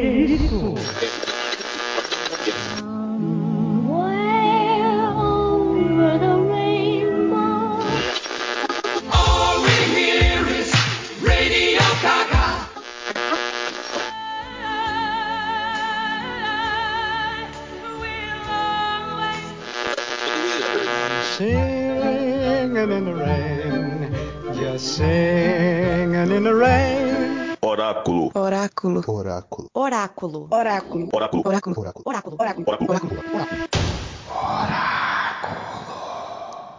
Que 0.00 0.34
isso? 0.46 1.11
Oráculo. 30.22 30.46
Oráculo. 30.52 31.42
Oráculo. 31.44 31.80
Oráculo. 31.80 32.02
Oráculo. 32.06 32.36
Oráculo. 32.38 32.66
Oráculo. 32.70 33.22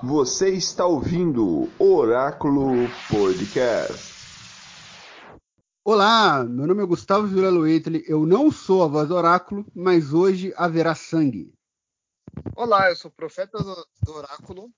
Você 0.02 0.52
está 0.52 0.86
ouvindo 0.86 1.70
Oráculo 1.78 2.88
Podcast. 3.10 4.14
Olá, 5.84 6.42
meu 6.46 6.66
nome 6.66 6.84
é 6.84 6.86
Gustavo 6.86 7.28
Vilela 7.28 7.60
Waitley, 7.60 8.06
eu 8.08 8.26
não 8.26 8.50
sou 8.50 8.82
a 8.82 8.88
voz 8.88 9.10
do 9.10 9.16
oráculo, 9.16 9.66
mas 9.76 10.14
hoje 10.14 10.54
haverá 10.56 10.96
sangue. 10.96 11.54
Olá, 12.56 12.90
eu 12.90 12.96
sou 12.96 13.12
o 13.12 13.14
profeta 13.14 13.58
do, 13.58 13.88
do 14.04 14.14
oráculo. 14.14 14.72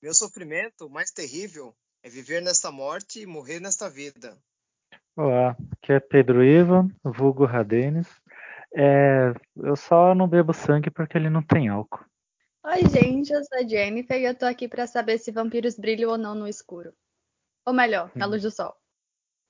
Meu 0.00 0.14
sofrimento 0.14 0.88
mais 0.88 1.10
terrível 1.10 1.76
é 2.02 2.08
viver 2.08 2.40
nesta 2.40 2.72
morte 2.72 3.20
e 3.20 3.26
morrer 3.26 3.60
nesta 3.60 3.90
vida. 3.90 4.38
Olá, 5.16 5.56
aqui 5.70 5.92
é 5.92 6.00
Pedro 6.00 6.42
Ivan, 6.42 6.88
vulgo 7.04 7.44
Radenes. 7.44 8.08
É, 8.74 9.32
eu 9.56 9.76
só 9.76 10.12
não 10.12 10.26
bebo 10.26 10.52
sangue 10.52 10.90
porque 10.90 11.16
ele 11.16 11.30
não 11.30 11.40
tem 11.40 11.68
álcool. 11.68 12.04
Oi, 12.64 12.80
gente, 12.88 13.32
eu 13.32 13.44
sou 13.44 13.58
a 13.58 13.62
Jennifer 13.62 14.20
e 14.20 14.24
eu 14.24 14.34
tô 14.34 14.44
aqui 14.44 14.66
pra 14.66 14.88
saber 14.88 15.18
se 15.18 15.30
vampiros 15.30 15.78
brilham 15.78 16.10
ou 16.10 16.18
não 16.18 16.34
no 16.34 16.48
escuro. 16.48 16.92
Ou 17.64 17.72
melhor, 17.72 18.10
na 18.16 18.26
luz 18.26 18.42
do 18.42 18.50
sol. 18.50 18.74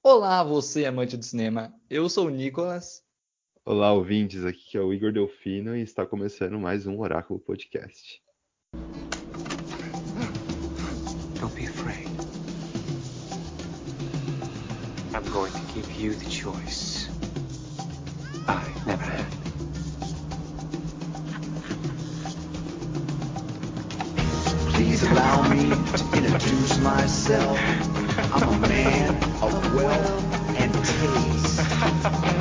Olá, 0.02 0.44
você 0.44 0.84
amante 0.84 1.16
do 1.16 1.24
cinema. 1.24 1.72
Eu 1.88 2.10
sou 2.10 2.26
o 2.26 2.30
Nicolas. 2.30 3.02
Olá, 3.64 3.90
ouvintes. 3.90 4.44
Aqui 4.44 4.72
que 4.72 4.76
é 4.76 4.80
o 4.82 4.92
Igor 4.92 5.12
Delfino 5.12 5.74
e 5.74 5.80
está 5.80 6.04
começando 6.04 6.58
mais 6.58 6.86
um 6.86 7.00
Oráculo 7.00 7.40
Podcast. 7.40 8.22
I'm 15.14 15.30
going 15.30 15.52
to 15.52 15.60
give 15.72 15.92
you 15.92 16.12
the 16.12 16.28
choice. 16.28 17.08
I 18.48 18.68
never 18.84 19.04
had. 19.04 19.30
Please 24.74 25.04
allow 25.04 25.48
me 25.54 25.70
to 25.70 26.16
introduce 26.16 26.80
myself. 26.80 27.60
I'm 28.34 28.64
a 28.64 28.66
man 28.66 29.14
of 29.40 29.74
wealth 29.76 30.58
and 30.58 30.74
taste. 30.74 32.33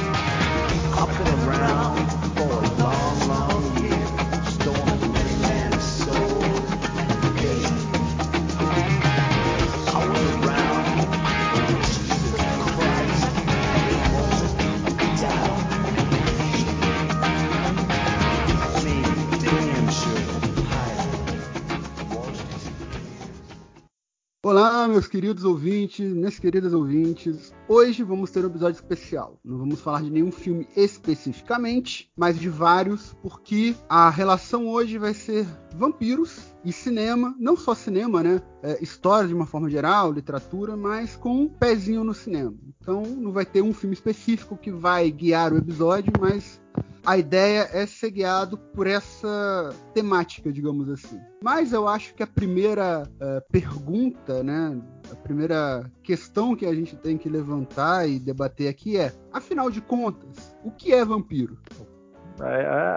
Olá, 24.46 24.90
meus 24.90 25.08
queridos 25.08 25.46
ouvintes, 25.46 26.12
minhas 26.12 26.38
queridas 26.38 26.74
ouvintes. 26.74 27.54
Hoje 27.66 28.04
vamos 28.04 28.30
ter 28.30 28.44
um 28.44 28.50
episódio 28.50 28.76
especial. 28.76 29.40
Não 29.42 29.58
vamos 29.58 29.80
falar 29.80 30.02
de 30.02 30.10
nenhum 30.10 30.34
filme 30.34 30.68
especificamente, 30.76 32.12
mas 32.14 32.38
de 32.38 32.50
vários, 32.50 33.14
porque 33.22 33.74
a 33.88 34.10
relação 34.10 34.68
hoje 34.68 34.98
vai 34.98 35.14
ser 35.14 35.48
vampiros 35.78 36.54
e 36.66 36.74
cinema, 36.74 37.34
não 37.40 37.56
só 37.56 37.74
cinema, 37.74 38.22
né? 38.22 38.42
É, 38.62 38.84
história 38.84 39.30
de 39.30 39.34
uma 39.34 39.46
forma 39.46 39.70
geral, 39.70 40.12
literatura, 40.12 40.76
mas 40.76 41.16
com 41.16 41.44
um 41.44 41.48
pezinho 41.48 42.04
no 42.04 42.14
cinema. 42.14 42.54
Então 42.82 43.02
não 43.02 43.32
vai 43.32 43.46
ter 43.46 43.62
um 43.62 43.74
filme 43.74 43.94
específico 43.94 44.58
que 44.58 44.72
vai 44.72 45.10
guiar 45.10 45.54
o 45.54 45.58
episódio, 45.58 46.12
mas 46.20 46.60
a 47.06 47.18
ideia 47.18 47.68
é 47.74 47.86
ser 47.86 48.12
guiado 48.12 48.58
por 48.58 48.88
essa 48.88 49.70
temática, 49.94 50.52
digamos 50.52 50.90
assim. 50.90 51.20
Mas 51.44 51.74
eu 51.74 51.88
acho 51.88 52.14
que 52.16 52.24
a 52.24 52.28
primeira 52.28 53.04
eh, 53.20 53.44
pergunta, 53.52 54.42
né, 54.42 54.82
a 55.12 55.16
primeira 55.16 55.92
questão 56.02 56.56
que 56.56 56.66
a 56.66 56.74
gente 56.74 56.96
tem 56.96 57.18
que 57.18 57.28
levantar 57.28 58.08
e 58.08 58.20
debater 58.20 58.70
aqui 58.70 58.98
é: 58.98 59.12
afinal 59.32 59.70
de 59.70 59.82
contas, 59.82 60.56
o 60.64 60.72
que 60.72 60.94
é 60.94 61.04
vampiro? 61.04 61.58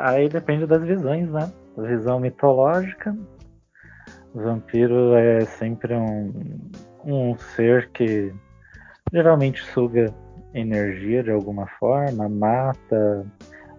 Aí, 0.02 0.28
depende 0.28 0.66
das 0.66 0.82
visões, 0.82 1.30
né? 1.30 1.52
Visão 1.76 2.18
mitológica. 2.18 3.16
Vampiro 4.34 5.14
é 5.14 5.44
sempre 5.44 5.94
um, 5.94 6.32
um 7.04 7.36
ser 7.54 7.90
que 7.90 8.32
geralmente 9.12 9.62
suga 9.72 10.14
energia 10.54 11.22
de 11.22 11.30
alguma 11.30 11.66
forma, 11.78 12.28
mata, 12.28 13.26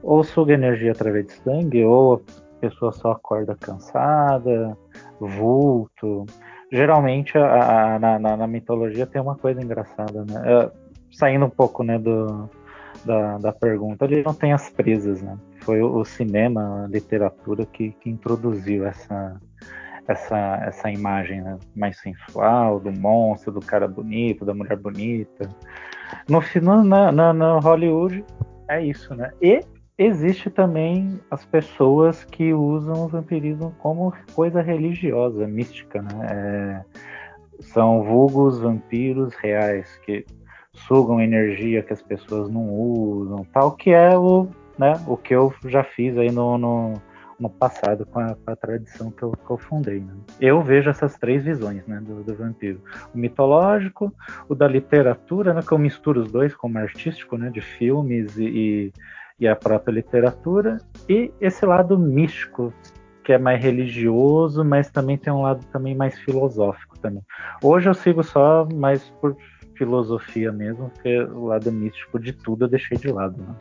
ou 0.01 0.23
suga 0.23 0.53
energia 0.53 0.91
através 0.91 1.27
de 1.27 1.33
sangue, 1.33 1.83
ou 1.83 2.15
a 2.15 2.61
pessoa 2.61 2.91
só 2.91 3.11
acorda 3.11 3.55
cansada, 3.59 4.77
vulto. 5.19 6.25
Geralmente 6.71 7.37
a, 7.37 7.95
a, 7.95 7.99
na, 7.99 8.19
na, 8.37 8.47
mitologia 8.47 9.05
tem 9.05 9.21
uma 9.21 9.35
coisa 9.35 9.61
engraçada, 9.61 10.25
né? 10.25 10.69
Saindo 11.11 11.45
um 11.45 11.49
pouco 11.49 11.83
né, 11.83 11.97
do, 11.97 12.49
da, 13.05 13.37
da 13.37 13.53
pergunta, 13.53 14.05
ele 14.05 14.23
não 14.23 14.33
tem 14.33 14.53
as 14.53 14.69
presas, 14.69 15.21
né? 15.21 15.37
Foi 15.61 15.81
o, 15.81 15.97
o 15.97 16.05
cinema, 16.05 16.85
a 16.85 16.87
literatura 16.87 17.65
que, 17.65 17.91
que 17.91 18.09
introduziu 18.09 18.85
essa, 18.85 19.39
essa, 20.07 20.37
essa 20.65 20.91
imagem 20.91 21.41
né? 21.41 21.57
mais 21.75 21.99
sensual 21.99 22.79
do 22.79 22.91
monstro, 22.91 23.51
do 23.51 23.59
cara 23.59 23.87
bonito, 23.87 24.45
da 24.45 24.53
mulher 24.53 24.77
bonita. 24.77 25.49
No, 26.27 26.41
no, 26.61 26.83
na, 26.83 27.11
na, 27.11 27.33
na 27.33 27.59
Hollywood 27.59 28.23
é 28.69 28.83
isso, 28.83 29.13
né? 29.15 29.31
E 29.41 29.61
existe 29.97 30.49
também 30.49 31.19
as 31.31 31.45
pessoas 31.45 32.23
que 32.23 32.53
usam 32.53 33.05
o 33.05 33.07
vampirismo 33.07 33.75
como 33.79 34.13
coisa 34.33 34.61
religiosa, 34.61 35.47
mística, 35.47 36.01
né? 36.01 36.27
É, 36.29 36.85
são 37.59 38.03
vulgos 38.03 38.59
vampiros 38.59 39.33
reais 39.35 39.99
que 40.05 40.25
sugam 40.73 41.19
energia 41.19 41.81
que 41.81 41.93
as 41.93 42.01
pessoas 42.01 42.49
não 42.49 42.69
usam, 42.69 43.45
tal 43.51 43.71
que 43.71 43.89
é 43.89 44.15
o, 44.15 44.47
né, 44.77 44.93
o 45.07 45.17
que 45.17 45.33
eu 45.33 45.51
já 45.65 45.83
fiz 45.83 46.15
aí 46.17 46.31
no, 46.31 46.57
no, 46.57 46.93
no 47.39 47.49
passado 47.49 48.05
com 48.05 48.19
a, 48.19 48.35
com 48.35 48.51
a, 48.51 48.55
tradição 48.55 49.11
que 49.11 49.23
eu, 49.23 49.31
que 49.31 49.49
eu 49.49 49.57
fundei. 49.57 49.99
Né? 49.99 50.13
Eu 50.39 50.61
vejo 50.61 50.89
essas 50.89 51.17
três 51.17 51.43
visões 51.43 51.85
né, 51.87 51.99
do, 51.99 52.23
do, 52.23 52.35
vampiro: 52.35 52.79
o 53.13 53.17
mitológico, 53.17 54.13
o 54.47 54.53
da 54.53 54.67
literatura, 54.67 55.53
né, 55.53 55.61
que 55.67 55.71
eu 55.71 55.79
misturo 55.79 56.21
os 56.21 56.31
dois 56.31 56.55
como 56.55 56.77
artístico, 56.77 57.37
né, 57.37 57.49
de 57.49 57.61
filmes 57.61 58.37
e, 58.37 58.45
e 58.45 58.93
e 59.39 59.47
a 59.47 59.55
própria 59.55 59.93
literatura, 59.93 60.77
e 61.07 61.31
esse 61.39 61.65
lado 61.65 61.97
místico, 61.97 62.73
que 63.23 63.33
é 63.33 63.37
mais 63.37 63.61
religioso, 63.61 64.63
mas 64.63 64.89
também 64.89 65.17
tem 65.17 65.31
um 65.31 65.41
lado 65.41 65.63
também 65.71 65.95
mais 65.95 66.17
filosófico 66.19 66.97
também. 66.99 67.21
Hoje 67.61 67.89
eu 67.89 67.93
sigo 67.93 68.23
só 68.23 68.67
mais 68.73 69.03
por 69.21 69.35
filosofia 69.75 70.51
mesmo, 70.51 70.89
porque 70.89 71.19
o 71.21 71.45
lado 71.45 71.71
místico 71.71 72.19
de 72.19 72.33
tudo 72.33 72.65
eu 72.65 72.69
deixei 72.69 72.97
de 72.97 73.09
lado. 73.09 73.37
Né? 73.37 73.55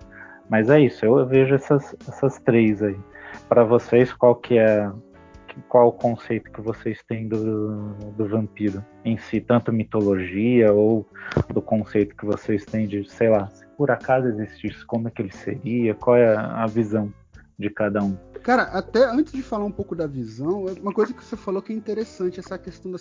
Mas 0.49 0.71
é 0.71 0.81
isso, 0.81 1.05
eu 1.05 1.27
vejo 1.27 1.55
essas, 1.55 1.95
essas 2.09 2.39
três 2.41 2.83
aí. 2.83 2.97
Para 3.49 3.65
vocês, 3.65 4.13
qual 4.13 4.35
que 4.37 4.57
é 4.57 4.91
qual 5.69 5.89
o 5.89 5.93
conceito 5.93 6.51
que 6.51 6.61
vocês 6.61 7.03
têm 7.03 7.29
do, 7.29 7.95
do 8.17 8.29
vampiro 8.29 8.85
em 9.05 9.17
si, 9.17 9.41
tanto 9.41 9.73
mitologia 9.73 10.73
ou 10.73 11.09
do 11.53 11.63
conceito 11.63 12.17
que 12.17 12.25
vocês 12.25 12.65
têm 12.65 12.87
de, 12.87 13.09
sei 13.11 13.29
lá, 13.29 13.49
se 13.49 13.67
por 13.77 13.91
acaso 13.91 14.29
existisse, 14.29 14.85
como 14.85 15.09
é 15.09 15.11
que 15.11 15.23
ele 15.23 15.33
seria, 15.33 15.95
qual 15.95 16.17
é 16.17 16.35
a 16.37 16.67
visão 16.67 17.13
de 17.59 17.71
cada 17.71 18.03
um? 18.03 18.17
Cara, 18.43 18.63
até 18.65 19.05
antes 19.05 19.33
de 19.33 19.43
falar 19.43 19.65
um 19.65 19.73
pouco 19.73 19.97
da 19.97 20.07
visão, 20.07 20.67
uma 20.81 20.93
coisa 20.93 21.13
que 21.13 21.25
você 21.25 21.37
falou 21.37 21.61
que 21.61 21.73
é 21.73 21.77
interessante, 21.77 22.39
essa 22.39 22.57
questão 22.57 22.93
da 22.93 22.99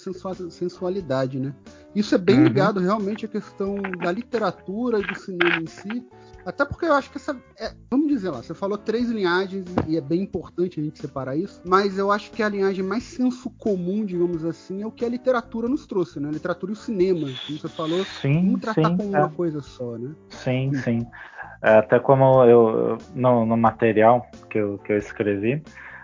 sensualidade, 0.49 1.39
né? 1.39 1.53
Isso 1.93 2.15
é 2.15 2.17
bem 2.17 2.37
uhum. 2.37 2.43
ligado 2.45 2.79
realmente 2.79 3.25
à 3.25 3.27
questão 3.27 3.75
da 4.01 4.11
literatura 4.11 4.99
e 4.99 5.05
do 5.05 5.15
cinema 5.15 5.61
em 5.61 5.67
si. 5.67 6.03
Até 6.45 6.63
porque 6.65 6.85
eu 6.85 6.93
acho 6.93 7.11
que 7.11 7.17
essa. 7.17 7.35
É, 7.59 7.73
vamos 7.89 8.07
dizer 8.07 8.29
lá, 8.29 8.41
você 8.41 8.53
falou 8.53 8.77
três 8.77 9.09
linhagens 9.09 9.65
e 9.87 9.97
é 9.97 10.01
bem 10.01 10.21
importante 10.21 10.79
a 10.79 10.83
gente 10.83 10.99
separar 10.99 11.35
isso, 11.35 11.61
mas 11.65 11.97
eu 11.97 12.11
acho 12.11 12.31
que 12.31 12.43
a 12.43 12.49
linhagem 12.49 12.83
mais 12.83 13.03
senso 13.03 13.49
comum, 13.51 14.05
digamos 14.05 14.45
assim, 14.45 14.81
é 14.81 14.85
o 14.85 14.91
que 14.91 15.05
a 15.05 15.09
literatura 15.09 15.67
nos 15.67 15.85
trouxe, 15.85 16.19
né? 16.19 16.29
A 16.29 16.31
literatura 16.31 16.71
e 16.71 16.73
o 16.73 16.77
cinema. 16.77 17.27
Como 17.45 17.59
você 17.59 17.67
falou, 17.67 18.03
sim, 18.21 18.45
vamos 18.45 18.61
tratar 18.61 18.89
sim, 18.89 18.97
como 18.97 19.15
é. 19.15 19.19
uma 19.19 19.29
coisa 19.29 19.61
só, 19.61 19.97
né? 19.97 20.13
Sim, 20.29 20.71
sim. 20.83 20.99
É, 20.99 21.34
até 21.61 21.99
como 21.99 22.43
eu 22.43 22.97
no, 23.13 23.45
no 23.45 23.57
material 23.57 24.25
que 24.49 24.57
eu, 24.57 24.77
que 24.79 24.91
eu 24.91 24.97
escrevi, 24.97 25.63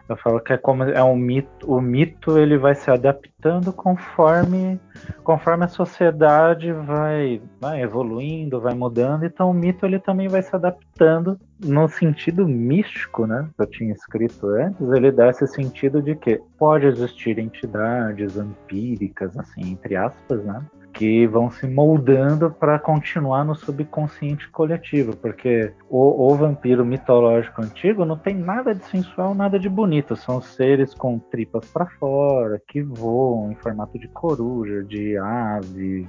eu 0.09 0.17
falo 0.17 0.39
que 0.39 0.53
é 0.53 0.57
como 0.57 0.83
é 0.83 1.03
um 1.03 1.15
mito, 1.15 1.71
o 1.71 1.79
mito 1.79 2.37
ele 2.37 2.57
vai 2.57 2.75
se 2.75 2.91
adaptando 2.91 3.71
conforme 3.71 4.79
conforme 5.23 5.65
a 5.65 5.69
sociedade 5.69 6.71
vai, 6.73 7.41
vai 7.59 7.81
evoluindo, 7.81 8.59
vai 8.59 8.73
mudando, 8.73 9.25
então 9.25 9.49
o 9.49 9.53
mito 9.53 9.85
ele 9.85 9.99
também 9.99 10.27
vai 10.27 10.41
se 10.41 10.55
adaptando 10.55 11.39
no 11.63 11.87
sentido 11.87 12.47
místico, 12.47 13.25
né? 13.25 13.47
Que 13.55 13.63
eu 13.63 13.67
tinha 13.67 13.93
escrito 13.93 14.47
antes, 14.47 14.81
ele 14.91 15.11
dá 15.11 15.29
esse 15.29 15.47
sentido 15.47 16.01
de 16.01 16.15
que 16.15 16.39
pode 16.57 16.85
existir 16.85 17.37
entidades 17.37 18.35
empíricas, 18.37 19.37
assim, 19.37 19.71
entre 19.71 19.95
aspas, 19.95 20.43
né? 20.43 20.63
que 20.93 21.25
vão 21.25 21.49
se 21.49 21.67
moldando 21.67 22.51
para 22.51 22.77
continuar 22.77 23.45
no 23.45 23.55
subconsciente 23.55 24.49
coletivo, 24.49 25.15
porque 25.15 25.73
o, 25.89 26.31
o, 26.31 26.35
vampiro 26.35 26.85
mitológico 26.85 27.61
antigo 27.61 28.05
não 28.05 28.17
tem 28.17 28.35
nada 28.35 28.75
de 28.75 28.83
sensual, 28.85 29.33
nada 29.33 29.57
de 29.57 29.69
bonito, 29.69 30.15
são 30.15 30.41
seres 30.41 30.93
com 30.93 31.17
tripas 31.17 31.65
para 31.71 31.85
fora, 31.85 32.61
que 32.67 32.81
voam 32.81 33.51
em 33.51 33.55
formato 33.55 33.97
de 33.97 34.07
coruja, 34.09 34.83
de 34.83 35.17
ave, 35.17 36.07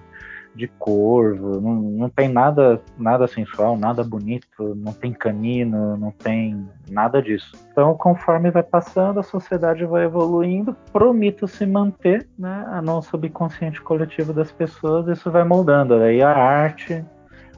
de 0.54 0.68
corvo, 0.78 1.60
não, 1.60 1.74
não 1.74 2.08
tem 2.08 2.28
nada, 2.28 2.80
nada 2.98 3.26
sensual, 3.26 3.76
nada 3.76 4.04
bonito, 4.04 4.74
não 4.76 4.92
tem 4.92 5.12
canino, 5.12 5.96
não 5.96 6.10
tem 6.10 6.68
nada 6.90 7.22
disso. 7.22 7.56
Então, 7.70 7.94
conforme 7.94 8.50
vai 8.50 8.62
passando, 8.62 9.20
a 9.20 9.22
sociedade 9.22 9.84
vai 9.84 10.04
evoluindo, 10.04 10.76
pro 10.92 11.12
mito 11.14 11.48
se 11.48 11.64
manter, 11.64 12.28
né, 12.38 12.80
no 12.84 13.00
subconsciente 13.02 13.80
coletivo 13.80 14.32
das 14.32 14.52
pessoas, 14.52 15.08
isso 15.08 15.30
vai 15.30 15.44
moldando. 15.44 15.94
Aí 15.94 16.22
a 16.22 16.30
arte, 16.30 17.04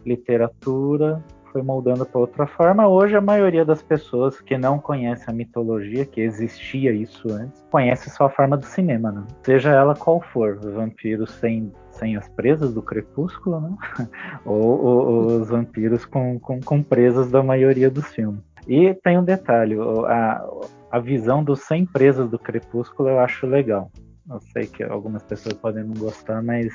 literatura, 0.07 1.23
foi 1.55 1.63
moldando 1.63 2.05
para 2.05 2.21
outra 2.21 2.47
forma. 2.49 2.89
Hoje, 2.89 3.17
a 3.17 3.21
maioria 3.21 3.65
das 3.65 3.81
pessoas 3.81 4.41
que 4.41 4.59
não 4.59 4.77
conhece 4.77 5.31
a 5.31 5.33
mitologia, 5.33 6.05
que 6.05 6.21
existia 6.21 6.93
isso 6.93 7.33
antes, 7.33 7.65
conhece 7.71 8.11
só 8.11 8.25
a 8.25 8.31
forma 8.31 8.57
do 8.57 8.67
cinema, 8.67 9.13
né? 9.13 9.25
Seja 9.45 9.71
ela 9.71 9.95
qual 9.95 10.21
for, 10.21 10.59
vampiros 10.59 11.31
sem 11.35 11.73
sem 11.95 12.17
as 12.17 12.29
presas 12.29 12.73
do 12.75 12.83
crepúsculo, 12.83 13.61
né? 13.61 13.77
ou, 14.45 14.85
ou, 14.85 15.27
os 15.27 15.49
vampiros 15.49 16.05
com, 16.05 16.39
com, 16.39 16.61
com, 16.61 16.83
presas 16.83 17.31
da 17.31 17.43
maioria 17.43 17.91
dos 17.91 18.07
filmes. 18.07 18.41
E 18.67 18.95
tem 18.95 19.19
um 19.19 19.25
detalhe, 19.25 19.77
a, 20.07 20.45
a 20.91 20.99
visão 20.99 21.43
dos 21.45 21.61
100 21.61 21.87
presas 21.87 22.31
do 22.31 22.39
crepúsculo 22.39 23.09
eu 23.09 23.19
acho 23.21 23.47
legal. 23.47 23.91
Eu 24.29 24.41
sei 24.41 24.67
que 24.67 24.83
algumas 24.83 25.23
pessoas 25.23 25.55
podem 25.55 25.85
não 25.85 25.95
gostar, 25.95 26.43
mas 26.43 26.73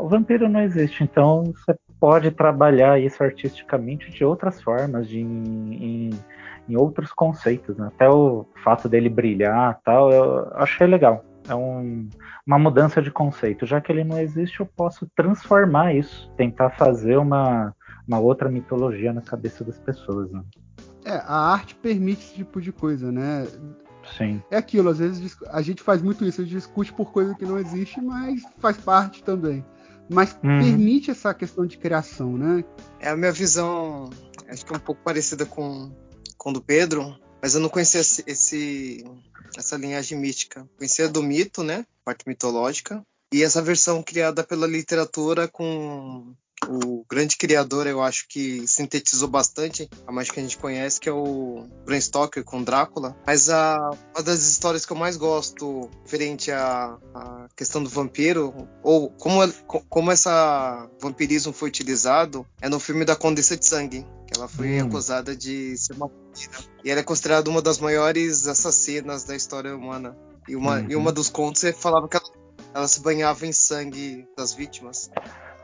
o 0.00 0.08
vampiro 0.08 0.48
não 0.48 0.60
existe, 0.60 1.04
então 1.04 1.44
você 1.44 1.74
pode 1.98 2.30
trabalhar 2.30 2.98
isso 2.98 3.22
artisticamente 3.22 4.10
de 4.10 4.24
outras 4.24 4.62
formas, 4.62 5.06
de, 5.08 5.20
em, 5.20 5.74
em, 5.74 6.10
em 6.68 6.76
outros 6.76 7.12
conceitos. 7.12 7.76
Né? 7.76 7.88
Até 7.88 8.08
o 8.08 8.46
fato 8.64 8.88
dele 8.88 9.08
brilhar 9.08 9.78
tal, 9.84 10.10
eu 10.10 10.50
achei 10.54 10.86
legal 10.86 11.24
é 11.50 11.54
um, 11.54 12.08
uma 12.46 12.58
mudança 12.58 13.02
de 13.02 13.10
conceito. 13.10 13.66
Já 13.66 13.80
que 13.80 13.90
ele 13.90 14.04
não 14.04 14.18
existe, 14.18 14.60
eu 14.60 14.66
posso 14.66 15.06
transformar 15.16 15.94
isso, 15.94 16.30
tentar 16.36 16.70
fazer 16.70 17.16
uma, 17.16 17.74
uma 18.06 18.18
outra 18.18 18.48
mitologia 18.48 19.12
na 19.12 19.20
cabeça 19.20 19.64
das 19.64 19.78
pessoas. 19.78 20.30
Né? 20.30 20.42
É, 21.04 21.12
a 21.12 21.52
arte 21.52 21.74
permite 21.74 22.22
esse 22.22 22.34
tipo 22.34 22.60
de 22.60 22.72
coisa, 22.72 23.10
né? 23.10 23.46
Sim. 24.16 24.42
É 24.50 24.56
aquilo, 24.56 24.88
às 24.88 24.98
vezes 24.98 25.36
a 25.48 25.60
gente 25.60 25.82
faz 25.82 26.00
muito 26.02 26.24
isso, 26.24 26.40
a 26.40 26.44
gente 26.44 26.54
discute 26.54 26.92
por 26.92 27.12
coisa 27.12 27.34
que 27.34 27.44
não 27.44 27.58
existe, 27.58 28.00
mas 28.00 28.42
faz 28.58 28.76
parte 28.78 29.22
também. 29.22 29.64
Mas 30.08 30.32
uhum. 30.42 30.58
permite 30.58 31.10
essa 31.10 31.32
questão 31.32 31.66
de 31.66 31.78
criação, 31.78 32.36
né? 32.36 32.64
É 32.98 33.10
a 33.10 33.16
minha 33.16 33.30
visão, 33.30 34.10
acho 34.48 34.64
que 34.66 34.72
é 34.72 34.76
um 34.76 34.80
pouco 34.80 35.00
parecida 35.04 35.46
com, 35.46 35.92
com 36.36 36.52
do 36.52 36.60
Pedro, 36.60 37.14
mas 37.42 37.54
eu 37.54 37.60
não 37.60 37.68
conhecia 37.68 38.00
esse, 38.00 38.22
esse 38.26 39.04
essa 39.56 39.76
linhagem 39.76 40.18
mística. 40.18 40.68
Conhecia 40.76 41.08
do 41.08 41.22
mito, 41.22 41.62
né? 41.62 41.86
Parte 42.04 42.26
mitológica. 42.26 43.02
E 43.32 43.42
essa 43.42 43.62
versão 43.62 44.02
criada 44.02 44.42
pela 44.42 44.66
literatura 44.66 45.46
com 45.48 46.34
o 46.68 47.04
grande 47.08 47.36
criador, 47.36 47.86
eu 47.86 48.02
acho 48.02 48.26
que 48.28 48.66
sintetizou 48.66 49.28
bastante 49.28 49.88
a 50.06 50.12
mais 50.12 50.30
que 50.30 50.38
a 50.38 50.42
gente 50.42 50.58
conhece, 50.58 51.00
que 51.00 51.08
é 51.08 51.12
o 51.12 51.66
Bram 51.84 52.00
Stoker 52.00 52.44
com 52.44 52.62
Drácula. 52.62 53.16
Mas 53.26 53.48
a, 53.48 53.90
uma 54.14 54.22
das 54.22 54.46
histórias 54.48 54.84
que 54.84 54.92
eu 54.92 54.96
mais 54.96 55.16
gosto 55.16 55.88
referente 56.04 56.50
à, 56.50 56.98
à 57.14 57.48
questão 57.56 57.82
do 57.82 57.88
vampiro, 57.88 58.68
ou 58.82 59.10
como, 59.10 59.40
como 59.88 60.10
essa 60.10 60.88
vampirismo 61.00 61.52
foi 61.52 61.68
utilizado, 61.68 62.46
é 62.60 62.68
no 62.68 62.78
filme 62.78 63.04
da 63.04 63.16
Condessa 63.16 63.56
de 63.56 63.66
Sangue, 63.66 64.06
que 64.26 64.38
ela 64.38 64.48
foi 64.48 64.80
hum. 64.80 64.86
acusada 64.86 65.34
de 65.34 65.76
ser 65.76 65.94
uma 65.94 66.10
e 66.84 66.90
ela 66.90 67.00
é 67.00 67.02
considerada 67.02 67.50
uma 67.50 67.60
das 67.60 67.78
maiores 67.78 68.46
assassinas 68.46 69.24
da 69.24 69.34
história 69.34 69.74
humana. 69.74 70.16
E 70.48 70.56
uma, 70.56 70.78
uhum. 70.78 70.90
e 70.90 70.96
uma 70.96 71.12
dos 71.12 71.28
contos 71.28 71.62
falava 71.76 72.08
que 72.08 72.16
ela, 72.16 72.32
ela 72.74 72.88
se 72.88 73.00
banhava 73.00 73.46
em 73.46 73.52
sangue 73.52 74.26
das 74.36 74.54
vítimas. 74.54 75.10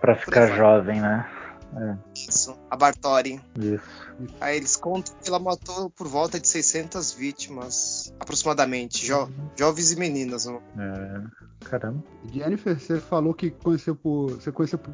Para 0.01 0.17
ficar 0.17 0.47
jovem, 0.57 1.01
né? 1.01 1.29
É. 1.77 1.97
Isso, 2.15 2.57
a 2.71 2.77
Bartori. 2.77 3.41
Isso. 3.59 4.07
Aí 4.41 4.57
eles 4.57 4.77
contam 4.77 5.15
que 5.23 5.29
ela 5.29 5.39
matou 5.39 5.91
por 5.91 6.07
volta 6.07 6.41
de 6.41 6.49
600 6.49 7.13
vítimas, 7.13 8.15
aproximadamente, 8.19 9.05
jo 9.05 9.29
jovens 9.57 9.93
e 9.93 9.99
meninas. 9.99 10.47
É, 10.47 11.67
caramba. 11.69 12.03
Jennifer, 12.33 12.79
você 12.79 12.99
falou 12.99 13.35
que 13.35 13.51
conheceu 13.51 13.95
por, 13.95 14.31
você 14.31 14.51
conheceu 14.51 14.79
por 14.79 14.93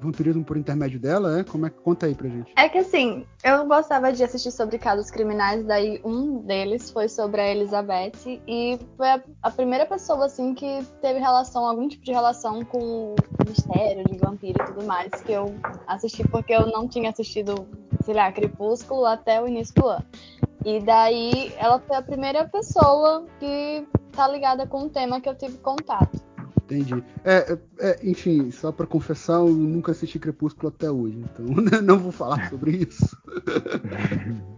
vampirismo 0.00 0.44
por 0.44 0.56
intermédio 0.56 1.00
dela, 1.00 1.40
é? 1.40 1.44
Como 1.44 1.66
é 1.66 1.70
que 1.70 1.78
conta 1.80 2.06
aí 2.06 2.14
pra 2.14 2.28
gente? 2.28 2.52
É 2.56 2.68
que 2.68 2.78
assim, 2.78 3.26
eu 3.42 3.66
gostava 3.66 4.12
de 4.12 4.22
assistir 4.22 4.50
sobre 4.50 4.78
casos 4.78 5.10
criminais, 5.10 5.64
daí 5.64 6.00
um 6.04 6.38
deles 6.38 6.90
foi 6.90 7.08
sobre 7.08 7.40
a 7.40 7.48
Elizabeth 7.48 8.40
e 8.46 8.78
foi 8.96 9.08
a, 9.08 9.22
a 9.42 9.50
primeira 9.50 9.86
pessoa 9.86 10.26
assim 10.26 10.54
que 10.54 10.84
teve 11.00 11.18
relação, 11.18 11.66
algum 11.66 11.88
tipo 11.88 12.04
de 12.04 12.12
relação 12.12 12.64
com 12.64 13.14
o 13.14 13.16
mistério 13.46 14.04
de 14.04 14.18
vampiro 14.18 14.62
e 14.62 14.66
tudo 14.66 14.84
mais 14.84 15.10
que 15.24 15.32
eu 15.32 15.54
assisti 15.86 16.26
porque 16.28 16.52
eu 16.52 16.66
não 16.66 16.88
tinha 16.88 17.10
assistido, 17.10 17.66
sei 18.04 18.14
lá, 18.14 18.30
Crepúsculo 18.32 19.04
até 19.04 19.40
o 19.40 19.48
início 19.48 19.74
do 19.74 19.86
ano. 19.86 20.06
E 20.64 20.80
daí 20.80 21.52
ela 21.56 21.78
foi 21.78 21.96
a 21.96 22.02
primeira 22.02 22.46
pessoa 22.48 23.24
que 23.38 23.86
tá 24.12 24.26
ligada 24.28 24.66
com 24.66 24.82
o 24.82 24.88
tema 24.90 25.20
que 25.20 25.28
eu 25.28 25.34
tive 25.34 25.58
contato. 25.58 26.27
Entendi. 26.70 27.02
É, 27.24 27.52
é, 27.52 27.58
é, 27.80 27.98
enfim, 28.02 28.50
só 28.50 28.70
para 28.70 28.86
confessar, 28.86 29.38
eu 29.38 29.48
nunca 29.48 29.92
assisti 29.92 30.18
Crepúsculo 30.18 30.68
até 30.68 30.90
hoje, 30.90 31.18
então 31.18 31.46
não 31.82 31.98
vou 31.98 32.12
falar 32.12 32.50
sobre 32.50 32.86
isso. 32.88 33.16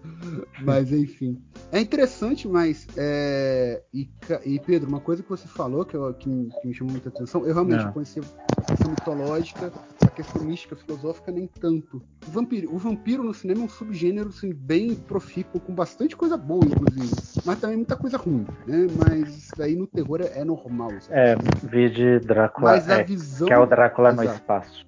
mas 0.63 0.93
enfim. 0.93 1.41
É 1.73 1.81
interessante, 1.81 2.49
mas. 2.49 2.87
É, 2.97 3.83
e, 3.93 4.09
e, 4.45 4.59
Pedro, 4.61 4.89
uma 4.89 5.01
coisa 5.01 5.23
que 5.23 5.29
você 5.29 5.47
falou 5.47 5.85
que, 5.85 5.95
eu, 5.95 6.13
que, 6.15 6.29
me, 6.29 6.51
que 6.51 6.69
me 6.69 6.75
chamou 6.75 6.93
muita 6.93 7.09
atenção, 7.09 7.47
eu 7.47 7.55
realmente 7.55 7.85
não. 7.85 7.93
conhecia 7.93 8.23
a 8.57 8.63
questão 8.65 8.91
mitológica, 8.91 9.73
a 10.03 10.09
questão 10.09 10.43
mística, 10.43 10.77
filosófica, 10.77 11.31
nem 11.31 11.47
tanto. 11.47 12.03
O 12.27 12.31
vampiro, 12.31 12.75
o 12.75 12.79
vampiro 12.79 13.23
no 13.23 13.33
cinema 13.33 13.61
é 13.61 13.65
um 13.65 13.69
subgênero 13.69 14.31
assim, 14.31 14.53
bem 14.53 14.95
profícuo, 14.95 15.61
com 15.61 15.73
bastante 15.73 16.17
coisa 16.17 16.37
boa, 16.37 16.65
inclusive. 16.65 17.43
Mas 17.45 17.61
também 17.61 17.77
muita 17.77 17.97
coisa 17.97 18.17
ruim, 18.17 18.47
né? 18.67 18.87
Mas 19.07 19.29
isso 19.29 19.53
daí 19.57 19.77
no 19.77 19.87
terror 19.87 20.21
é, 20.23 20.45
normal. 20.45 20.91
Sabe? 21.01 21.15
É, 21.15 21.37
vídeo 21.69 22.21
Drácula. 22.21 22.73
Mas 22.73 22.89
a 22.89 22.99
é, 22.99 23.05
visão. 23.05 23.47
Que 23.47 23.53
é 23.53 23.59
o 23.59 23.67
Drácula 23.67 24.11
Exato. 24.11 24.29
no 24.29 24.35
espaço. 24.35 24.87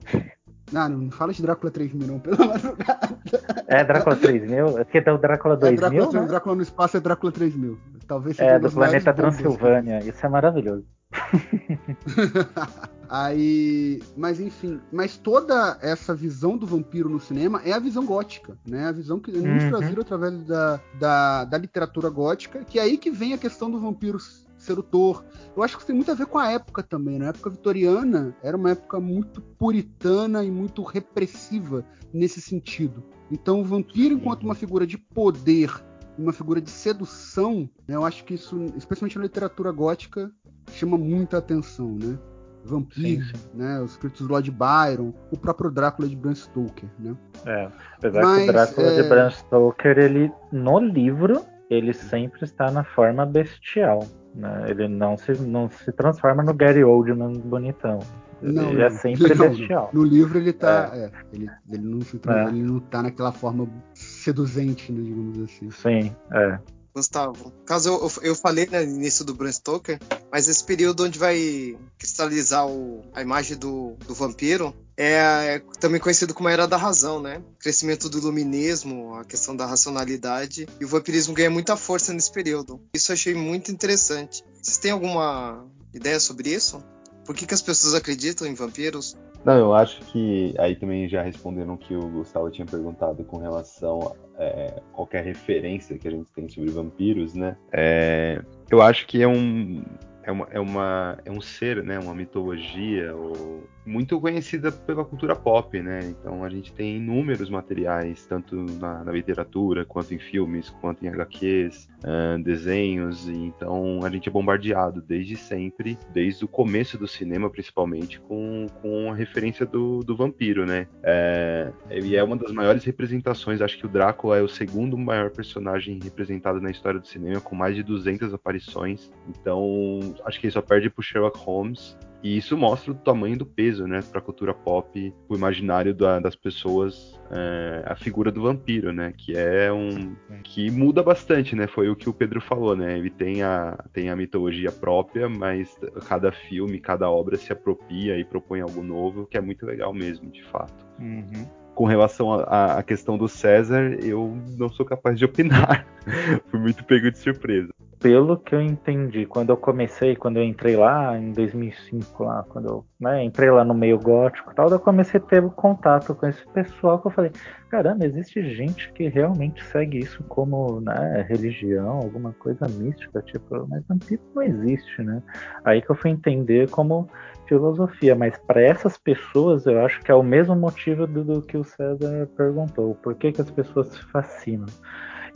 Não, 0.73 0.88
não 0.88 1.11
fala 1.11 1.33
de 1.33 1.43
Drácula 1.43 1.71
3000 1.71 2.07
não, 2.09 2.19
pela 2.19 2.47
madrugada. 2.47 3.19
É 3.67 3.85
Drácula 3.85 4.17
3000? 4.17 4.79
É 4.79 4.85
porque 4.85 5.01
tem 5.03 5.12
o 5.12 5.19
Drácula 5.19 5.57
2000, 5.57 5.87
é 5.87 5.91
Drácula, 5.91 6.21
né? 6.21 6.27
Drácula 6.29 6.55
no 6.57 6.62
espaço 6.62 6.97
é 6.97 7.01
Drácula 7.01 7.33
3000. 7.33 7.79
Talvez 8.07 8.37
seja 8.37 8.51
É, 8.51 8.59
do 8.59 8.71
planeta 8.71 9.12
Transilvânia. 9.12 10.01
Isso 10.01 10.25
é 10.25 10.29
maravilhoso. 10.29 10.85
Aí, 13.09 14.03
mas 14.17 14.41
enfim, 14.41 14.81
mas 14.91 15.19
toda 15.19 15.79
essa 15.83 16.15
visão 16.15 16.57
do 16.57 16.67
vampiro 16.67 17.11
no 17.11 17.21
cinema 17.21 17.61
é 17.62 17.73
a 17.73 17.79
visão 17.79 18.07
gótica, 18.07 18.57
né? 18.67 18.87
A 18.87 18.93
visão 18.93 19.21
que 19.21 19.31
nos 19.31 19.65
uhum. 19.65 19.69
traziram 19.71 20.01
através 20.01 20.43
da, 20.45 20.81
da, 20.99 21.45
da 21.45 21.59
literatura 21.59 22.09
gótica, 22.09 22.65
que 22.65 22.79
é 22.79 22.83
aí 22.83 22.97
que 22.97 23.11
vem 23.11 23.35
a 23.35 23.39
questão 23.39 23.71
do 23.71 23.79
vampiro 23.79 24.19
sedutor. 24.57 25.25
Eu 25.55 25.62
acho 25.62 25.75
que 25.75 25.81
isso 25.81 25.87
tem 25.89 25.97
muito 25.97 26.11
a 26.11 26.15
ver 26.15 26.25
com 26.25 26.39
a 26.39 26.51
época 26.51 26.83
também. 26.83 27.19
Na 27.19 27.27
né? 27.27 27.31
época 27.31 27.51
vitoriana, 27.51 28.35
era 28.43 28.57
uma 28.57 28.71
época 28.71 28.99
muito 28.99 29.43
puritana 29.43 30.43
e 30.43 30.51
muito 30.51 30.83
repressiva 30.83 31.85
nesse 32.15 32.41
sentido. 32.41 33.05
Então, 33.33 33.61
o 33.62 33.65
vampiro, 33.65 34.15
enquanto 34.15 34.43
uma 34.43 34.55
figura 34.55 34.87
de 34.87 34.99
poder, 34.99 35.73
uma 36.19 36.35
figura 36.35 36.61
de 36.61 36.69
sedução, 36.69 37.69
né? 37.89 37.97
eu 37.97 38.05
acho 38.05 38.25
que 38.25 38.35
isso, 38.35 38.67
especialmente 38.77 39.17
na 39.17 39.25
literatura 39.25 39.73
gótica, 39.73 40.31
chama 40.71 40.99
muita 40.99 41.39
atenção, 41.39 41.97
né? 42.01 42.19
Vampiro, 42.65 43.25
sim, 43.25 43.35
sim. 43.35 43.49
né? 43.55 43.81
Os 43.81 43.93
escritos 43.93 44.29
Lord 44.29 44.49
Byron, 44.51 45.12
o 45.33 45.37
próprio 45.37 45.71
Drácula 45.71 46.07
de 46.07 46.15
Bram 46.15 46.35
Stoker, 46.35 46.89
né? 46.99 47.17
É, 47.45 47.69
apesar 47.97 48.23
Mas, 48.23 48.45
que 48.45 48.51
o 48.51 48.53
Drácula 48.53 48.87
é... 48.87 49.03
de 49.03 49.09
Bram 49.09 49.31
Stoker, 49.31 49.99
ele 49.99 50.33
no 50.53 50.79
livro, 50.79 51.45
ele 51.69 51.93
sempre 51.93 52.45
está 52.45 52.71
na 52.71 52.85
forma 52.85 53.27
bestial. 53.27 54.07
Né? 54.35 54.67
Ele 54.69 54.89
não 54.89 55.17
se, 55.17 55.33
não 55.43 55.69
se 55.71 55.91
transforma 55.91 56.43
no 56.43 56.55
Gary 56.55 56.85
Oldman 56.85 57.33
bonitão. 57.41 57.99
Ele 58.42 58.52
Não, 58.52 58.70
é 58.72 58.90
não. 58.90 58.99
sempre 58.99 59.34
Não, 59.34 59.49
bestial. 59.50 59.90
No 59.92 60.02
livro 60.02 60.38
ele 60.38 60.52
tá. 60.52 60.90
é, 60.94 61.11
ele, 61.32 61.49
ele, 61.70 61.82
não 61.82 62.00
se, 62.00 62.20
É. 62.26 62.49
ele 62.49 62.62
não 62.62 62.80
tá 62.80 63.02
naquela 63.02 63.32
forma 63.32 63.68
seduzente, 63.94 64.90
né, 64.92 65.02
digamos 65.02 65.38
assim. 65.50 65.70
Sim, 65.70 66.16
é. 66.32 66.58
Gustavo, 66.94 67.50
caso 67.64 67.88
eu, 67.88 68.12
eu 68.22 68.34
falei 68.34 68.66
né, 68.66 68.84
no 68.84 68.96
início 68.96 69.25
do 69.25 69.32
Bram 69.34 69.50
Stoker, 69.50 69.99
mas 70.30 70.46
esse 70.46 70.62
período 70.62 71.04
onde 71.04 71.18
vai 71.18 71.75
cristalizar 71.99 72.66
o- 72.68 73.02
a 73.14 73.22
imagem 73.22 73.56
do, 73.56 73.96
do 74.06 74.12
vampiro 74.14 74.75
é, 74.94 75.54
é 75.54 75.62
também 75.80 75.99
conhecido 75.99 76.34
como 76.34 76.49
a 76.49 76.52
Era 76.52 76.66
da 76.68 76.76
Razão, 76.76 77.18
né? 77.18 77.40
Crescimento 77.58 78.11
do 78.11 78.18
iluminismo, 78.18 79.14
a 79.14 79.25
questão 79.25 79.56
da 79.56 79.64
racionalidade, 79.64 80.68
e 80.78 80.84
o 80.84 80.88
vampirismo 80.88 81.32
ganha 81.32 81.49
muita 81.50 81.76
força 81.78 82.12
nesse 82.12 82.30
período. 82.30 82.78
Isso 82.92 83.11
eu 83.11 83.14
achei 83.14 83.34
muito 83.34 83.72
interessante. 83.72 84.44
Vocês 84.61 84.76
têm 84.76 84.90
alguma 84.90 85.64
ideia 85.94 86.20
sobre 86.20 86.50
isso? 86.50 86.84
Por 87.25 87.35
que, 87.35 87.47
que 87.47 87.55
as 87.55 87.62
pessoas 87.62 87.95
acreditam 87.95 88.47
em 88.47 88.55
vampiros? 88.55 89.17
Não, 89.45 89.57
eu 89.57 89.75
acho 89.75 90.00
que 90.02 90.55
aí 90.59 90.76
também 90.76 91.09
já 91.09 91.23
respondendo 91.23 91.73
o 91.73 91.79
que 91.79 91.95
o 91.95 92.09
Gustavo 92.09 92.50
tinha 92.50 92.67
perguntado 92.67 93.25
com 93.25 93.38
relação 93.38 94.14
a 94.38 94.43
é, 94.43 94.83
qualquer 94.93 95.25
referência 95.25 95.99
que 95.99 96.07
a 96.07 96.11
gente 96.11 96.26
tem 96.35 96.49
sobre 96.49 96.71
vampiros, 96.71 97.35
né? 97.35 97.57
É, 97.73 98.41
eu 98.71 98.81
acho 98.81 99.07
que 99.07 99.23
é 99.23 99.26
um 99.26 99.85
é 100.23 100.31
uma, 100.31 100.49
é 100.50 100.61
uma 100.61 101.19
é 101.25 101.31
um 101.31 101.41
ser, 101.41 101.83
né? 101.83 101.99
Uma 101.99 102.14
mitologia 102.14 103.14
ou 103.14 103.64
muito 103.85 104.21
conhecida 104.21 104.71
pela 104.71 105.05
cultura 105.05 105.35
pop, 105.35 105.81
né? 105.81 106.01
Então 106.05 106.45
a 106.45 106.49
gente 106.49 106.73
tem 106.73 106.97
inúmeros 106.97 107.51
materiais, 107.51 108.25
tanto 108.27 108.57
na, 108.81 109.05
na 109.05 109.12
literatura, 109.12 109.85
quanto 109.85 110.15
em 110.15 110.19
filmes, 110.19 110.71
quanto 110.71 111.05
em 111.05 111.09
HQs, 111.09 111.89
ah, 112.05 112.37
desenhos, 112.43 113.29
e 113.29 113.33
então 113.33 114.01
a 114.05 114.11
gente 114.11 114.29
é 114.29 114.33
bombardeado 114.33 115.03
desde 115.03 115.37
sempre, 115.37 115.99
desde 116.12 116.45
o 116.45 116.49
começo 116.49 116.97
do 116.97 117.09
cinema 117.09 117.51
principalmente, 117.51 118.21
com, 118.21 118.67
com 118.81 119.11
a 119.11 119.15
referência 119.15 119.67
do, 119.67 120.01
do 120.01 120.17
vampiro, 120.17 120.65
né? 120.65 120.87
É, 121.03 121.73
ele 121.91 122.17
é 122.17 122.23
uma 122.23 122.37
das 122.37 122.53
maiores 122.53 122.85
representações, 122.85 123.61
acho 123.61 123.79
que 123.79 123.87
o 123.87 123.89
Drácula 123.89 124.39
é 124.39 124.43
o 124.43 124.49
segundo 124.49 124.97
maior 124.97 125.31
personagem 125.31 125.99
representado 126.03 126.61
na 126.61 126.71
história 126.71 127.01
do 127.01 127.07
cinema, 127.07 127.41
com 127.41 127.57
mais 127.57 127.75
de 127.75 127.83
200 127.83 128.33
aparições, 128.33 129.11
então 129.29 130.15
acho 130.25 130.39
que 130.39 130.47
ele 130.47 130.53
só 130.53 130.62
perde 130.62 130.89
pro 130.89 131.03
Sherlock 131.03 131.39
Holmes, 131.39 131.97
e 132.23 132.37
isso 132.37 132.57
mostra 132.57 132.93
o 132.93 132.95
tamanho 132.95 133.37
do 133.37 133.47
peso, 133.47 133.87
né, 133.87 134.00
para 134.11 134.19
a 134.19 134.23
cultura 134.23 134.55
pop, 134.55 135.14
o 135.29 135.35
imaginário 135.35 135.95
da- 135.95 136.21
das 136.21 136.37
pessoas, 136.37 137.19
é, 137.31 137.83
a 137.87 137.97
figura 137.97 138.31
do 138.31 138.43
vampiro, 138.43 138.93
né, 138.93 139.12
que 139.17 139.37
é 139.37 139.73
um 139.73 140.14
que 140.43 140.71
muda 140.71 141.02
bastante, 141.02 141.55
né? 141.57 141.67
Foi 141.67 141.88
o 141.88 141.97
que 141.97 142.09
o 142.09 142.12
Pedro 142.12 142.41
falou, 142.41 142.76
né? 142.76 142.99
Ele 142.99 143.09
tem 143.11 143.43
a 143.43 143.79
tem 143.93 144.11
a 144.11 144.17
mitologia 144.17 144.71
própria, 144.71 145.29
mas 145.29 145.79
cada 146.07 146.33
filme, 146.33 146.79
cada 146.79 147.09
obra 147.11 147.37
se 147.37 147.52
apropria 147.52 148.19
e 148.19 148.25
propõe 148.25 148.61
algo 148.61 148.83
novo, 148.83 149.26
que 149.26 149.38
é 149.38 149.41
muito 149.41 149.64
legal 149.64 149.95
mesmo, 149.95 150.31
de 150.31 150.43
fato. 150.45 150.85
Uhum. 150.99 151.47
Com 151.75 151.87
relação 151.87 152.33
à 152.33 152.79
à 152.79 152.83
questão 152.83 153.17
do 153.17 153.29
César, 153.29 153.97
eu 154.05 154.37
não 154.59 154.69
sou 154.69 154.85
capaz 154.85 155.19
de 155.19 155.25
opinar. 155.25 155.87
Fui 156.50 156.61
muito 156.61 156.85
pego 156.85 157.11
de 157.11 157.19
surpresa. 157.19 157.73
Pelo 158.02 158.37
que 158.37 158.52
eu 158.52 158.61
entendi, 158.61 159.26
quando 159.26 159.50
eu 159.50 159.56
comecei, 159.56 160.16
quando 160.16 160.37
eu 160.37 160.42
entrei 160.42 160.75
lá 160.75 161.16
em 161.16 161.30
2005, 161.30 162.25
lá, 162.25 162.44
quando 162.49 162.68
eu 162.68 162.85
né, 163.00 163.23
entrei 163.23 163.49
lá 163.49 163.64
no 163.64 163.75
meio 163.75 163.97
gótico 163.97 164.50
e 164.50 164.54
tal, 164.56 164.68
eu 164.68 164.80
comecei 164.80 165.21
a 165.21 165.23
ter 165.23 165.40
contato 165.50 166.12
com 166.12 166.26
esse 166.26 166.44
pessoal 166.49 166.99
que 166.99 167.06
eu 167.06 167.12
falei, 167.12 167.30
caramba, 167.71 168.04
existe 168.04 168.42
gente 168.56 168.92
que 168.92 169.06
realmente 169.06 169.64
segue 169.66 170.00
isso 170.00 170.21
como 170.25 170.80
né, 170.80 171.25
religião, 171.28 171.99
alguma 171.99 172.32
coisa 172.32 172.66
mística, 172.68 173.23
tipo, 173.23 173.68
mas 173.68 173.87
vampiro 173.87 174.21
não 174.35 174.42
existe, 174.42 175.00
né? 175.00 175.23
Aí 175.64 175.80
que 175.80 175.90
eu 175.90 175.94
fui 175.94 176.11
entender 176.11 176.68
como 176.71 177.09
filosofia, 177.47 178.16
mas 178.16 178.37
para 178.37 178.62
essas 178.62 178.99
pessoas 178.99 179.64
eu 179.64 179.85
acho 179.85 180.00
que 180.00 180.11
é 180.11 180.14
o 180.14 180.25
mesmo 180.25 180.56
motivo 180.56 181.06
do, 181.06 181.23
do 181.23 181.40
que 181.40 181.56
o 181.56 181.62
César 181.62 182.28
perguntou, 182.37 182.97
por 182.97 183.14
que, 183.14 183.30
que 183.30 183.40
as 183.40 183.50
pessoas 183.50 183.88
se 183.88 184.02
fascinam? 184.06 184.66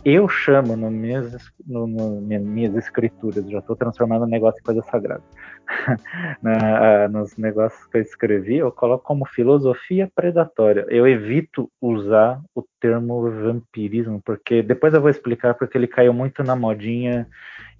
Eu 0.08 0.28
chamo 0.28 0.76
no 0.76 0.88
minhas, 0.88 1.50
no, 1.66 1.84
no, 1.84 2.20
minha- 2.20 2.38
minhas 2.38 2.76
escrituras, 2.76 3.44
já 3.50 3.58
estou 3.58 3.74
transformando 3.74 4.22
o 4.22 4.28
negócio 4.28 4.60
em 4.60 4.62
coisa 4.62 4.80
sagrada. 4.82 5.24
Na- 6.40 7.08
nos 7.08 7.36
negócios 7.36 7.84
que 7.88 7.96
eu 7.98 8.02
escrevi, 8.02 8.58
eu 8.58 8.70
coloco 8.70 9.02
como 9.04 9.26
filosofia 9.26 10.08
predatória. 10.14 10.86
Eu 10.90 11.08
evito 11.08 11.68
usar 11.80 12.40
o 12.54 12.62
termo 12.80 13.28
vampirismo, 13.28 14.22
porque 14.24 14.62
depois 14.62 14.94
eu 14.94 15.00
vou 15.00 15.10
explicar 15.10 15.54
porque 15.54 15.76
ele 15.76 15.88
caiu 15.88 16.12
muito 16.12 16.44
na 16.44 16.54
modinha 16.54 17.26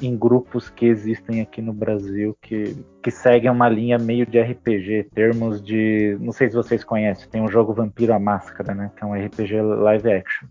em 0.02 0.18
grupos 0.18 0.68
que 0.68 0.85
existem 0.87 1.40
aqui 1.40 1.62
no 1.62 1.73
Brasil 1.73 2.37
que, 2.42 2.76
que 3.04 3.11
seguem 3.12 3.49
uma 3.52 3.68
linha 3.68 3.99
meio 3.99 4.26
de 4.26 4.40
RPG, 4.40 5.11
termos 5.14 5.62
de. 5.62 6.18
Não 6.21 6.33
sei 6.33 6.50
se 6.50 6.56
vocês 6.56 6.83
conhecem, 6.83 7.28
tem 7.28 7.40
um 7.40 7.49
jogo 7.49 7.73
Vampiro 7.73 8.12
a 8.12 8.18
Máscara, 8.18 8.75
né? 8.75 8.90
Que 8.97 9.04
é 9.04 9.06
um 9.06 9.14
RPG 9.14 9.62
live 9.62 10.11
action. 10.11 10.49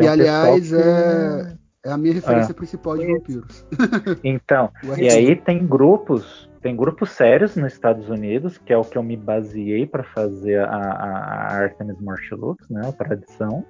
Tem 0.00 0.06
E 0.06 0.10
um 0.10 0.12
aliás, 0.12 0.68
que- 0.68 0.74
é, 0.76 1.56
é 1.86 1.90
a 1.92 1.96
minha 1.98 2.14
referência 2.14 2.52
Ah. 2.52 2.54
principal 2.54 2.96
de 2.96 3.06
vampiros. 3.06 3.66
Então, 4.24 4.70
e 4.98 5.08
aí 5.08 5.36
tem 5.36 5.66
grupos, 5.66 6.48
tem 6.62 6.74
grupos 6.76 7.10
sérios 7.10 7.56
nos 7.56 7.72
Estados 7.72 8.08
Unidos, 8.08 8.58
que 8.58 8.72
é 8.72 8.76
o 8.76 8.82
que 8.84 8.96
eu 8.98 9.02
me 9.02 9.16
baseei 9.16 9.86
para 9.86 10.02
fazer 10.04 10.60
a, 10.60 10.66
a, 10.74 11.52
a 11.52 11.54
Artemis 11.62 12.00
Mortilux, 12.00 12.68
né, 12.68 12.82
a 12.86 12.92
tradição. 12.92 13.64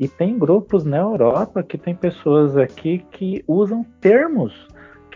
E 0.00 0.08
tem 0.08 0.38
grupos 0.38 0.84
na 0.84 0.98
Europa 0.98 1.62
que 1.62 1.76
tem 1.78 1.94
pessoas 1.94 2.56
aqui 2.56 3.04
que 3.10 3.44
usam 3.46 3.84
termos 4.00 4.66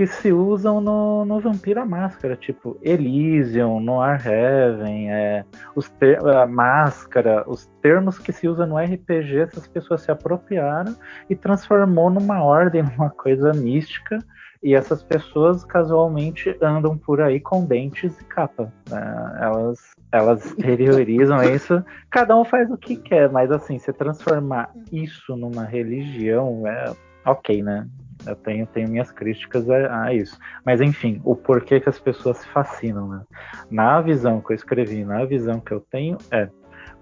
que 0.00 0.07
se 0.07 0.33
usam 0.33 0.80
no, 0.80 1.26
no 1.26 1.40
Vampiro 1.40 1.78
à 1.78 1.85
Máscara, 1.85 2.35
tipo 2.35 2.78
Elysium, 2.80 3.80
Noir 3.80 4.26
Heaven, 4.26 5.12
é, 5.12 5.45
os 5.76 5.92
a 6.25 6.47
Máscara, 6.47 7.45
os 7.47 7.66
termos 7.83 8.19
que 8.19 8.33
se 8.33 8.49
usam 8.49 8.66
no 8.66 8.78
RPG, 8.78 9.40
essas 9.40 9.69
pessoas 9.69 10.00
se 10.00 10.11
apropriaram 10.11 10.97
e 11.28 11.37
transformou 11.37 12.09
numa 12.09 12.42
ordem, 12.42 12.83
numa 12.97 13.11
coisa 13.11 13.52
mística, 13.52 14.16
e 14.62 14.75
essas 14.75 15.02
pessoas 15.02 15.66
casualmente 15.66 16.57
andam 16.62 16.97
por 16.97 17.21
aí 17.21 17.38
com 17.38 17.62
dentes 17.62 18.19
e 18.23 18.25
capa. 18.25 18.73
né? 18.88 19.38
Elas, 19.38 19.90
elas 20.11 20.47
exteriorizam 20.57 21.42
isso, 21.42 21.85
cada 22.11 22.35
um 22.35 22.45
faz 22.47 22.71
o 22.71 22.78
que 22.78 22.97
quer, 22.97 23.30
mas 23.30 23.52
assim, 23.52 23.78
se 23.78 23.92
transformar 23.92 24.71
isso 24.90 25.37
numa 25.37 25.64
religião 25.64 26.66
é 26.66 26.90
ok, 27.25 27.62
né? 27.62 27.87
Eu 28.27 28.37
tenho, 28.37 28.67
tenho 28.67 28.89
minhas 28.89 29.11
críticas 29.11 29.69
a, 29.71 30.05
a 30.05 30.15
isso. 30.15 30.39
Mas 30.65 30.81
enfim, 30.81 31.21
o 31.25 31.35
porquê 31.35 31.81
que 31.81 31.89
as 31.89 31.99
pessoas 31.99 32.39
se 32.39 32.49
fascinam, 32.49 33.09
né? 33.09 33.23
Na 33.71 34.00
visão 34.00 34.41
que 34.41 34.53
eu 34.53 34.57
escrevi, 34.57 35.05
na 35.05 35.25
visão 35.25 35.59
que 35.59 35.73
eu 35.73 35.81
tenho, 35.81 36.19
é, 36.31 36.49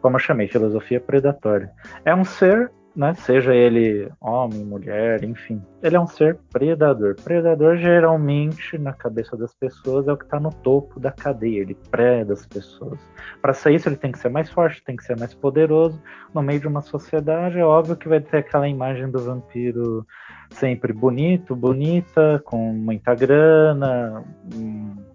como 0.01 0.17
eu 0.17 0.21
chamei, 0.21 0.49
filosofia 0.49 1.01
predatória. 1.01 1.71
É 2.05 2.15
um 2.15 2.25
ser 2.25 2.71
né? 2.99 3.15
Seja 3.15 3.55
ele 3.55 4.11
homem, 4.21 4.65
mulher, 4.65 5.23
enfim. 5.23 5.63
Ele 5.81 5.95
é 5.95 6.01
um 6.01 6.07
ser 6.09 6.37
predador. 6.51 7.15
Predador 7.15 7.77
geralmente 7.77 8.77
na 8.77 8.93
cabeça 8.93 9.37
das 9.37 9.55
pessoas 9.55 10.09
é 10.09 10.13
o 10.13 10.17
que 10.17 10.25
está 10.25 10.41
no 10.41 10.51
topo 10.51 10.99
da 10.99 11.13
cadeia. 11.13 11.61
Ele 11.61 11.77
preda 11.93 12.33
as 12.33 12.45
pessoas. 12.45 12.99
Para 13.41 13.55
ser 13.55 13.73
isso 13.73 13.89
ele 13.89 13.95
tem 13.95 14.11
que 14.11 14.19
ser 14.19 14.29
mais 14.31 14.51
forte, 14.51 14.83
tem 14.83 14.97
que 14.97 15.05
ser 15.05 15.17
mais 15.17 15.33
poderoso. 15.33 16.03
No 16.35 16.43
meio 16.43 16.59
de 16.59 16.67
uma 16.67 16.83
sociedade 16.83 17.57
é 17.57 17.65
óbvio 17.65 17.95
que 17.95 18.09
vai 18.09 18.21
ter 18.21 18.39
aquela 18.39 18.69
imagem 18.69 19.09
do 19.09 19.21
vampiro 19.21 20.05
sempre 20.51 20.93
bonito, 20.93 21.55
bonita, 21.55 22.43
com 22.45 22.73
muita 22.73 23.15
grana, 23.15 24.25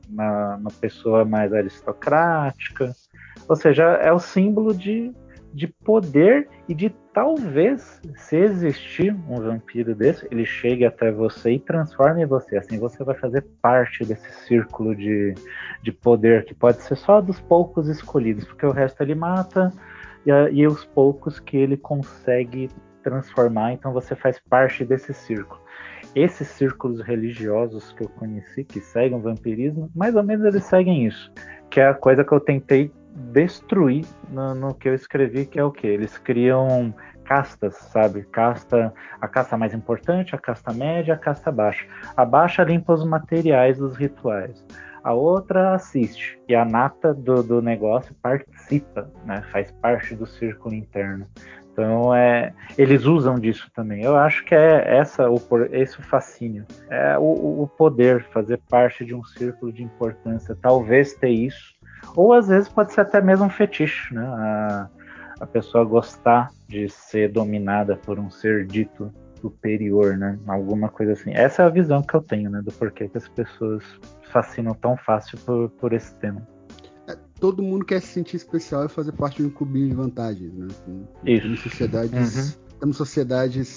uma, 0.09 0.55
uma 0.55 0.71
pessoa 0.79 1.25
mais 1.25 1.51
aristocrática. 1.51 2.95
Ou 3.49 3.57
seja, 3.57 3.83
é 3.95 4.13
o 4.13 4.19
símbolo 4.19 4.73
de 4.73 5.11
de 5.53 5.67
poder 5.67 6.49
e 6.67 6.73
de 6.73 6.89
talvez, 7.13 8.01
se 8.15 8.35
existir 8.35 9.13
um 9.29 9.39
vampiro 9.39 9.93
desse, 9.93 10.27
ele 10.31 10.45
chegue 10.45 10.83
até 10.83 11.11
você 11.11 11.51
e 11.51 11.59
transforme 11.59 12.25
você. 12.25 12.57
Assim 12.57 12.79
você 12.79 13.03
vai 13.03 13.15
fazer 13.15 13.45
parte 13.61 14.03
desse 14.03 14.31
círculo 14.45 14.95
de, 14.95 15.35
de 15.83 15.91
poder 15.91 16.45
que 16.45 16.55
pode 16.55 16.81
ser 16.81 16.95
só 16.95 17.21
dos 17.21 17.39
poucos 17.39 17.87
escolhidos, 17.87 18.45
porque 18.45 18.65
o 18.65 18.71
resto 18.71 19.01
ele 19.01 19.13
mata 19.13 19.71
e, 20.25 20.31
e 20.31 20.65
os 20.67 20.83
poucos 20.85 21.39
que 21.39 21.55
ele 21.55 21.77
consegue 21.77 22.69
transformar, 23.03 23.73
então 23.73 23.93
você 23.93 24.15
faz 24.15 24.39
parte 24.39 24.83
desse 24.83 25.13
círculo. 25.13 25.61
Esses 26.15 26.47
círculos 26.47 27.01
religiosos 27.01 27.91
que 27.93 28.03
eu 28.03 28.09
conheci, 28.09 28.63
que 28.63 28.79
seguem 28.79 29.17
o 29.17 29.21
vampirismo, 29.21 29.91
mais 29.95 30.15
ou 30.15 30.23
menos 30.23 30.45
eles 30.45 30.63
seguem 30.63 31.05
isso, 31.05 31.31
que 31.69 31.79
é 31.79 31.87
a 31.87 31.93
coisa 31.93 32.23
que 32.23 32.31
eu 32.31 32.39
tentei 32.39 32.91
destruir 33.15 34.05
no, 34.29 34.55
no, 34.55 34.73
que 34.73 34.89
eu 34.89 34.93
escrevi, 34.93 35.45
que 35.45 35.59
é 35.59 35.63
o 35.63 35.71
que? 35.71 35.87
Eles 35.87 36.17
criam 36.17 36.93
castas, 37.23 37.75
sabe? 37.75 38.23
Casta, 38.23 38.93
a 39.21 39.27
casta 39.27 39.57
mais 39.57 39.73
importante, 39.73 40.35
a 40.35 40.37
casta 40.37 40.73
média, 40.73 41.13
a 41.13 41.17
casta 41.17 41.51
baixa. 41.51 41.85
A 42.15 42.25
baixa 42.25 42.63
limpa 42.63 42.93
os 42.93 43.05
materiais 43.05 43.77
dos 43.77 43.95
rituais. 43.95 44.65
A 45.03 45.13
outra 45.13 45.73
assiste. 45.73 46.39
E 46.47 46.55
a 46.55 46.65
nata 46.65 47.13
do, 47.13 47.43
do 47.43 47.61
negócio 47.61 48.15
participa, 48.21 49.11
né? 49.25 49.41
Faz 49.51 49.71
parte 49.73 50.15
do 50.15 50.25
círculo 50.25 50.73
interno. 50.73 51.27
Então 51.73 52.13
é, 52.13 52.53
eles 52.77 53.03
usam 53.05 53.35
disso 53.35 53.69
também. 53.75 54.03
Eu 54.03 54.15
acho 54.15 54.45
que 54.45 54.53
é 54.53 54.97
essa 54.97 55.29
o 55.29 55.41
esse 55.71 55.99
o 55.99 56.03
fascínio, 56.03 56.65
é 56.89 57.17
o, 57.17 57.63
o 57.63 57.67
poder 57.67 58.23
fazer 58.25 58.59
parte 58.69 59.03
de 59.03 59.15
um 59.15 59.23
círculo 59.23 59.73
de 59.73 59.83
importância. 59.83 60.55
Talvez 60.61 61.15
ter 61.15 61.31
isso, 61.31 61.73
ou 62.15 62.33
às 62.33 62.47
vezes 62.47 62.69
pode 62.69 62.93
ser 62.93 63.01
até 63.01 63.21
mesmo 63.21 63.45
um 63.45 63.49
fetiche, 63.49 64.13
né? 64.13 64.25
A, 64.25 64.89
a 65.41 65.45
pessoa 65.47 65.83
gostar 65.83 66.49
de 66.67 66.87
ser 66.89 67.31
dominada 67.31 67.95
por 67.97 68.19
um 68.19 68.29
ser 68.29 68.65
dito 68.65 69.11
superior, 69.41 70.15
né? 70.17 70.37
Alguma 70.47 70.89
coisa 70.89 71.13
assim. 71.13 71.31
Essa 71.33 71.63
é 71.63 71.65
a 71.65 71.69
visão 71.69 72.01
que 72.01 72.13
eu 72.15 72.21
tenho, 72.21 72.49
né? 72.49 72.61
Do 72.63 72.71
porquê 72.71 73.09
que 73.09 73.17
as 73.17 73.27
pessoas 73.27 73.83
fascinam 74.31 74.73
tão 74.73 74.95
fácil 74.97 75.37
por, 75.39 75.69
por 75.71 75.93
esse 75.93 76.15
tema. 76.15 76.47
É, 77.07 77.17
todo 77.39 77.61
mundo 77.61 77.83
quer 77.83 77.99
se 78.01 78.07
sentir 78.07 78.37
especial 78.37 78.85
e 78.85 78.89
fazer 78.89 79.11
parte 79.11 79.41
de 79.41 79.47
um 79.47 79.49
clubinho 79.49 79.89
de 79.89 79.95
vantagens, 79.95 80.53
né? 80.53 80.67
Isso. 81.25 81.41
Temos 81.43 81.59
sociedades, 81.59 82.45
Uhum. 82.55 82.79
temos 82.79 82.97
sociedades 82.97 83.67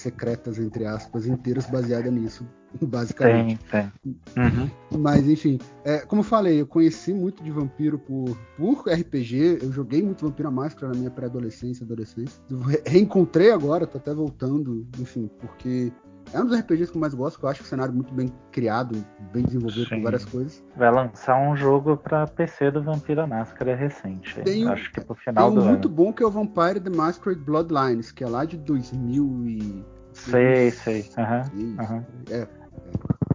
secretas, 0.00 0.58
entre 0.58 0.84
aspas, 0.86 1.26
inteiras 1.26 1.66
baseadas 1.66 2.12
nisso, 2.12 2.46
basicamente. 2.82 3.58
Tem, 3.70 3.92
tem. 4.04 4.42
Uhum. 4.44 4.70
Mas 4.98 5.28
enfim, 5.28 5.58
é, 5.84 5.98
como 5.98 6.20
eu 6.20 6.24
falei, 6.24 6.60
eu 6.60 6.66
conheci 6.66 7.12
muito 7.12 7.42
de 7.42 7.50
vampiro 7.50 7.98
por, 7.98 8.36
por 8.56 8.84
RPG. 8.88 9.58
Eu 9.62 9.72
joguei 9.72 10.02
muito 10.02 10.26
Vampiro 10.26 10.48
à 10.48 10.50
Máscara 10.50 10.92
na 10.92 10.98
minha 10.98 11.10
pré-adolescência, 11.10 11.84
adolescência. 11.84 12.42
Re- 12.66 12.82
reencontrei 12.86 13.50
agora, 13.50 13.86
tô 13.86 13.98
até 13.98 14.12
voltando, 14.12 14.86
enfim, 14.98 15.30
porque 15.40 15.92
é 16.32 16.40
um 16.40 16.46
dos 16.46 16.58
RPGs 16.58 16.90
que 16.90 16.96
eu 16.96 17.00
mais 17.00 17.14
gosto, 17.14 17.38
que 17.38 17.44
eu 17.44 17.48
acho 17.48 17.62
o 17.62 17.66
cenário 17.66 17.92
muito 17.92 18.12
bem 18.14 18.32
criado, 18.52 19.04
bem 19.32 19.44
desenvolvido 19.44 19.88
Sim. 19.88 19.96
com 19.96 20.02
várias 20.02 20.24
coisas. 20.24 20.62
Vai 20.76 20.90
lançar 20.90 21.36
um 21.40 21.56
jogo 21.56 21.96
pra 21.96 22.26
PC 22.26 22.70
do 22.70 22.82
Vampiro 22.82 23.20
à 23.20 23.26
Máscara 23.26 23.74
recente. 23.74 24.40
Tem 24.42 24.66
um- 24.66 24.72
Acho 24.72 24.92
que 24.92 25.00
pro 25.00 25.14
Tem 25.14 25.24
final 25.24 25.50
um 25.50 25.54
do 25.54 25.64
muito 25.64 25.86
ano. 25.88 25.94
bom 25.96 26.12
que 26.12 26.22
é 26.22 26.26
o 26.26 26.30
Vampire 26.30 26.80
the 26.80 26.90
Masquerade 26.90 27.40
Bloodlines, 27.40 28.12
que 28.12 28.22
é 28.24 28.28
lá 28.28 28.44
de 28.44 28.56
2000 28.56 29.44
e... 29.46 29.84
Sei, 30.12 30.70
sei. 30.70 31.00
Isso, 31.00 31.20
aham. 31.20 32.04
é. 32.30 32.46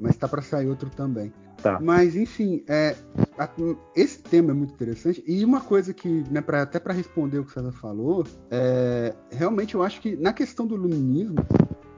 Mas 0.01 0.15
tá 0.17 0.27
pra 0.27 0.41
sair 0.41 0.67
outro 0.67 0.89
também. 0.89 1.31
Tá. 1.63 1.79
Mas, 1.81 2.15
enfim, 2.15 2.63
é, 2.67 2.95
a- 3.39 3.49
esse 3.95 4.21
tema 4.21 4.51
é 4.51 4.53
muito 4.53 4.73
interessante. 4.73 5.23
E 5.25 5.43
uma 5.43 5.61
coisa 5.61 5.93
que, 5.93 6.23
né, 6.29 6.41
pra, 6.41 6.61
até 6.61 6.79
para 6.79 6.93
responder 6.93 7.39
o 7.39 7.43
que 7.45 7.49
o 7.49 7.53
César 7.53 7.71
falou, 7.71 8.23
é, 8.51 9.15
realmente 9.31 9.73
eu 9.73 9.81
acho 9.81 9.99
que 10.01 10.15
na 10.17 10.31
questão 10.33 10.67
do 10.67 10.75
iluminismo 10.75 11.37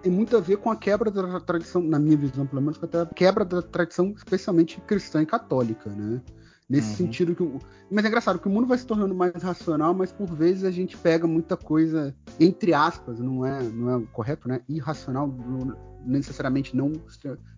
tem 0.08 0.16
muito 0.16 0.38
a 0.38 0.40
ver 0.40 0.56
com 0.58 0.72
a 0.72 0.76
quebra 0.76 1.12
da 1.12 1.38
tradição, 1.42 1.82
na 1.82 2.00
minha 2.00 2.16
visão, 2.16 2.48
pelo 2.48 2.62
menos, 2.62 2.78
com 2.78 2.86
a 2.86 3.06
quebra 3.08 3.44
da 3.44 3.62
tradição, 3.62 4.14
especialmente 4.16 4.80
cristã 4.88 5.22
e 5.22 5.26
católica, 5.26 5.90
né? 5.90 6.22
Nesse 6.70 6.92
Uhum. 6.92 6.96
sentido 6.96 7.36
que. 7.36 7.44
o- 7.44 7.60
Mas 7.92 8.04
é 8.06 8.08
engraçado 8.08 8.40
que 8.40 8.48
o 8.48 8.52
mundo 8.52 8.68
vai 8.68 8.78
se 8.78 8.86
tornando 8.86 9.14
mais 9.14 9.34
racional, 9.44 9.94
mas 9.94 10.12
por 10.12 10.28
vezes 10.34 10.64
a 10.64 10.72
gente 10.72 10.96
pega 10.98 11.28
muita 11.28 11.56
coisa, 11.58 12.16
entre 12.40 12.74
aspas, 12.74 13.20
não 13.20 13.46
é, 13.46 13.62
não 13.64 13.96
é 13.98 14.04
correto, 14.14 14.48
né? 14.48 14.62
Irracional, 14.70 15.28
não- 15.28 15.76
necessariamente 16.06 16.76
não, 16.76 16.92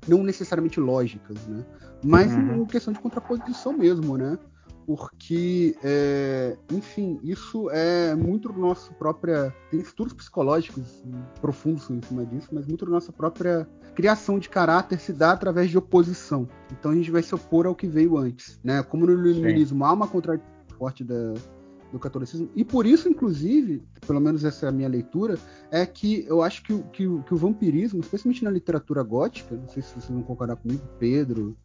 não 0.07 0.23
necessariamente 0.23 0.79
lógicas, 0.79 1.37
né? 1.47 1.63
Mas 2.03 2.35
Uhum. 2.35 2.63
em 2.63 2.65
questão 2.65 2.91
de 2.93 2.99
contraposição 2.99 3.73
mesmo, 3.77 4.17
né? 4.17 4.37
Porque, 4.89 5.75
é, 5.83 6.57
enfim, 6.71 7.19
isso 7.21 7.69
é 7.69 8.15
muito 8.15 8.51
do 8.51 8.59
nosso 8.59 8.91
própria. 8.95 9.55
Tem 9.69 9.79
estudos 9.79 10.13
psicológicos 10.13 11.03
profundos 11.39 11.87
em 11.91 12.01
cima 12.01 12.25
disso, 12.25 12.47
mas 12.51 12.65
muito 12.65 12.85
da 12.85 12.91
nossa 12.93 13.11
própria 13.11 13.69
criação 13.93 14.39
de 14.39 14.49
caráter 14.49 14.99
se 14.99 15.13
dá 15.13 15.31
através 15.33 15.69
de 15.69 15.77
oposição. 15.77 16.49
Então 16.71 16.89
a 16.89 16.95
gente 16.95 17.11
vai 17.11 17.21
se 17.21 17.35
opor 17.35 17.67
ao 17.67 17.75
que 17.75 17.85
veio 17.85 18.17
antes, 18.17 18.59
né? 18.63 18.81
Como 18.81 19.05
no 19.05 19.11
iluminismo 19.11 19.85
há 19.85 19.93
uma 19.93 20.07
contradição 20.07 20.49
forte 20.75 21.03
da, 21.03 21.35
do 21.91 21.99
catolicismo 21.99 22.49
e 22.55 22.65
por 22.65 22.87
isso, 22.87 23.07
inclusive, 23.07 23.83
pelo 24.07 24.19
menos 24.19 24.43
essa 24.43 24.65
é 24.65 24.69
a 24.69 24.71
minha 24.71 24.89
leitura, 24.89 25.37
é 25.69 25.85
que 25.85 26.25
eu 26.27 26.41
acho 26.41 26.63
que, 26.63 26.75
que, 26.91 27.03
que 27.27 27.33
o 27.35 27.37
vampirismo, 27.37 27.99
especialmente 27.99 28.43
na 28.43 28.49
literatura 28.49 29.03
gótica, 29.03 29.55
não 29.55 29.67
sei 29.67 29.83
se 29.83 29.89
vocês 29.89 30.09
vão 30.09 30.23
concordar 30.23 30.55
comigo, 30.55 30.81
Pedro, 30.97 31.55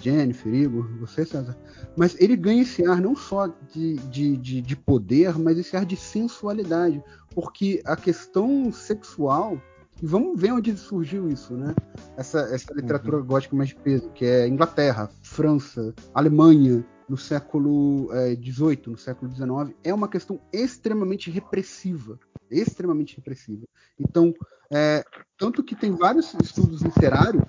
Jennifer, 0.00 0.52
Igor, 0.52 0.88
você, 0.98 1.24
César, 1.24 1.56
mas 1.96 2.20
ele 2.20 2.36
ganha 2.36 2.62
esse 2.62 2.84
ar 2.86 3.00
não 3.00 3.14
só 3.14 3.46
de, 3.72 3.96
de, 4.10 4.36
de, 4.36 4.60
de 4.60 4.76
poder, 4.76 5.38
mas 5.38 5.58
esse 5.58 5.76
ar 5.76 5.84
de 5.84 5.96
sensualidade, 5.96 7.02
porque 7.34 7.82
a 7.84 7.96
questão 7.96 8.72
sexual 8.72 9.60
e 10.02 10.06
vamos 10.06 10.40
ver 10.40 10.52
onde 10.52 10.76
surgiu 10.76 11.28
isso, 11.28 11.54
né? 11.54 11.74
Essa, 12.16 12.40
essa 12.52 12.74
literatura 12.74 13.20
gótica 13.20 13.54
mais 13.54 13.68
de 13.68 13.76
peso, 13.76 14.10
que 14.10 14.24
é 14.24 14.46
Inglaterra, 14.46 15.08
França, 15.22 15.94
Alemanha, 16.12 16.84
no 17.08 17.16
século 17.16 18.08
XVIII, 18.42 18.82
no 18.88 18.98
século 18.98 19.30
XIX, 19.30 19.76
é 19.84 19.92
uma 19.92 20.08
questão 20.08 20.40
extremamente 20.52 21.30
repressiva. 21.30 22.18
Extremamente 22.50 23.16
repressiva. 23.16 23.66
Então, 23.98 24.34
é, 24.70 25.04
tanto 25.38 25.62
que 25.62 25.76
tem 25.76 25.92
vários 25.92 26.34
estudos 26.42 26.82
literários 26.82 27.44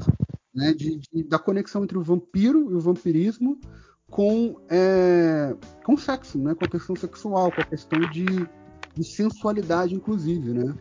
né, 0.55 0.73
de, 0.73 0.97
de- 0.99 1.23
da 1.23 1.37
conexão 1.37 1.83
entre 1.83 1.97
o 1.97 2.01
vampiro 2.01 2.71
e 2.71 2.73
o 2.75 2.79
vampirismo 2.79 3.59
com, 4.09 4.55
é, 4.69 5.55
com 5.83 5.93
o 5.93 5.97
sexo, 5.97 6.37
né, 6.37 6.55
com 6.55 6.63
a 6.65 6.67
questão 6.69 6.95
sexual, 6.95 7.51
com 7.51 7.61
a 7.61 7.65
questão 7.65 7.99
de, 8.11 8.25
de 8.95 9.03
sensualidade, 9.03 9.93
inclusive, 9.95 10.53
né? 10.53 10.73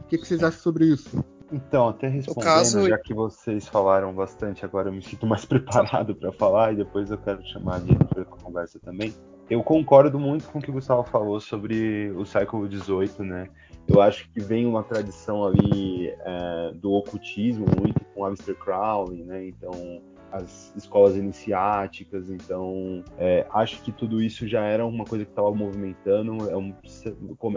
O 0.00 0.04
que, 0.08 0.18
que 0.18 0.26
vocês 0.26 0.42
acham 0.42 0.60
sobre 0.60 0.86
isso? 0.86 1.24
Então, 1.50 1.88
até 1.88 2.08
respondendo, 2.08 2.44
caso- 2.44 2.88
já 2.88 2.98
que 2.98 3.14
vocês 3.14 3.66
falaram 3.68 4.12
bastante, 4.14 4.64
agora 4.64 4.88
eu 4.88 4.92
me 4.92 5.02
sinto 5.02 5.26
mais 5.26 5.44
preparado 5.46 6.14
para 6.14 6.32
falar 6.32 6.72
e 6.72 6.76
depois 6.76 7.10
eu 7.10 7.18
quero 7.18 7.42
chamar 7.46 7.76
a 7.76 7.80
Jennifer 7.80 8.08
para 8.08 8.24
conversa 8.42 8.78
também. 8.80 9.14
Eu 9.50 9.62
concordo 9.62 10.18
muito 10.18 10.48
com 10.48 10.58
o 10.58 10.62
que 10.62 10.70
o 10.70 10.74
Gustavo 10.74 11.04
falou 11.04 11.40
sobre 11.40 12.10
o 12.16 12.24
século 12.24 12.70
XVIII, 12.70 13.26
né? 13.26 13.48
Eu 13.88 14.00
acho 14.00 14.30
que 14.30 14.40
vem 14.40 14.66
uma 14.66 14.82
tradição 14.82 15.44
ali 15.44 16.08
é, 16.08 16.72
do 16.74 16.92
ocultismo, 16.92 17.66
muito 17.78 18.04
com 18.14 18.24
Aleister 18.24 18.54
Crowley, 18.54 19.22
né? 19.24 19.46
Então, 19.48 20.00
as 20.32 20.72
escolas 20.74 21.14
iniciáticas, 21.14 22.30
então 22.30 23.04
é, 23.18 23.46
acho 23.52 23.82
que 23.82 23.92
tudo 23.92 24.22
isso 24.22 24.48
já 24.48 24.62
era 24.62 24.86
uma 24.86 25.04
coisa 25.04 25.24
que 25.24 25.30
estava 25.30 25.54
movimentando, 25.54 26.48
é 26.48 26.56
um, 26.56 26.74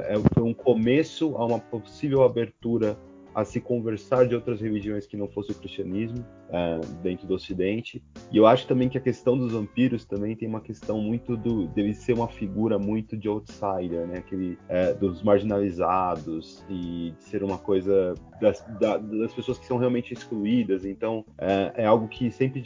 é, 0.02 0.16
foi 0.34 0.44
um 0.44 0.54
começo 0.54 1.38
a 1.38 1.46
uma 1.46 1.58
possível 1.58 2.24
abertura 2.24 2.98
a 3.36 3.44
se 3.44 3.60
conversar 3.60 4.26
de 4.26 4.34
outras 4.34 4.62
religiões 4.62 5.06
que 5.06 5.18
não 5.18 5.28
fosse 5.28 5.52
o 5.52 5.56
cristianismo 5.56 6.26
é, 6.50 6.80
dentro 7.04 7.28
do 7.28 7.34
Ocidente. 7.34 8.02
E 8.32 8.38
eu 8.38 8.48
acho 8.48 8.66
também 8.66 8.88
que 8.88 8.98
a 8.98 9.02
questão 9.02 9.38
dos 9.38 9.52
vampiros 9.52 10.06
também 10.06 10.38
tem 10.38 10.48
uma 10.48 10.62
questão 10.62 11.02
muito 11.02 11.36
do 11.36 11.68
dele 11.68 11.94
ser 11.94 12.14
uma 12.14 12.30
figura 12.30 12.80
muito 12.80 13.18
de 13.18 13.28
outsider, 13.28 14.08
né? 14.08 14.20
Aquele 14.20 14.58
é, 14.70 14.94
dos 14.94 15.22
marginalizados 15.22 16.64
e 16.70 17.14
de 17.18 17.24
ser 17.26 17.44
uma 17.44 17.58
coisa 17.58 18.14
das, 18.40 18.66
da, 18.80 18.98
das 18.98 19.34
pessoas 19.34 19.60
que 19.60 19.66
são 19.66 19.78
realmente 19.78 20.14
excluídas. 20.14 20.86
Então 20.86 21.26
é, 21.38 21.84
é 21.84 21.86
algo 21.86 22.08
que 22.08 22.32
sempre 22.32 22.64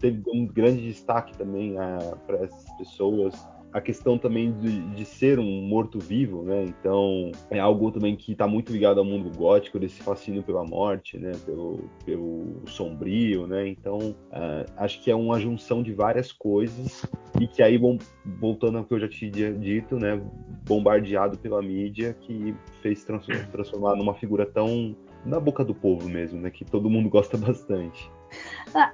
teve 0.00 0.22
um 0.28 0.46
grande 0.46 0.82
destaque 0.82 1.36
também 1.38 1.76
é, 1.78 2.14
para 2.26 2.38
essas 2.38 2.76
pessoas 2.76 3.34
a 3.76 3.80
questão 3.82 4.16
também 4.16 4.52
de, 4.52 4.80
de 4.94 5.04
ser 5.04 5.38
um 5.38 5.60
morto-vivo, 5.60 6.42
né? 6.42 6.64
Então 6.64 7.30
é 7.50 7.58
algo 7.58 7.92
também 7.92 8.16
que 8.16 8.32
está 8.32 8.46
muito 8.46 8.72
ligado 8.72 9.00
ao 9.00 9.04
mundo 9.04 9.30
gótico, 9.36 9.78
desse 9.78 10.02
fascínio 10.02 10.42
pela 10.42 10.64
morte, 10.64 11.18
né? 11.18 11.32
Pelo, 11.44 11.84
pelo 12.02 12.62
sombrio, 12.64 13.46
né? 13.46 13.68
Então 13.68 13.98
uh, 13.98 14.64
acho 14.78 15.02
que 15.02 15.10
é 15.10 15.14
uma 15.14 15.38
junção 15.38 15.82
de 15.82 15.92
várias 15.92 16.32
coisas 16.32 17.04
e 17.38 17.46
que 17.46 17.62
aí 17.62 17.76
bom, 17.76 17.98
voltando 18.40 18.78
ao 18.78 18.84
que 18.84 18.94
eu 18.94 18.98
já 18.98 19.08
tinha 19.08 19.52
dito, 19.52 19.98
né? 19.98 20.18
Bombardeado 20.66 21.36
pela 21.36 21.60
mídia 21.60 22.16
que 22.18 22.54
fez 22.80 23.04
transformar, 23.04 23.94
numa 23.94 24.14
figura 24.14 24.46
tão 24.46 24.96
na 25.22 25.38
boca 25.38 25.62
do 25.62 25.74
povo 25.74 26.08
mesmo, 26.08 26.40
né? 26.40 26.50
Que 26.50 26.64
todo 26.64 26.88
mundo 26.88 27.10
gosta 27.10 27.36
bastante. 27.36 28.10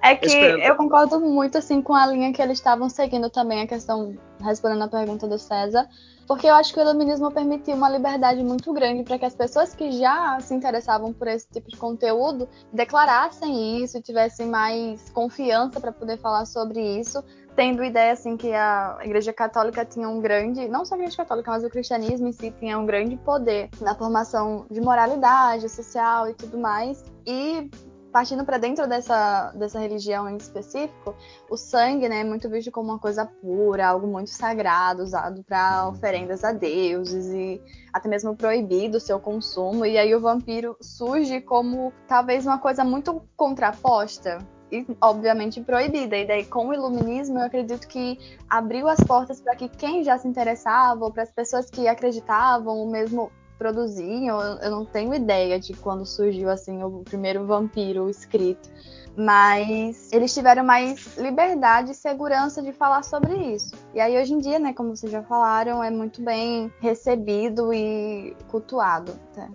É 0.02 0.14
que 0.14 0.28
eu 0.28 0.76
concordo 0.76 1.18
muito 1.20 1.58
assim 1.58 1.82
com 1.82 1.94
a 1.94 2.06
linha 2.06 2.32
que 2.32 2.40
eles 2.40 2.58
estavam 2.58 2.88
seguindo 2.88 3.28
também, 3.30 3.62
a 3.62 3.66
questão, 3.66 4.14
respondendo 4.40 4.82
a 4.82 4.88
pergunta 4.88 5.26
do 5.26 5.38
César, 5.38 5.88
porque 6.26 6.46
eu 6.46 6.54
acho 6.54 6.72
que 6.72 6.78
o 6.78 6.82
iluminismo 6.82 7.30
permitiu 7.30 7.74
uma 7.74 7.88
liberdade 7.88 8.42
muito 8.44 8.72
grande 8.72 9.02
para 9.02 9.18
que 9.18 9.24
as 9.24 9.34
pessoas 9.34 9.74
que 9.74 9.90
já 9.92 10.38
se 10.40 10.54
interessavam 10.54 11.12
por 11.12 11.26
esse 11.26 11.46
tipo 11.48 11.68
de 11.68 11.76
conteúdo 11.76 12.48
declarassem 12.72 13.82
isso 13.82 13.98
e 13.98 14.02
tivessem 14.02 14.46
mais 14.46 15.10
confiança 15.10 15.80
para 15.80 15.90
poder 15.90 16.18
falar 16.18 16.44
sobre 16.44 16.80
isso, 16.80 17.22
tendo 17.56 17.82
ideia 17.82 18.12
assim 18.12 18.36
que 18.36 18.52
a 18.52 18.98
Igreja 19.02 19.32
Católica 19.32 19.84
tinha 19.84 20.08
um 20.08 20.20
grande, 20.20 20.68
não 20.68 20.84
só 20.84 20.94
a 20.94 20.98
Igreja 20.98 21.16
Católica, 21.16 21.50
mas 21.50 21.64
o 21.64 21.70
cristianismo 21.70 22.28
em 22.28 22.32
si 22.32 22.50
tinha 22.52 22.78
um 22.78 22.86
grande 22.86 23.16
poder 23.16 23.68
na 23.80 23.94
formação 23.94 24.64
de 24.70 24.80
moralidade 24.80 25.68
social 25.68 26.28
e 26.30 26.34
tudo 26.34 26.56
mais. 26.56 27.04
E 27.26 27.70
partindo 28.12 28.44
para 28.44 28.58
dentro 28.58 28.86
dessa, 28.86 29.50
dessa 29.52 29.78
religião 29.78 30.28
em 30.28 30.36
específico, 30.36 31.16
o 31.50 31.56
sangue 31.56 32.08
né, 32.08 32.20
é 32.20 32.24
muito 32.24 32.48
visto 32.48 32.70
como 32.70 32.90
uma 32.90 32.98
coisa 32.98 33.24
pura, 33.24 33.88
algo 33.88 34.06
muito 34.06 34.30
sagrado, 34.30 35.02
usado 35.02 35.42
para 35.42 35.88
oferendas 35.88 36.44
a 36.44 36.52
deuses 36.52 37.26
e 37.32 37.60
até 37.92 38.08
mesmo 38.08 38.36
proibido 38.36 38.98
o 38.98 39.00
seu 39.00 39.18
consumo. 39.18 39.86
E 39.86 39.96
aí 39.96 40.14
o 40.14 40.20
vampiro 40.20 40.76
surge 40.80 41.40
como 41.40 41.92
talvez 42.06 42.46
uma 42.46 42.58
coisa 42.58 42.84
muito 42.84 43.22
contraposta. 43.34 44.38
E, 44.70 44.86
obviamente, 45.02 45.60
proibida. 45.60 46.16
E 46.16 46.26
daí, 46.26 46.46
com 46.46 46.68
o 46.68 46.72
iluminismo, 46.72 47.38
eu 47.38 47.44
acredito 47.44 47.86
que 47.86 48.18
abriu 48.48 48.88
as 48.88 48.98
portas 49.00 49.38
para 49.38 49.54
que 49.54 49.68
quem 49.68 50.02
já 50.02 50.16
se 50.16 50.26
interessava, 50.26 51.04
ou 51.04 51.12
para 51.12 51.24
as 51.24 51.30
pessoas 51.30 51.68
que 51.68 51.86
acreditavam, 51.86 52.78
ou 52.78 52.90
mesmo 52.90 53.30
produziam, 53.58 54.40
eu, 54.40 54.70
não 54.70 54.84
tenho 54.84 55.14
ideia 55.14 55.58
de 55.58 55.72
quando 55.74 56.04
surgiu 56.04 56.50
assim 56.50 56.82
o 56.82 57.02
primeiro 57.04 57.46
vampiro 57.46 58.08
escrito. 58.08 58.68
Mas 59.16 60.10
eles 60.10 60.32
tiveram 60.32 60.64
mais 60.64 61.16
liberdade 61.18 61.92
e 61.92 61.94
segurança 61.94 62.62
de 62.62 62.72
falar 62.72 63.02
sobre 63.02 63.34
isso. 63.54 63.74
E 63.94 64.00
aí, 64.00 64.18
hoje 64.18 64.32
em 64.32 64.38
dia, 64.38 64.58
né, 64.58 64.72
como 64.72 64.96
vocês 64.96 65.12
já 65.12 65.22
falaram, 65.22 65.84
é 65.84 65.90
muito 65.90 66.22
bem 66.22 66.72
recebido 66.80 67.72
e 67.74 68.34
cultuado. 68.48 69.12
Tá? 69.34 69.50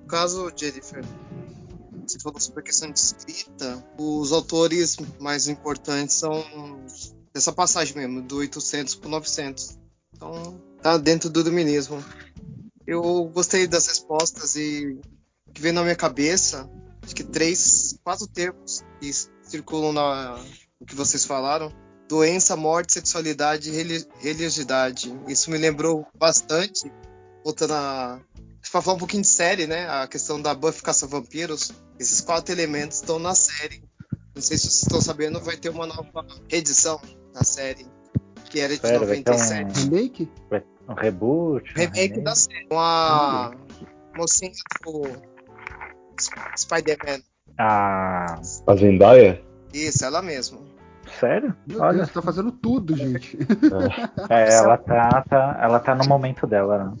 No 0.00 0.08
caso, 0.08 0.50
Jennifer, 0.56 1.04
você 2.04 2.18
falou 2.18 2.40
sobre 2.40 2.60
a 2.60 2.62
questão 2.64 2.90
de 2.90 2.98
escrita. 2.98 3.82
Os 3.96 4.32
autores 4.32 4.96
mais 5.20 5.46
importantes 5.46 6.16
são 6.16 6.44
dessa 7.32 7.52
passagem 7.52 7.96
mesmo, 7.96 8.22
do 8.22 8.36
800 8.38 8.96
para 8.96 9.08
900. 9.08 9.78
Então, 10.14 10.60
tá 10.82 10.98
dentro 10.98 11.30
do 11.30 11.42
dominismo. 11.42 12.02
Eu 12.86 13.24
gostei 13.26 13.66
das 13.66 13.86
respostas 13.86 14.56
e 14.56 14.98
o 15.48 15.52
que 15.52 15.60
veio 15.62 15.74
na 15.74 15.82
minha 15.82 15.96
cabeça, 15.96 16.68
acho 17.02 17.14
que 17.14 17.24
três, 17.24 17.96
quatro 18.02 18.26
termos 18.26 18.82
que 19.00 19.10
circulam 19.42 19.92
na 19.92 20.42
o 20.80 20.84
que 20.84 20.94
vocês 20.94 21.24
falaram. 21.24 21.72
Doença, 22.08 22.56
morte, 22.56 22.92
sexualidade 22.92 23.70
e 23.70 23.72
reli- 23.72 24.06
religiosidade. 24.18 25.14
Isso 25.28 25.50
me 25.50 25.56
lembrou 25.58 26.06
bastante, 26.14 26.90
voltando 27.44 27.74
a. 27.74 28.20
Para 28.70 28.80
falar 28.82 28.96
um 28.96 28.98
pouquinho 28.98 29.22
de 29.22 29.28
série, 29.28 29.66
né? 29.66 29.88
A 29.88 30.06
questão 30.06 30.40
da 30.40 30.54
Buffy 30.54 30.82
caça-vampiros. 30.82 31.72
Esses 31.98 32.20
quatro 32.20 32.52
elementos 32.54 32.98
estão 32.98 33.18
na 33.18 33.34
série. 33.34 33.82
Não 34.34 34.40
sei 34.42 34.56
se 34.56 34.64
vocês 34.68 34.82
estão 34.82 35.00
sabendo, 35.00 35.40
vai 35.40 35.56
ter 35.56 35.68
uma 35.68 35.86
nova 35.86 36.26
edição 36.48 37.00
da 37.34 37.44
série, 37.44 37.86
que 38.50 38.60
era 38.60 38.74
de 38.74 38.80
Sério, 38.80 39.06
vai 39.06 39.22
ter 39.22 39.30
97. 39.30 39.78
um, 39.78 39.82
Remake? 39.84 40.30
Um 40.88 40.94
reboot. 40.94 41.72
um 41.76 41.80
Remake 41.80 42.20
da 42.20 42.34
série. 42.34 42.66
Com 42.68 42.78
a 42.78 43.52
mocinha 44.16 44.52
do 44.84 45.02
Sp- 46.18 46.56
Spider-Man. 46.56 47.20
Ah, 47.58 48.40
A 48.66 48.76
Zendaya? 48.76 49.42
Isso, 49.72 50.04
ela 50.04 50.20
mesmo. 50.22 50.60
sério? 51.18 51.54
Meu 51.66 51.80
Olha, 51.80 51.98
Deus, 51.98 52.10
tá 52.10 52.22
fazendo 52.22 52.52
tudo, 52.52 52.96
gente. 52.96 53.38
é, 54.30 54.54
ela 54.54 54.76
tá, 54.78 55.22
tá, 55.28 55.58
ela 55.60 55.78
tá 55.80 55.94
no 55.94 56.06
momento 56.06 56.46
dela. 56.46 56.84
né? 56.84 56.96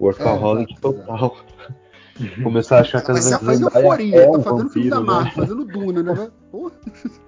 Workaholic 0.00 0.74
É, 0.74 0.80
total. 0.80 1.36
Começar 2.42 2.78
a 2.78 2.80
achar 2.80 3.00
que 3.02 3.10
a 3.12 3.14
Mas 3.14 3.30
faz 3.30 3.58
Zendaya 3.58 3.84
euforia, 3.84 4.16
é 4.22 4.26
tá 4.26 4.40
fazendo 4.42 4.70
filme 4.70 4.90
da 4.90 4.96
vampiro, 4.96 5.06
Marvel, 5.06 5.24
né? 5.24 5.30
fazendo 5.36 5.64
Duna, 5.64 6.02
né? 6.02 6.30
Porra. 6.50 6.72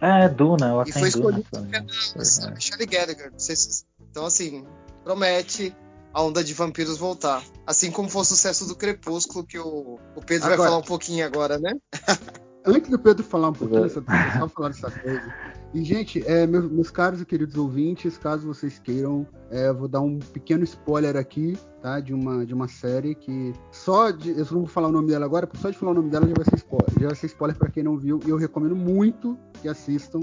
É, 0.00 0.28
Duna, 0.28 0.68
ela 0.68 0.82
E 0.84 0.92
tá 0.92 0.98
foi 0.98 1.10
Duna. 1.10 1.38
escolhido 1.40 1.46
também. 1.52 1.70
pela 1.70 2.50
Michelle 2.54 2.86
Gallagher. 2.86 3.32
Se- 3.36 3.84
Então, 4.10 4.26
assim, 4.26 4.66
promete 5.04 5.74
a 6.12 6.23
onda 6.23 6.42
de 6.42 6.53
vampiros 6.55 6.99
voltar. 6.99 7.42
Assim 7.66 7.90
como 7.90 8.09
foi 8.09 8.23
o 8.23 8.25
sucesso 8.25 8.66
do 8.66 8.75
Crepúsculo, 8.75 9.44
que 9.46 9.59
o, 9.59 9.99
o 10.16 10.20
Pedro 10.25 10.46
vai 10.46 10.55
Agora- 10.55 10.70
falar 10.70 10.81
um 10.83 10.87
pouquinho 10.87 11.25
agora, 11.27 11.59
né? 11.59 11.73
Antes 12.62 12.90
do 12.90 12.99
Pedro 12.99 13.25
falar 13.25 13.49
um 13.49 13.53
pouquinho, 13.55 13.87
É. 13.87 13.88
só, 13.88 14.03
só 14.38 14.49
falar 14.49 14.68
dessa 14.68 14.90
coisa. 14.90 15.35
E, 15.73 15.83
gente, 15.83 16.23
é, 16.27 16.46
meus, 16.46 16.70
meus 16.70 16.90
caros 16.90 17.23
e 17.23 17.25
queridos 17.25 17.57
ouvintes, 17.57 18.18
caso 18.18 18.46
vocês 18.46 18.79
queiram, 18.79 19.27
é, 19.51 19.68
eu 19.68 19.75
vou 19.75 19.88
dar 19.88 20.03
um 20.03 20.18
pequeno 20.18 20.62
spoiler 20.64 21.16
aqui, 21.16 21.57
tá? 21.81 22.01
De 22.01 22.12
uma, 22.12 22.44
de 22.44 22.53
uma 22.53 22.68
série 22.68 23.14
que 23.14 23.55
só 23.73 24.11
de. 24.11 24.31
Eu 24.37 24.44
só 24.44 24.53
não 24.55 24.61
vou 24.62 24.68
falar 24.70 24.88
o 24.88 24.92
nome 24.92 25.09
dela 25.09 25.25
agora, 25.25 25.46
porque 25.46 25.62
só 25.62 25.70
de 25.70 25.79
falar 25.79 25.92
o 25.92 25.94
nome 25.94 26.11
dela 26.11 26.27
já 26.29 26.35
vai 26.35 26.44
ser 26.44 26.57
spoiler. 26.57 26.90
Já 27.01 27.07
vai 27.07 27.16
ser 27.16 27.27
spoiler 27.29 27.57
pra 27.57 27.70
quem 27.70 27.83
não 27.83 27.96
viu. 27.96 28.20
E 28.27 28.29
eu 28.29 28.37
recomendo 28.37 28.77
muito 28.77 29.38
que 29.62 29.68
assistam. 29.68 30.20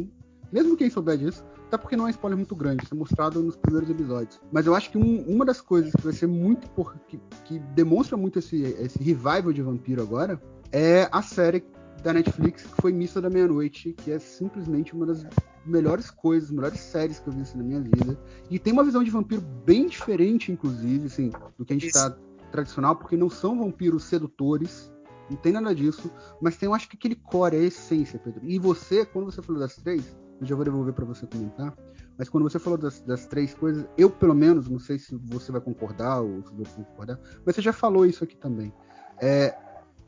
Mesmo 0.51 0.77
quem 0.77 0.91
souber 0.91 1.17
disso, 1.17 1.43
até 1.67 1.77
porque 1.77 1.95
não 1.97 2.05
é 2.05 2.07
um 2.07 2.11
spoiler 2.11 2.37
muito 2.37 2.55
grande, 2.55 2.83
isso 2.83 2.93
é 2.93 2.97
mostrado 2.97 3.43
nos 3.43 3.55
primeiros 3.57 3.89
episódios. 3.89 4.39
Mas 4.51 4.65
eu 4.65 4.73
acho 4.73 4.89
que 4.89 4.97
um- 4.97 5.23
uma 5.27 5.45
das 5.45 5.59
coisas 5.61 5.91
que 5.91 6.01
vai 6.01 6.13
ser 6.13 6.27
muito. 6.27 6.69
Por, 6.71 6.95
que, 7.07 7.19
que 7.45 7.59
demonstra 7.59 8.15
muito 8.17 8.39
esse, 8.39 8.61
esse 8.63 8.97
revival 8.99 9.51
de 9.53 9.61
vampiro 9.61 10.01
agora 10.01 10.41
é 10.71 11.07
a 11.11 11.21
série 11.21 11.63
da 12.03 12.13
Netflix, 12.13 12.63
que 12.63 12.81
foi 12.81 12.93
Missa 12.93 13.19
da 13.21 13.29
Meia-Noite, 13.29 13.93
que 13.93 14.11
é 14.11 14.19
simplesmente 14.19 14.93
uma 14.93 15.05
das 15.05 15.25
melhores 15.65 16.09
coisas, 16.09 16.49
melhores 16.51 16.79
séries 16.79 17.19
que 17.19 17.27
eu 17.27 17.33
vi 17.33 17.41
assim, 17.41 17.57
na 17.57 17.63
minha 17.63 17.81
vida. 17.81 18.17
E 18.49 18.57
tem 18.57 18.71
uma 18.71 18.83
visão 18.83 19.03
de 19.03 19.11
vampiro 19.11 19.41
bem 19.65 19.87
diferente, 19.87 20.51
inclusive, 20.51 21.07
assim, 21.07 21.31
do 21.57 21.65
que 21.65 21.73
a 21.73 21.75
gente 21.75 21.87
Isso. 21.87 21.97
tá 21.97 22.15
tradicional, 22.51 22.95
porque 22.95 23.17
não 23.17 23.29
são 23.29 23.57
vampiros 23.59 24.03
sedutores, 24.05 24.89
não 25.29 25.35
tem 25.35 25.51
nada 25.51 25.75
disso, 25.75 26.09
mas 26.41 26.55
tem, 26.55 26.67
eu 26.67 26.73
acho 26.73 26.87
que 26.87 26.95
aquele 26.95 27.15
core, 27.15 27.57
a 27.57 27.59
essência, 27.59 28.17
Pedro. 28.17 28.41
E 28.43 28.57
você, 28.57 29.05
quando 29.05 29.25
você 29.25 29.41
falou 29.41 29.59
das 29.59 29.75
três, 29.75 30.15
eu 30.39 30.45
já 30.45 30.55
vou 30.55 30.65
devolver 30.65 30.93
para 30.93 31.05
você 31.05 31.25
comentar, 31.25 31.75
mas 32.17 32.29
quando 32.29 32.43
você 32.43 32.59
falou 32.59 32.77
das, 32.77 32.99
das 33.01 33.25
três 33.25 33.53
coisas, 33.53 33.85
eu 33.97 34.09
pelo 34.09 34.33
menos, 34.33 34.69
não 34.69 34.79
sei 34.79 34.97
se 34.99 35.15
você 35.15 35.51
vai 35.51 35.61
concordar 35.61 36.21
ou 36.21 36.43
se 36.45 36.53
vou 36.53 36.85
concordar, 36.85 37.19
mas 37.45 37.55
você 37.55 37.61
já 37.61 37.73
falou 37.73 38.05
isso 38.05 38.23
aqui 38.23 38.35
também. 38.35 38.73
É, 39.21 39.55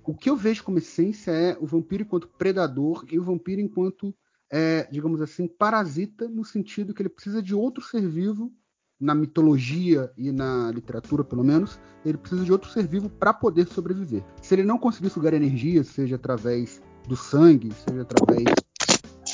o 0.03 0.13
que 0.13 0.29
eu 0.29 0.35
vejo 0.35 0.63
como 0.63 0.77
essência 0.77 1.31
é 1.31 1.57
o 1.59 1.65
vampiro 1.65 2.03
enquanto 2.03 2.27
predador 2.27 3.05
e 3.11 3.19
o 3.19 3.23
vampiro 3.23 3.61
enquanto, 3.61 4.15
é, 4.51 4.87
digamos 4.91 5.21
assim, 5.21 5.47
parasita, 5.47 6.27
no 6.27 6.43
sentido 6.43 6.93
que 6.93 7.01
ele 7.01 7.09
precisa 7.09 7.41
de 7.41 7.53
outro 7.53 7.83
ser 7.83 8.07
vivo, 8.07 8.51
na 8.99 9.15
mitologia 9.15 10.11
e 10.17 10.31
na 10.31 10.69
literatura, 10.71 11.23
pelo 11.23 11.43
menos, 11.43 11.79
ele 12.03 12.17
precisa 12.17 12.43
de 12.43 12.51
outro 12.51 12.69
ser 12.69 12.85
vivo 12.85 13.09
para 13.09 13.33
poder 13.33 13.67
sobreviver. 13.67 14.23
Se 14.41 14.55
ele 14.55 14.63
não 14.63 14.77
conseguir 14.77 15.09
sugar 15.09 15.33
energia, 15.33 15.83
seja 15.83 16.17
através 16.17 16.81
do 17.07 17.15
sangue, 17.15 17.71
seja 17.73 18.01
através 18.01 18.43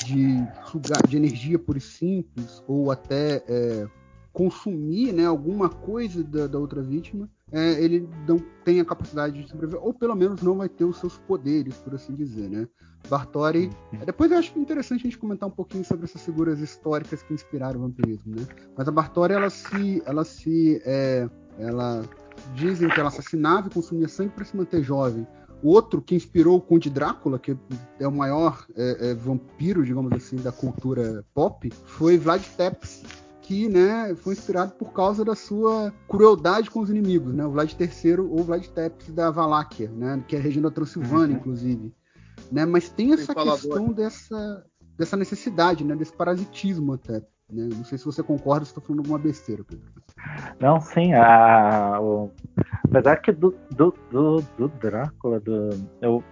de 0.06 0.46
sugar 0.70 1.04
de 1.06 1.16
energia 1.16 1.58
pura 1.58 1.78
e 1.78 1.80
simples, 1.80 2.62
ou 2.66 2.90
até 2.90 3.42
é, 3.48 3.88
consumir 4.32 5.12
né, 5.12 5.26
alguma 5.26 5.68
coisa 5.68 6.22
da, 6.22 6.46
da 6.46 6.58
outra 6.58 6.80
vítima, 6.80 7.28
é, 7.50 7.82
ele 7.82 8.08
não 8.26 8.38
tem 8.64 8.80
a 8.80 8.84
capacidade 8.84 9.42
de 9.42 9.48
sobreviver, 9.48 9.82
ou 9.84 9.92
pelo 9.92 10.14
menos 10.14 10.42
não 10.42 10.56
vai 10.56 10.68
ter 10.68 10.84
os 10.84 10.98
seus 10.98 11.18
poderes, 11.18 11.76
por 11.76 11.94
assim 11.94 12.14
dizer, 12.14 12.48
né? 12.48 12.68
Bartori. 13.08 13.70
Depois 14.04 14.30
eu 14.32 14.38
acho 14.38 14.52
é 14.56 14.60
interessante 14.60 15.00
a 15.00 15.04
gente 15.04 15.18
comentar 15.18 15.48
um 15.48 15.52
pouquinho 15.52 15.84
sobre 15.84 16.04
essas 16.04 16.22
figuras 16.22 16.58
históricas 16.60 17.22
que 17.22 17.32
inspiraram 17.32 17.78
o 17.78 17.82
vampirismo, 17.82 18.34
né? 18.34 18.46
Mas 18.76 18.88
a 18.88 18.90
Bartori, 18.90 19.32
ela 19.32 19.48
se, 19.48 20.02
ela 20.04 20.24
se, 20.24 20.82
é, 20.84 21.28
ela 21.58 22.02
dizem 22.54 22.88
que 22.88 22.98
ela 22.98 23.08
assassinava 23.08 23.68
e 23.68 23.70
consumia 23.70 24.08
sangue 24.08 24.32
para 24.32 24.44
se 24.44 24.56
manter 24.56 24.82
jovem. 24.82 25.26
O 25.62 25.70
outro 25.70 26.02
que 26.02 26.14
inspirou 26.14 26.58
o 26.58 26.60
Conde 26.60 26.90
Drácula, 26.90 27.38
que 27.38 27.56
é 27.98 28.06
o 28.06 28.12
maior 28.12 28.66
é, 28.76 29.10
é, 29.10 29.14
vampiro, 29.14 29.84
digamos 29.84 30.12
assim, 30.12 30.36
da 30.36 30.52
cultura 30.52 31.24
pop, 31.34 31.72
foi 31.86 32.18
Vlad 32.18 32.42
Tepes, 32.56 33.02
que 33.40 33.68
né, 33.68 34.14
foi 34.16 34.34
inspirado 34.34 34.72
por 34.72 34.92
causa 34.92 35.24
da 35.24 35.34
sua 35.34 35.92
crueldade 36.08 36.70
com 36.70 36.80
os 36.80 36.90
inimigos, 36.90 37.32
né? 37.34 37.46
O 37.46 37.50
Vlad 37.52 37.72
III 37.72 38.20
ou 38.20 38.42
Vlad 38.44 38.66
Tepes 38.66 39.08
da 39.12 39.30
Valáquia, 39.30 39.90
né? 39.90 40.22
Que 40.28 40.36
é 40.36 40.38
a 40.38 40.42
região 40.42 40.62
da 40.62 40.70
Transilvânia, 40.70 41.34
Uhum. 41.34 41.40
inclusive. 41.40 41.94
Né? 42.52 42.66
Mas 42.66 42.88
tem 42.88 43.12
essa 43.12 43.32
Empalador. 43.32 43.60
questão 43.60 43.92
dessa, 43.92 44.66
dessa 44.98 45.16
necessidade, 45.16 45.84
né? 45.84 45.96
Desse 45.96 46.12
parasitismo 46.12 46.92
até. 46.92 47.22
Né? 47.50 47.68
Não 47.74 47.84
sei 47.84 47.96
se 47.98 48.04
você 48.04 48.22
concorda, 48.22 48.64
se 48.64 48.70
estou 48.70 48.82
falando 48.82 49.00
alguma 49.00 49.18
besteira, 49.18 49.62
Pedro. 49.64 49.84
Não, 50.60 50.80
sim, 50.80 51.12
a, 51.14 51.98
o- 52.00 52.30
apesar 52.84 53.16
que 53.16 53.30
do, 53.32 53.54
do, 53.70 53.94
do, 54.10 54.40
do 54.58 54.68
Drácula, 54.68 55.38
do, 55.40 55.70
eu, 56.00 56.22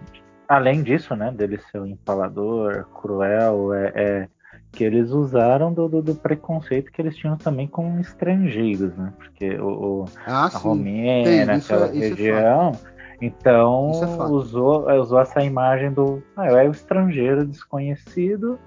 além 0.47 0.83
disso, 0.83 1.15
né, 1.15 1.31
dele 1.31 1.59
ser 1.71 1.79
um 1.79 1.85
empalador, 1.85 2.85
cruel, 3.01 3.73
é, 3.73 3.91
é 3.95 4.27
que 4.71 4.83
eles 4.83 5.11
usaram 5.11 5.73
do, 5.73 5.87
do, 5.87 6.01
do 6.01 6.15
preconceito 6.15 6.91
que 6.91 7.01
eles 7.01 7.15
tinham 7.15 7.37
também 7.37 7.65
com 7.67 7.97
estrangeiros, 7.99 8.93
né? 8.97 9.13
Porque 9.17 9.55
o, 9.57 10.01
o- 10.03 10.05
Ah, 10.25 10.45
a 10.45 10.49
sim. 10.49 10.57
Romênia, 10.67 11.45
Tem, 11.45 11.57
isso 11.57 11.73
aquela 11.73 11.87
é- 11.87 11.89
é 11.97 11.99
região, 12.09 12.71
então 13.21 13.91
é 14.03 14.07
fato. 14.17 14.31
usou, 14.33 14.91
usou 14.99 15.19
essa 15.21 15.41
imagem 15.41 15.93
do 15.93 16.21
ah, 16.35 16.47
eu 16.47 16.57
é 16.57 16.67
o 16.67 16.71
estrangeiro 16.71 17.45
desconhecido 17.45 18.59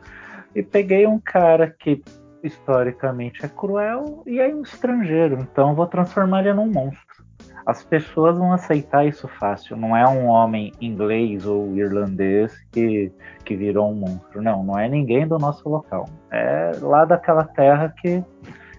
e 0.55 0.63
peguei 0.63 1.07
um 1.07 1.21
cara 1.21 1.69
que 1.79 2.03
historicamente 2.43 3.45
é 3.45 3.49
cruel 3.49 4.23
e 4.27 4.39
é 4.39 4.49
um 4.49 4.63
estrangeiro, 4.63 5.39
então 5.41 5.75
vou 5.75 5.87
transformar 5.87 6.41
ele 6.41 6.55
num 6.55 6.71
monstro. 6.71 7.25
As 7.69 7.85
pessoas 7.85 8.39
vão 8.39 8.53
aceitar 8.53 9.07
isso 9.07 9.29
fácil. 9.29 9.77
Não 9.77 9.95
é 9.95 10.09
um 10.09 10.27
homem 10.27 10.73
inglês 10.81 11.45
ou 11.45 11.77
irlandês 11.77 12.57
que, 12.73 13.13
que 13.45 13.55
virou 13.55 13.91
um 13.91 13.95
monstro. 13.95 14.41
Não, 14.41 14.65
não 14.65 14.79
é 14.79 14.89
ninguém 14.89 15.29
do 15.29 15.37
nosso 15.39 15.69
local. 15.69 16.09
É 16.31 16.73
lá 16.81 17.05
daquela 17.05 17.45
terra 17.45 17.95
que, 18.01 18.25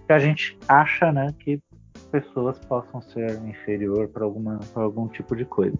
que 0.06 0.12
a 0.12 0.18
gente 0.18 0.58
acha 0.66 1.12
né, 1.12 1.32
que 1.38 1.62
pessoas 2.10 2.58
possam 2.58 3.00
ser 3.00 3.40
inferior 3.46 4.08
para 4.08 4.24
algum 4.24 5.06
tipo 5.06 5.36
de 5.36 5.44
coisa. 5.44 5.78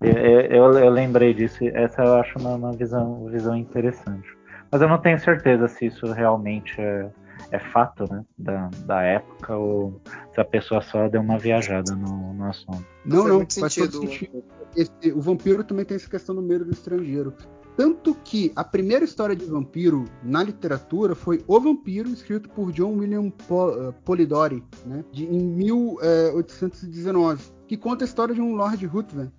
Eu, 0.00 0.12
eu, 0.12 0.78
eu 0.78 0.90
lembrei 0.90 1.32
disso. 1.32 1.64
Essa 1.68 2.02
eu 2.02 2.14
acho 2.16 2.38
uma, 2.38 2.56
uma 2.56 2.72
visão, 2.72 3.26
visão 3.26 3.56
interessante. 3.56 4.33
Mas 4.74 4.82
eu 4.82 4.88
não 4.88 4.98
tenho 4.98 5.20
certeza 5.20 5.68
se 5.68 5.86
isso 5.86 6.04
realmente 6.12 6.80
é, 6.80 7.08
é 7.52 7.60
fato 7.60 8.12
né, 8.12 8.24
da, 8.36 8.68
da 8.84 9.02
época 9.02 9.56
ou 9.56 10.00
se 10.34 10.40
a 10.40 10.44
pessoa 10.44 10.82
só 10.82 11.06
deu 11.08 11.20
uma 11.20 11.38
viajada 11.38 11.94
no, 11.94 12.34
no 12.34 12.44
assunto. 12.46 12.84
Não, 13.06 13.28
não, 13.28 13.38
faz 13.38 13.72
todo 13.72 13.92
sentido. 13.92 14.00
sentido. 14.00 14.42
Esse- 14.74 15.12
o 15.12 15.20
vampiro 15.20 15.62
também 15.62 15.84
tem 15.84 15.94
essa 15.94 16.10
questão 16.10 16.34
do 16.34 16.42
medo 16.42 16.64
do 16.64 16.72
estrangeiro. 16.72 17.32
Tanto 17.76 18.16
que 18.24 18.50
a 18.56 18.64
primeira 18.64 19.04
história 19.04 19.36
de 19.36 19.44
vampiro 19.44 20.06
na 20.24 20.42
literatura 20.42 21.14
foi 21.14 21.44
O 21.46 21.60
Vampiro, 21.60 22.08
escrito 22.08 22.48
por 22.48 22.72
John 22.72 22.96
William 22.96 23.28
eh, 23.28 23.92
Polidori, 24.04 24.64
né, 24.84 25.04
de, 25.12 25.24
em 25.24 25.38
1819, 25.54 27.44
que 27.68 27.76
conta 27.76 28.02
a 28.02 28.06
história 28.06 28.34
de 28.34 28.40
um 28.40 28.56
Lord 28.56 28.84
Ruthven, 28.86 29.30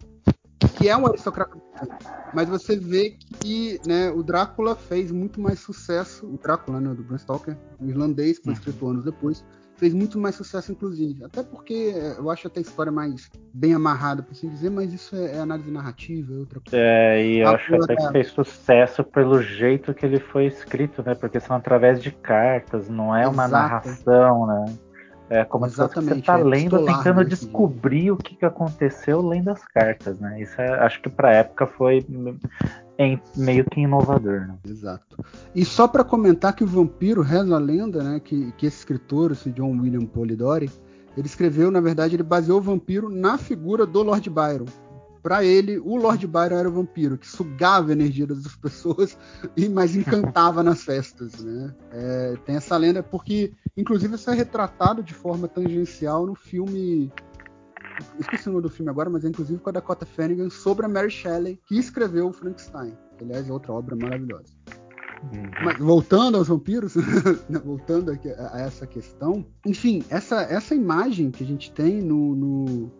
que 0.78 0.90
é 0.90 0.96
um 0.96 1.06
aristocrata. 1.06 1.58
Mas 2.34 2.50
você 2.50 2.76
vê 2.76 3.18
que 3.40 3.80
né, 3.86 4.10
o 4.12 4.24
Drácula 4.24 4.76
fez 4.76 5.12
muito 5.12 5.40
mais 5.40 5.60
sucesso, 5.60 6.26
o 6.26 6.38
Drácula 6.38 6.80
né, 6.80 6.94
do 6.94 7.04
Bram 7.04 7.18
Stoker, 7.18 7.58
o 7.80 7.88
irlandês, 7.88 8.40
que 8.40 8.46
foi 8.46 8.54
escrito 8.54 8.88
anos 8.88 9.06
depois, 9.06 9.44
fez 9.78 9.94
muito 9.94 10.20
mais 10.20 10.36
sucesso, 10.36 10.72
inclusive. 10.72 11.24
Até 11.24 11.44
porque 11.44 11.94
eh, 11.96 12.16
eu 12.18 12.30
acho 12.30 12.48
até 12.48 12.60
a 12.60 12.62
história 12.62 12.92
mais 12.92 13.30
bem 13.54 13.74
amarrada, 13.74 14.24
por 14.24 14.32
assim 14.32 14.50
dizer, 14.50 14.70
mas 14.70 14.94
isso 14.94 15.16
é, 15.16 15.36
é 15.36 15.40
análise 15.40 15.70
narrativa, 15.70 16.34
é 16.34 16.38
outra 16.38 16.60
coisa. 16.60 16.78
É, 16.78 17.26
e 17.26 17.40
eu 17.40 17.50
acho 17.50 17.76
até 17.76 17.96
que 17.96 18.12
fez 18.12 18.28
sucesso 18.28 19.04
pelo 19.04 19.42
jeito 19.42 19.94
que 19.94 20.06
ele 20.06 20.20
foi 20.20 20.46
escrito, 20.46 21.04
né? 21.06 21.14
Porque 21.16 21.40
são 21.40 21.56
através 21.56 22.02
de 22.02 22.12
cartas, 22.12 22.90
não 22.90 23.16
é 23.16 23.28
uma 23.28 23.46
Exato. 23.46 23.52
narração, 23.52 24.48
né? 24.48 24.66
É 25.30 25.44
como 25.44 25.68
se 25.68 25.76
fosse 25.76 25.90
que 25.90 25.96
você 25.96 26.02
Exatamente, 26.02 26.26
tá 26.26 26.40
é 26.40 26.44
lendo, 26.44 26.86
tentando 26.86 27.18
né, 27.20 27.26
descobrir 27.26 28.12
o 28.12 28.18
que, 28.18 28.36
que 28.36 28.46
aconteceu 28.46 29.22
lendo 29.22 29.50
as 29.50 29.64
cartas, 29.66 30.20
né? 30.20 30.42
Isso 30.42 30.60
é, 30.62 30.70
acho 30.86 31.02
que 31.02 31.10
pra 31.10 31.34
época 31.34 31.66
foi 31.66 32.06
em- 32.98 33.20
meio 33.36 33.66
que 33.66 33.82
inovador, 33.82 34.48
né? 34.48 34.56
Exato. 34.68 35.18
E 35.54 35.66
só 35.66 35.88
para 35.88 36.04
comentar 36.04 36.56
que 36.56 36.64
o 36.64 36.68
vampiro 36.68 37.22
reza 37.22 37.56
a 37.56 37.60
lenda, 37.60 38.04
né, 38.04 38.22
que, 38.24 38.52
que 38.54 38.66
esse 38.68 38.78
escritor, 38.78 39.32
esse 39.32 39.52
John 39.52 39.72
William 39.82 40.06
Polidori, 40.06 40.70
ele 41.18 41.28
escreveu, 41.28 41.72
na 41.72 41.82
verdade, 41.82 42.16
ele 42.16 42.24
baseou 42.24 42.60
o 42.60 42.62
vampiro 42.62 43.10
na 43.10 43.38
figura 43.38 43.86
do 43.86 44.04
Lord 44.04 44.30
Byron. 44.30 44.66
Para 45.26 45.44
ele, 45.44 45.80
o 45.80 45.96
Lord 45.96 46.28
Byron 46.28 46.56
era 46.56 46.70
o 46.70 46.72
vampiro 46.72 47.18
que 47.18 47.26
sugava 47.26 47.90
a 47.90 47.94
energia 47.94 48.28
das 48.28 48.56
pessoas 48.58 49.18
e 49.58 49.68
mais 49.68 49.96
encantava 49.96 50.62
nas 50.62 50.84
festas, 50.84 51.44
né? 51.44 51.74
É, 51.92 52.36
tem 52.46 52.58
essa 52.58 52.78
lenda 52.78 53.02
porque, 53.02 53.52
inclusive, 53.76 54.14
isso 54.14 54.30
é 54.30 54.36
retratado 54.36 55.02
de 55.02 55.16
forma 55.16 55.48
tangencial 55.48 56.28
no 56.28 56.36
filme 56.36 57.12
esqueci 58.20 58.48
o 58.50 58.52
nome 58.52 58.62
do 58.62 58.70
filme 58.70 58.92
agora, 58.92 59.10
mas 59.10 59.26
é 59.26 59.30
inclusive 59.30 59.60
com 59.60 59.70
a 59.70 59.74
Dakota 59.74 60.06
Fanning 60.06 60.48
sobre 60.52 60.86
a 60.86 60.90
Mary 60.90 61.10
Shelley, 61.10 61.60
que 61.66 61.76
escreveu 61.76 62.28
o 62.28 62.32
Frankenstein. 62.32 62.96
Que, 63.18 63.24
aliás, 63.24 63.50
é 63.50 63.52
outra 63.52 63.74
obra 63.74 63.96
maravilhosa. 63.96 64.54
Mas 65.64 65.80
voltando 65.80 66.38
aos 66.38 66.50
vampiros, 66.50 66.94
né, 67.50 67.60
voltando 67.66 68.12
a, 68.12 68.56
a 68.56 68.62
essa 68.62 68.86
questão, 68.86 69.44
enfim, 69.66 70.04
essa, 70.08 70.44
essa 70.44 70.76
imagem 70.76 71.32
que 71.32 71.44
a 71.44 71.48
gente 71.48 71.72
tem 71.72 72.00
no, 72.00 72.36
no, 72.36 72.92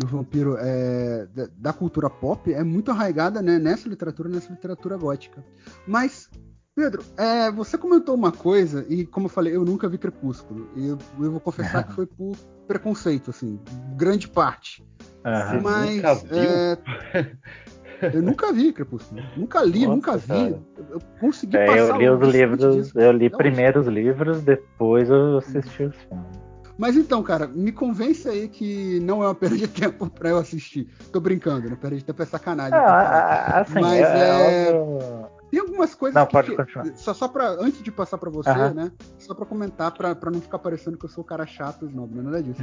no 0.00 0.06
vampiro 0.06 0.56
é, 0.58 1.26
da, 1.34 1.48
da 1.56 1.72
cultura 1.72 2.08
pop 2.08 2.52
é 2.52 2.62
muito 2.62 2.90
arraigada 2.90 3.42
né, 3.42 3.58
nessa 3.58 3.88
literatura, 3.88 4.28
nessa 4.28 4.50
literatura 4.50 4.96
gótica. 4.96 5.44
Mas, 5.86 6.30
Pedro, 6.74 7.02
é, 7.16 7.50
você 7.50 7.76
comentou 7.76 8.14
uma 8.14 8.30
coisa, 8.30 8.86
e 8.88 9.04
como 9.04 9.26
eu 9.26 9.30
falei, 9.30 9.54
eu 9.54 9.64
nunca 9.64 9.88
vi 9.88 9.98
Crepúsculo. 9.98 10.68
E 10.76 10.86
eu, 10.88 10.98
eu 11.20 11.32
vou 11.32 11.40
confessar 11.40 11.84
que 11.84 11.92
foi 11.92 12.06
por 12.16 12.36
preconceito, 12.66 13.30
assim, 13.30 13.58
grande 13.96 14.28
parte. 14.28 14.86
Aham. 15.24 15.60
Mas 15.62 15.96
nunca 15.96 16.14
viu? 16.14 16.30
é, 16.32 16.78
eu 18.14 18.22
nunca 18.22 18.52
vi 18.52 18.72
Crepúsculo. 18.72 19.20
Nunca 19.36 19.62
li, 19.64 19.80
Nossa, 19.80 19.94
nunca 19.94 20.16
vi. 20.16 20.50
Eu, 20.50 20.62
eu 20.90 21.00
consegui 21.18 21.56
É, 21.56 21.66
passar 21.66 21.78
eu 21.78 21.96
li 21.98 22.08
os 22.28 22.34
livros, 22.34 22.76
disso. 22.76 23.00
eu 23.00 23.12
li 23.12 23.28
Não, 23.28 23.38
primeiro 23.38 23.80
os 23.80 23.86
livros, 23.88 24.42
depois 24.42 25.10
eu 25.10 25.38
assisti 25.38 25.82
os 25.84 25.96
filmes. 25.96 26.47
Mas 26.78 26.96
então, 26.96 27.22
cara, 27.24 27.46
me 27.48 27.72
convence 27.72 28.28
aí 28.28 28.48
que 28.48 29.00
não 29.00 29.22
é 29.22 29.26
uma 29.26 29.34
perda 29.34 29.56
de 29.56 29.66
tempo 29.68 30.08
pra 30.08 30.30
eu 30.30 30.38
assistir. 30.38 30.86
Tô 31.12 31.18
brincando, 31.20 31.68
né? 31.68 31.76
Perda 31.78 31.96
de 31.96 32.04
tempo 32.04 32.22
é 32.22 32.26
sacanagem. 32.26 32.70
Não, 32.78 32.84
tá 32.86 33.60
assim, 33.62 33.80
Mas 33.80 34.00
é, 34.00 34.70
é- 34.70 35.28
Tem 35.50 35.58
algumas 35.60 35.94
coisas 35.94 36.14
Não, 36.14 36.26
que, 36.26 36.32
pode 36.32 36.50
que- 36.50 36.56
continuar. 36.56 36.86
só 36.96 37.12
só 37.12 37.26
para 37.26 37.48
antes 37.50 37.82
de 37.82 37.90
passar 37.90 38.16
pra 38.18 38.30
você, 38.30 38.50
Aham. 38.50 38.74
né? 38.74 38.92
Só 39.18 39.34
pra 39.34 39.44
comentar 39.44 39.90
pra 39.92 40.14
pra 40.14 40.30
não 40.30 40.40
ficar 40.40 40.58
parecendo 40.60 40.96
que 40.96 41.04
eu 41.04 41.08
sou 41.08 41.24
o 41.24 41.26
cara 41.26 41.46
chato, 41.46 41.90
não, 41.92 42.06
não 42.06 42.20
é 42.20 42.24
nada 42.24 42.42
disso. 42.42 42.60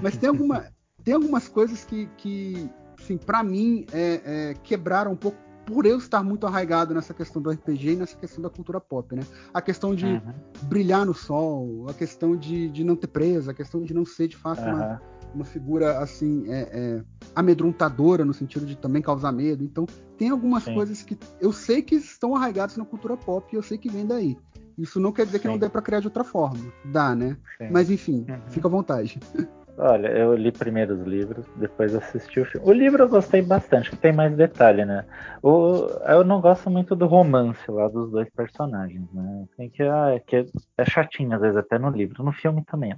Mas 0.00 0.16
tem 0.16 0.28
alguma 0.28 0.64
tem 1.02 1.14
algumas 1.14 1.48
coisas 1.48 1.84
que 1.84 2.08
que 2.16 2.70
assim, 3.00 3.16
para 3.16 3.42
mim 3.42 3.84
é, 3.92 4.20
é, 4.50 4.54
quebraram 4.62 5.12
um 5.12 5.16
pouco 5.16 5.38
por 5.66 5.84
eu 5.84 5.98
estar 5.98 6.22
muito 6.22 6.46
arraigado 6.46 6.94
nessa 6.94 7.12
questão 7.12 7.42
do 7.42 7.50
RPG 7.50 7.92
e 7.92 7.96
nessa 7.96 8.16
questão 8.16 8.40
da 8.40 8.48
cultura 8.48 8.80
pop, 8.80 9.14
né? 9.16 9.22
A 9.52 9.60
questão 9.60 9.94
de 9.94 10.06
Uhum, 10.06 10.20
brilhar 10.62 11.04
no 11.04 11.12
sol, 11.12 11.86
a 11.90 11.92
questão 11.94 12.36
de, 12.36 12.68
de 12.70 12.84
não 12.84 12.94
ter 12.96 13.08
presa, 13.08 13.50
a 13.50 13.54
questão 13.54 13.82
de 13.82 13.92
não 13.92 14.04
ser 14.06 14.28
de 14.28 14.36
fato 14.36 14.60
uma, 14.60 14.78
aham. 14.78 15.00
uma 15.34 15.44
figura 15.44 15.98
assim 15.98 16.44
é, 16.48 16.60
é, 16.72 17.04
amedrontadora 17.34 18.24
no 18.24 18.32
sentido 18.32 18.64
de 18.64 18.76
também 18.76 19.02
causar 19.02 19.32
medo. 19.32 19.64
Então 19.64 19.86
tem 20.16 20.30
algumas 20.30 20.62
Sim. 20.62 20.74
coisas 20.74 21.02
que 21.02 21.18
eu 21.40 21.52
sei 21.52 21.82
que 21.82 21.96
estão 21.96 22.34
arraigadas 22.36 22.76
na 22.76 22.84
cultura 22.84 23.16
pop 23.16 23.52
e 23.52 23.56
eu 23.56 23.62
sei 23.62 23.76
que 23.76 23.90
vem 23.90 24.06
daí. 24.06 24.38
Isso 24.78 25.00
não 25.00 25.10
quer 25.10 25.26
dizer 25.26 25.40
que 25.40 25.48
não 25.48 25.58
dê 25.58 25.68
pra 25.68 25.82
criar 25.82 26.00
de 26.00 26.06
outra 26.06 26.22
forma. 26.22 26.60
Dá, 26.84 27.14
né? 27.14 27.36
Sim. 27.58 27.68
Mas 27.70 27.90
enfim, 27.90 28.24
Uhum. 28.28 28.40
fica 28.50 28.68
à 28.68 28.70
vontade. 28.70 29.18
Olha, 29.78 30.08
eu 30.08 30.34
li 30.34 30.50
primeiro 30.50 30.94
os 30.94 31.02
livros, 31.02 31.46
depois 31.56 31.94
assisti 31.94 32.40
o 32.40 32.46
filme. 32.46 32.66
O 32.66 32.72
livro 32.72 33.02
eu 33.02 33.08
gostei 33.08 33.42
bastante, 33.42 33.90
que 33.90 33.96
tem 33.96 34.10
mais 34.10 34.34
detalhe, 34.34 34.86
né? 34.86 35.04
O, 35.42 35.86
eu 36.08 36.24
não 36.24 36.40
gosto 36.40 36.70
muito 36.70 36.96
do 36.96 37.06
romance 37.06 37.70
lá 37.70 37.86
dos 37.86 38.10
dois 38.10 38.28
personagens, 38.30 39.06
né? 39.12 39.44
Tem 39.54 39.68
que, 39.68 39.82
ah, 39.82 40.14
é, 40.14 40.20
que 40.20 40.46
é 40.78 40.84
chatinho 40.86 41.34
às 41.34 41.42
vezes 41.42 41.58
até 41.58 41.78
no 41.78 41.90
livro, 41.90 42.24
no 42.24 42.32
filme 42.32 42.64
também. 42.64 42.92
é. 42.92 42.96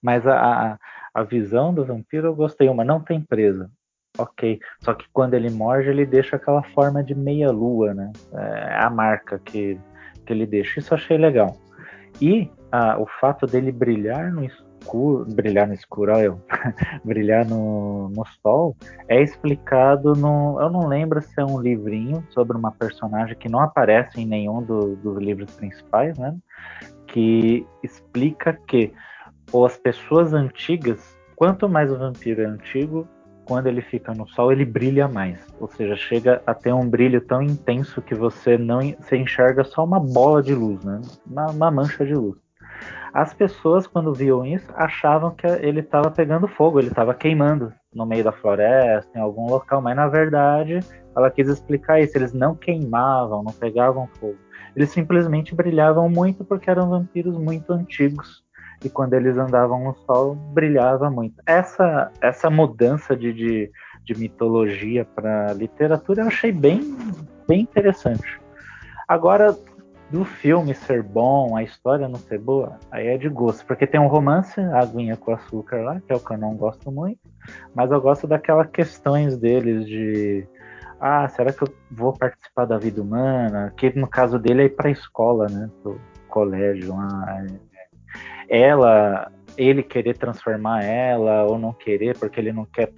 Mas 0.00 0.24
a, 0.24 0.36
a, 0.36 0.78
a 1.12 1.22
visão 1.24 1.74
do 1.74 1.84
vampiro 1.84 2.28
eu 2.28 2.34
gostei, 2.36 2.68
uma 2.68 2.84
não 2.84 3.00
tem 3.00 3.20
presa. 3.20 3.68
Ok, 4.16 4.60
só 4.80 4.94
que 4.94 5.06
quando 5.12 5.34
ele 5.34 5.50
morde, 5.50 5.88
ele 5.88 6.06
deixa 6.06 6.36
aquela 6.36 6.62
forma 6.62 7.02
de 7.02 7.14
meia-lua, 7.14 7.94
né? 7.94 8.12
É 8.32 8.84
a 8.84 8.90
marca 8.90 9.40
que, 9.40 9.76
que 10.24 10.32
ele 10.32 10.46
deixa. 10.46 10.78
Isso 10.78 10.92
eu 10.94 10.98
achei 10.98 11.16
legal. 11.16 11.56
E 12.20 12.48
ah, 12.70 12.96
o 12.98 13.06
fato 13.06 13.46
dele 13.46 13.72
brilhar 13.72 14.30
no 14.30 14.44
escuro, 14.44 14.71
brilhar 15.28 15.66
no 15.66 15.74
escuro, 15.74 16.12
olha 16.12 16.24
eu, 16.24 16.40
brilhar 17.04 17.46
no, 17.46 18.08
no 18.10 18.24
sol, 18.42 18.76
é 19.08 19.22
explicado 19.22 20.14
no. 20.14 20.60
Eu 20.60 20.70
não 20.70 20.86
lembro 20.86 21.20
se 21.22 21.40
é 21.40 21.44
um 21.44 21.60
livrinho 21.60 22.24
sobre 22.30 22.56
uma 22.56 22.72
personagem 22.72 23.36
que 23.36 23.48
não 23.48 23.60
aparece 23.60 24.20
em 24.20 24.26
nenhum 24.26 24.62
do- 24.62 24.96
dos 24.96 25.18
livros 25.18 25.54
principais, 25.54 26.18
né? 26.18 26.34
Que 27.06 27.66
explica 27.82 28.58
que 28.66 28.92
ou 29.52 29.66
as 29.66 29.76
pessoas 29.76 30.32
antigas, 30.32 31.16
quanto 31.36 31.68
mais 31.68 31.92
o 31.92 31.98
vampiro 31.98 32.42
é 32.42 32.46
antigo, 32.46 33.06
quando 33.44 33.66
ele 33.66 33.82
fica 33.82 34.14
no 34.14 34.26
sol, 34.28 34.52
ele 34.52 34.64
brilha 34.64 35.08
mais. 35.08 35.38
Ou 35.60 35.68
seja, 35.68 35.96
chega 35.96 36.42
a 36.46 36.54
ter 36.54 36.72
um 36.72 36.88
brilho 36.88 37.20
tão 37.20 37.42
intenso 37.42 38.00
que 38.00 38.14
você 38.14 38.56
não 38.56 38.80
você 39.00 39.16
enxerga 39.16 39.64
só 39.64 39.84
uma 39.84 40.00
bola 40.00 40.42
de 40.42 40.54
luz, 40.54 40.82
né? 40.84 41.00
Uma, 41.26 41.50
uma 41.50 41.70
mancha 41.70 42.04
de 42.04 42.14
luz. 42.14 42.41
As 43.12 43.34
pessoas, 43.34 43.86
quando 43.86 44.14
viam 44.14 44.44
isso, 44.44 44.66
achavam 44.74 45.34
que 45.34 45.46
ele 45.46 45.80
estava 45.80 46.10
pegando 46.10 46.48
fogo, 46.48 46.78
ele 46.78 46.88
estava 46.88 47.12
queimando 47.12 47.72
no 47.94 48.06
meio 48.06 48.24
da 48.24 48.32
floresta, 48.32 49.10
em 49.14 49.20
algum 49.20 49.46
local, 49.46 49.82
mas 49.82 49.94
na 49.94 50.08
verdade 50.08 50.80
ela 51.14 51.30
quis 51.30 51.48
explicar 51.48 52.00
isso. 52.00 52.16
Eles 52.16 52.32
não 52.32 52.54
queimavam, 52.54 53.42
não 53.42 53.52
pegavam 53.52 54.08
fogo. 54.18 54.38
Eles 54.74 54.90
simplesmente 54.90 55.54
brilhavam 55.54 56.08
muito 56.08 56.42
porque 56.44 56.70
eram 56.70 56.88
vampiros 56.88 57.36
muito 57.36 57.72
antigos. 57.72 58.42
E 58.82 58.88
quando 58.88 59.14
eles 59.14 59.36
andavam 59.36 59.84
no 59.84 59.94
sol, 59.94 60.34
brilhava 60.34 61.10
muito. 61.10 61.36
Essa, 61.46 62.10
essa 62.20 62.50
mudança 62.50 63.14
de, 63.14 63.32
de, 63.32 63.70
de 64.04 64.18
mitologia 64.18 65.04
para 65.04 65.52
literatura 65.52 66.22
eu 66.22 66.26
achei 66.28 66.50
bem, 66.50 66.80
bem 67.46 67.60
interessante. 67.60 68.40
Agora, 69.06 69.54
do 70.12 70.26
filme 70.26 70.74
ser 70.74 71.02
bom, 71.02 71.56
a 71.56 71.62
história 71.62 72.06
não 72.06 72.18
ser 72.18 72.38
boa, 72.38 72.78
aí 72.90 73.06
é 73.06 73.16
de 73.16 73.30
gosto. 73.30 73.64
Porque 73.64 73.86
tem 73.86 73.98
um 73.98 74.08
romance, 74.08 74.60
Aguinha 74.60 75.16
com 75.16 75.32
Açúcar 75.32 75.82
lá, 75.82 76.00
que 76.00 76.12
é 76.12 76.16
o 76.16 76.20
que 76.20 76.34
eu 76.34 76.36
não 76.36 76.54
gosto 76.54 76.92
muito. 76.92 77.18
Mas 77.74 77.90
eu 77.90 77.98
gosto 77.98 78.26
daquelas 78.26 78.68
questões 78.68 79.38
deles 79.38 79.86
de. 79.86 80.46
Ah, 81.00 81.26
será 81.28 81.50
que 81.50 81.62
eu 81.62 81.68
vou 81.90 82.12
participar 82.12 82.66
da 82.66 82.76
vida 82.76 83.00
humana? 83.00 83.72
Que 83.74 83.98
no 83.98 84.06
caso 84.06 84.38
dele 84.38 84.62
é 84.62 84.64
ir 84.66 84.76
pra 84.76 84.90
escola, 84.90 85.46
né? 85.48 85.70
Pro 85.82 85.98
colégio 86.28 86.94
lá. 86.94 87.46
Ela, 88.48 89.32
ele 89.56 89.82
querer 89.82 90.18
transformar 90.18 90.84
ela 90.84 91.44
ou 91.44 91.58
não 91.58 91.72
querer, 91.72 92.18
porque 92.18 92.38
ele 92.38 92.52
não 92.52 92.66
quer 92.66 92.92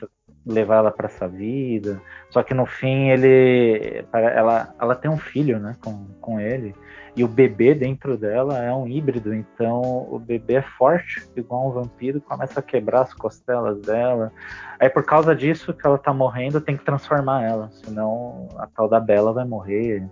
levar 0.45 0.79
ela 0.79 0.91
para 0.91 1.07
essa 1.07 1.29
vida. 1.29 2.03
Só 2.29 2.43
que 2.43 2.53
no 2.53 2.67
fim 2.67 3.09
ele, 3.09 4.05
ela, 4.13 4.75
ela 4.81 4.95
tem 4.97 5.11
um 5.11 5.17
filho, 5.17 5.61
né, 5.61 5.77
com, 5.83 6.07
com 6.21 6.41
ele. 6.41 6.75
E 7.17 7.23
o 7.23 7.29
bebê 7.29 7.75
dentro 7.75 8.17
dela 8.17 8.59
é 8.59 8.73
um 8.75 8.89
híbrido, 8.89 9.33
então 9.33 9.81
o 10.11 10.19
bebê 10.19 10.55
é 10.55 10.63
forte, 10.63 11.25
igual 11.37 11.69
um 11.69 11.71
vampiro, 11.71 12.21
começa 12.21 12.59
a 12.59 12.63
quebrar 12.63 13.03
as 13.03 13.15
costelas 13.15 13.81
dela. 13.83 14.33
Aí 14.81 14.89
por 14.89 15.05
causa 15.05 15.35
disso 15.35 15.73
que 15.73 15.87
ela 15.87 15.97
tá 15.97 16.13
morrendo, 16.13 16.61
tem 16.61 16.77
que 16.77 16.85
transformar 16.85 17.43
ela, 17.45 17.71
senão 17.85 18.49
a 18.59 18.67
tal 18.67 18.89
da 18.89 18.99
Bela 18.99 19.33
vai 19.33 19.45
morrer. 19.45 20.09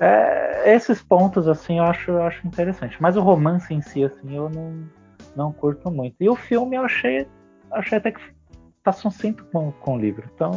É, 0.00 0.74
esses 0.74 1.00
pontos 1.00 1.46
assim 1.46 1.78
eu 1.78 1.84
acho, 1.84 2.10
eu 2.10 2.22
acho 2.22 2.44
interessante, 2.46 2.96
mas 3.00 3.16
o 3.16 3.20
romance 3.20 3.72
em 3.72 3.80
si 3.80 4.02
assim 4.04 4.36
eu 4.36 4.50
não, 4.50 4.82
não 5.36 5.52
curto 5.52 5.88
muito. 5.88 6.16
E 6.18 6.28
o 6.28 6.34
filme 6.34 6.76
eu 6.76 6.82
achei, 6.82 7.28
achei 7.70 7.98
até 7.98 8.10
que 8.10 8.20
passa 8.82 9.06
um 9.06 9.10
cinto 9.10 9.44
com, 9.52 9.70
com 9.70 9.94
o 9.94 10.00
livro. 10.00 10.28
Então, 10.34 10.50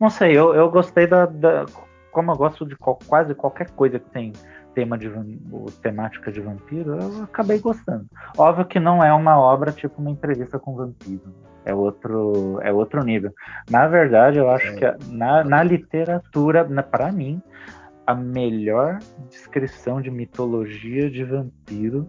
não 0.00 0.10
sei, 0.10 0.36
eu, 0.36 0.54
eu 0.54 0.68
gostei 0.70 1.06
da, 1.06 1.26
da- 1.26 1.66
como 2.10 2.32
eu 2.32 2.36
gosto 2.36 2.66
de 2.66 2.74
quase 2.76 3.34
qualquer 3.34 3.70
coisa 3.70 3.98
que 3.98 4.10
tem 4.10 4.32
tema 4.78 4.96
de 4.96 5.08
o- 5.08 5.66
temática 5.82 6.30
de 6.30 6.40
vampiro, 6.40 6.94
eu 6.94 7.24
acabei 7.24 7.58
gostando. 7.58 8.06
Óbvio 8.36 8.64
que 8.64 8.78
não 8.78 9.02
é 9.02 9.12
uma 9.12 9.36
obra 9.36 9.72
tipo 9.72 10.00
uma 10.00 10.10
entrevista 10.12 10.56
com 10.56 10.76
vampiro. 10.76 11.34
É 11.64 11.74
outro, 11.74 12.60
é 12.62 12.72
outro 12.72 13.02
nível. 13.02 13.32
Na 13.68 13.88
verdade, 13.88 14.38
eu 14.38 14.48
acho 14.48 14.72
que 14.76 14.84
a- 14.84 14.96
na, 15.08 15.42
na 15.42 15.62
literatura, 15.64 16.64
para 16.92 17.10
mim, 17.10 17.42
a 18.06 18.14
melhor 18.14 19.00
descrição 19.28 20.00
de 20.00 20.12
mitologia 20.12 21.10
de 21.10 21.24
vampiro 21.24 22.08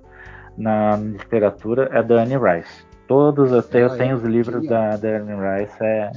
na 0.56 0.96
literatura 0.96 1.90
é 1.92 2.04
da 2.04 2.22
Anne 2.22 2.38
Rice. 2.38 2.86
Todos 3.08 3.52
eu 3.52 3.64
tenho, 3.64 3.86
eu 3.88 3.92
Ah, 3.92 3.96
é? 3.96 3.98
tenho 3.98 4.16
os 4.16 4.24
livros 4.24 4.64
da, 4.68 4.96
da 4.96 5.08
Anne 5.10 5.34
Rice, 5.34 5.76
é, 5.84 6.12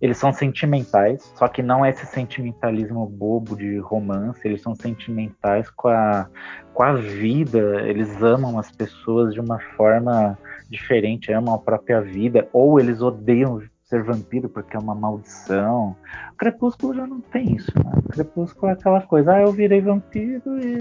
eles 0.00 0.16
são 0.16 0.32
sentimentais, 0.32 1.32
só 1.36 1.46
que 1.46 1.62
não 1.62 1.84
é 1.84 1.90
esse 1.90 2.06
sentimentalismo 2.06 3.06
bobo 3.06 3.54
de 3.54 3.78
romance, 3.78 4.40
eles 4.44 4.62
são 4.62 4.74
sentimentais 4.74 5.68
com 5.70 5.88
a, 5.88 6.26
com 6.72 6.82
a 6.82 6.94
vida, 6.94 7.82
eles 7.82 8.22
amam 8.22 8.58
as 8.58 8.70
pessoas 8.70 9.34
de 9.34 9.40
uma 9.40 9.58
forma 9.76 10.38
diferente, 10.70 11.32
amam 11.32 11.54
a 11.54 11.58
própria 11.58 12.00
vida, 12.00 12.48
ou 12.52 12.80
eles 12.80 13.02
odeiam 13.02 13.60
ser 13.84 14.02
vampiro 14.04 14.48
porque 14.48 14.76
é 14.76 14.80
uma 14.80 14.94
maldição. 14.94 15.96
O 16.32 16.36
Crepúsculo 16.36 16.94
já 16.94 17.06
não 17.06 17.20
tem 17.20 17.56
isso, 17.56 17.72
né? 17.84 17.92
O 17.96 18.08
Crepúsculo 18.08 18.70
é 18.70 18.74
aquela 18.74 19.02
coisa, 19.02 19.34
ah, 19.34 19.42
eu 19.42 19.52
virei 19.52 19.80
vampiro 19.80 20.58
e 20.64 20.78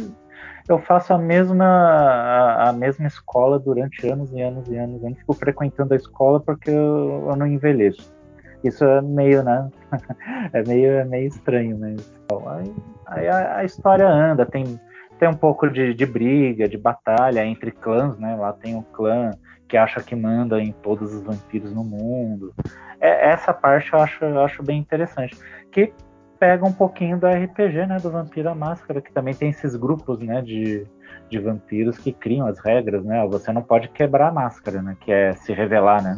eu 0.69 0.79
faço 0.79 1.11
a 1.11 1.17
mesma, 1.17 1.65
a, 1.65 2.69
a 2.69 2.73
mesma 2.73 3.07
escola 3.07 3.59
durante 3.59 4.07
anos 4.07 4.31
e 4.31 4.39
anos 4.39 4.67
e 4.69 4.77
anos, 4.77 5.03
eu 5.03 5.15
fico 5.15 5.33
frequentando 5.33 5.93
a 5.93 5.97
escola 5.97 6.39
porque 6.39 6.69
eu, 6.69 7.25
eu 7.27 7.35
não 7.35 7.47
envelheço. 7.47 8.18
Isso 8.63 8.83
é 8.83 9.01
meio, 9.01 9.43
né? 9.43 9.69
é 10.53 10.63
meio, 10.63 10.91
é 10.91 11.05
meio 11.05 11.27
estranho, 11.27 11.77
mas 11.79 12.13
aí, 12.47 12.73
aí 13.07 13.27
a, 13.27 13.57
a 13.57 13.63
história 13.63 14.07
anda, 14.07 14.45
tem, 14.45 14.79
tem 15.17 15.29
um 15.29 15.33
pouco 15.33 15.69
de, 15.69 15.93
de 15.93 16.05
briga, 16.05 16.67
de 16.67 16.77
batalha 16.77 17.45
entre 17.45 17.71
clãs, 17.71 18.17
né? 18.19 18.35
Lá 18.35 18.53
tem 18.53 18.75
um 18.75 18.81
clã 18.81 19.31
que 19.67 19.77
acha 19.77 20.01
que 20.01 20.15
manda 20.15 20.59
em 20.59 20.71
todos 20.71 21.13
os 21.13 21.23
vampiros 21.23 21.73
no 21.73 21.83
mundo. 21.83 22.53
É, 22.99 23.29
essa 23.29 23.53
parte 23.53 23.93
eu 23.93 23.99
acho, 23.99 24.25
eu 24.25 24.41
acho 24.41 24.63
bem 24.63 24.79
interessante. 24.79 25.37
Que 25.71 25.93
pega 26.39 26.65
um 26.65 26.73
pouquinho 26.73 27.19
do 27.19 27.27
RPG, 27.27 27.85
né? 27.85 27.97
Do 28.01 28.09
Vampiro 28.09 28.49
à 28.49 28.55
Máscara, 28.55 29.01
que 29.01 29.11
também 29.11 29.33
tem 29.33 29.49
esses 29.49 29.75
grupos, 29.75 30.19
né? 30.19 30.41
De, 30.41 30.87
de 31.29 31.39
vampiros 31.39 31.97
que 31.97 32.11
criam 32.11 32.47
as 32.47 32.59
regras, 32.59 33.05
né? 33.05 33.25
Você 33.27 33.51
não 33.51 33.61
pode 33.61 33.89
quebrar 33.89 34.29
a 34.29 34.33
máscara, 34.33 34.81
né? 34.81 34.97
Que 34.99 35.11
é 35.11 35.33
se 35.33 35.53
revelar, 35.53 36.01
né? 36.01 36.15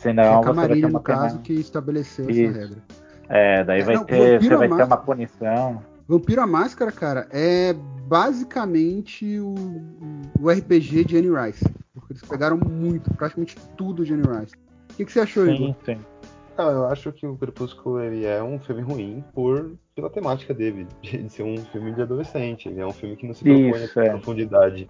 Senão 0.00 0.22
é 0.22 0.34
a 0.36 0.40
Camarilha, 0.40 0.88
no 0.88 1.00
caso, 1.00 1.38
que 1.40 1.52
estabeleceu 1.52 2.28
Isso. 2.30 2.42
essa 2.42 2.58
regra. 2.60 2.78
É, 3.28 3.64
daí 3.64 3.80
É, 3.80 3.84
vai 3.84 3.94
não, 3.94 4.04
ter, 4.04 4.40
você 4.42 4.56
vai 4.56 4.68
ter 4.68 4.84
uma 4.84 4.96
punição. 4.96 5.82
Vampiro 6.08 6.40
à 6.42 6.46
Máscara, 6.46 6.90
cara, 6.90 7.28
é 7.30 7.72
basicamente 8.08 9.38
o, 9.38 9.54
o 10.40 10.50
RPG 10.50 11.04
de 11.04 11.16
Anne 11.18 11.28
Rice. 11.28 11.64
Porque 11.94 12.12
eles 12.12 12.22
pegaram 12.22 12.56
muito, 12.56 13.12
praticamente 13.14 13.56
tudo 13.76 14.04
de 14.04 14.14
Anne 14.14 14.22
Rice. 14.26 14.54
O 14.92 14.94
que, 14.96 15.04
que 15.04 15.12
você 15.12 15.20
achou, 15.20 15.44
Sim, 15.46 15.54
Igor? 15.54 15.74
sim. 15.84 15.98
Não, 16.58 16.70
eu 16.70 16.86
acho 16.86 17.10
que 17.12 17.26
o 17.26 17.36
Crepúsculo 17.36 18.00
ele 18.00 18.24
é 18.26 18.42
um 18.42 18.58
filme 18.58 18.82
ruim 18.82 19.24
por 19.32 19.72
pela 19.94 20.10
temática 20.10 20.52
dele, 20.52 20.86
de 21.02 21.28
ser 21.30 21.42
um 21.42 21.56
filme 21.56 21.92
de 21.92 22.02
adolescente. 22.02 22.68
Ele 22.68 22.80
é 22.80 22.86
um 22.86 22.92
filme 22.92 23.16
que 23.16 23.26
não 23.26 23.34
se 23.34 23.44
propõe 23.44 23.70
Isso, 23.84 24.00
a 24.00 24.04
é. 24.04 24.10
profundidade, 24.10 24.88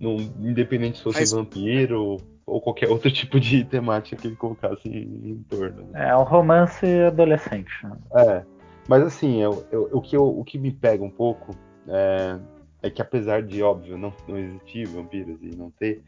não, 0.00 0.16
independente 0.40 0.98
se 0.98 1.04
fosse 1.04 1.20
Mas- 1.20 1.32
vampiro 1.32 2.16
ou 2.52 2.60
qualquer 2.60 2.88
outro 2.90 3.10
tipo 3.10 3.40
de 3.40 3.64
temática 3.64 4.16
que 4.16 4.26
ele 4.28 4.36
colocasse 4.36 4.88
em, 4.88 5.30
em 5.30 5.44
torno. 5.48 5.82
né? 5.90 6.08
É 6.10 6.16
um 6.16 6.22
romance 6.24 6.86
adolescente. 7.06 7.72
né? 7.84 7.96
É, 8.14 8.42
mas 8.88 9.02
assim, 9.02 9.40
eu, 9.42 9.64
eu- 9.72 9.88
o, 9.92 10.00
que 10.00 10.16
eu- 10.16 10.38
o 10.38 10.44
que 10.44 10.58
me 10.58 10.70
pega 10.70 11.02
um 11.02 11.10
pouco 11.10 11.54
é, 11.88 12.38
é 12.82 12.90
que 12.90 13.00
apesar 13.02 13.42
de, 13.42 13.62
óbvio, 13.62 13.96
não, 13.98 14.12
não 14.28 14.38
existir 14.38 14.86
vampiros 14.86 15.38
e 15.42 15.54
não 15.56 15.70
ter, 15.70 16.02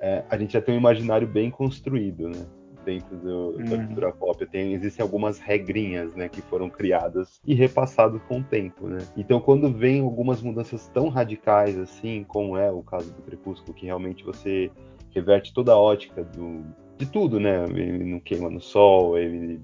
é, 0.00 0.24
a 0.30 0.36
gente 0.38 0.52
já 0.54 0.60
tem 0.62 0.74
um 0.74 0.78
imaginário 0.78 1.26
bem 1.28 1.50
construído, 1.50 2.28
né? 2.28 2.42
Dentro 2.84 3.14
do, 3.18 3.52
da 3.58 3.76
Uhum. 3.76 3.86
cultura 3.86 4.10
pop. 4.12 4.46
Tem, 4.46 4.72
existem 4.72 5.02
algumas 5.02 5.38
regrinhas, 5.38 6.14
né? 6.14 6.30
Que 6.30 6.40
foram 6.40 6.70
criadas 6.70 7.38
e 7.46 7.52
repassadas 7.54 8.22
com 8.22 8.38
o 8.38 8.42
tempo, 8.42 8.88
né? 8.88 8.98
Então, 9.18 9.38
quando 9.38 9.70
vem 9.70 10.00
algumas 10.00 10.40
mudanças 10.40 10.88
tão 10.88 11.10
radicais, 11.10 11.76
assim, 11.78 12.24
como 12.26 12.56
é 12.56 12.70
o 12.72 12.82
caso 12.82 13.12
do 13.12 13.20
Crepúsculo, 13.20 13.74
que 13.74 13.84
realmente 13.84 14.24
você 14.24 14.70
reverte 15.14 15.52
toda 15.52 15.72
a 15.72 15.78
ótica 15.78 16.22
do, 16.22 16.64
de 16.96 17.06
tudo, 17.06 17.40
né? 17.40 17.64
Ele 17.64 18.04
não 18.04 18.20
queima 18.20 18.50
no 18.50 18.60
sol, 18.60 19.18
ele 19.18 19.60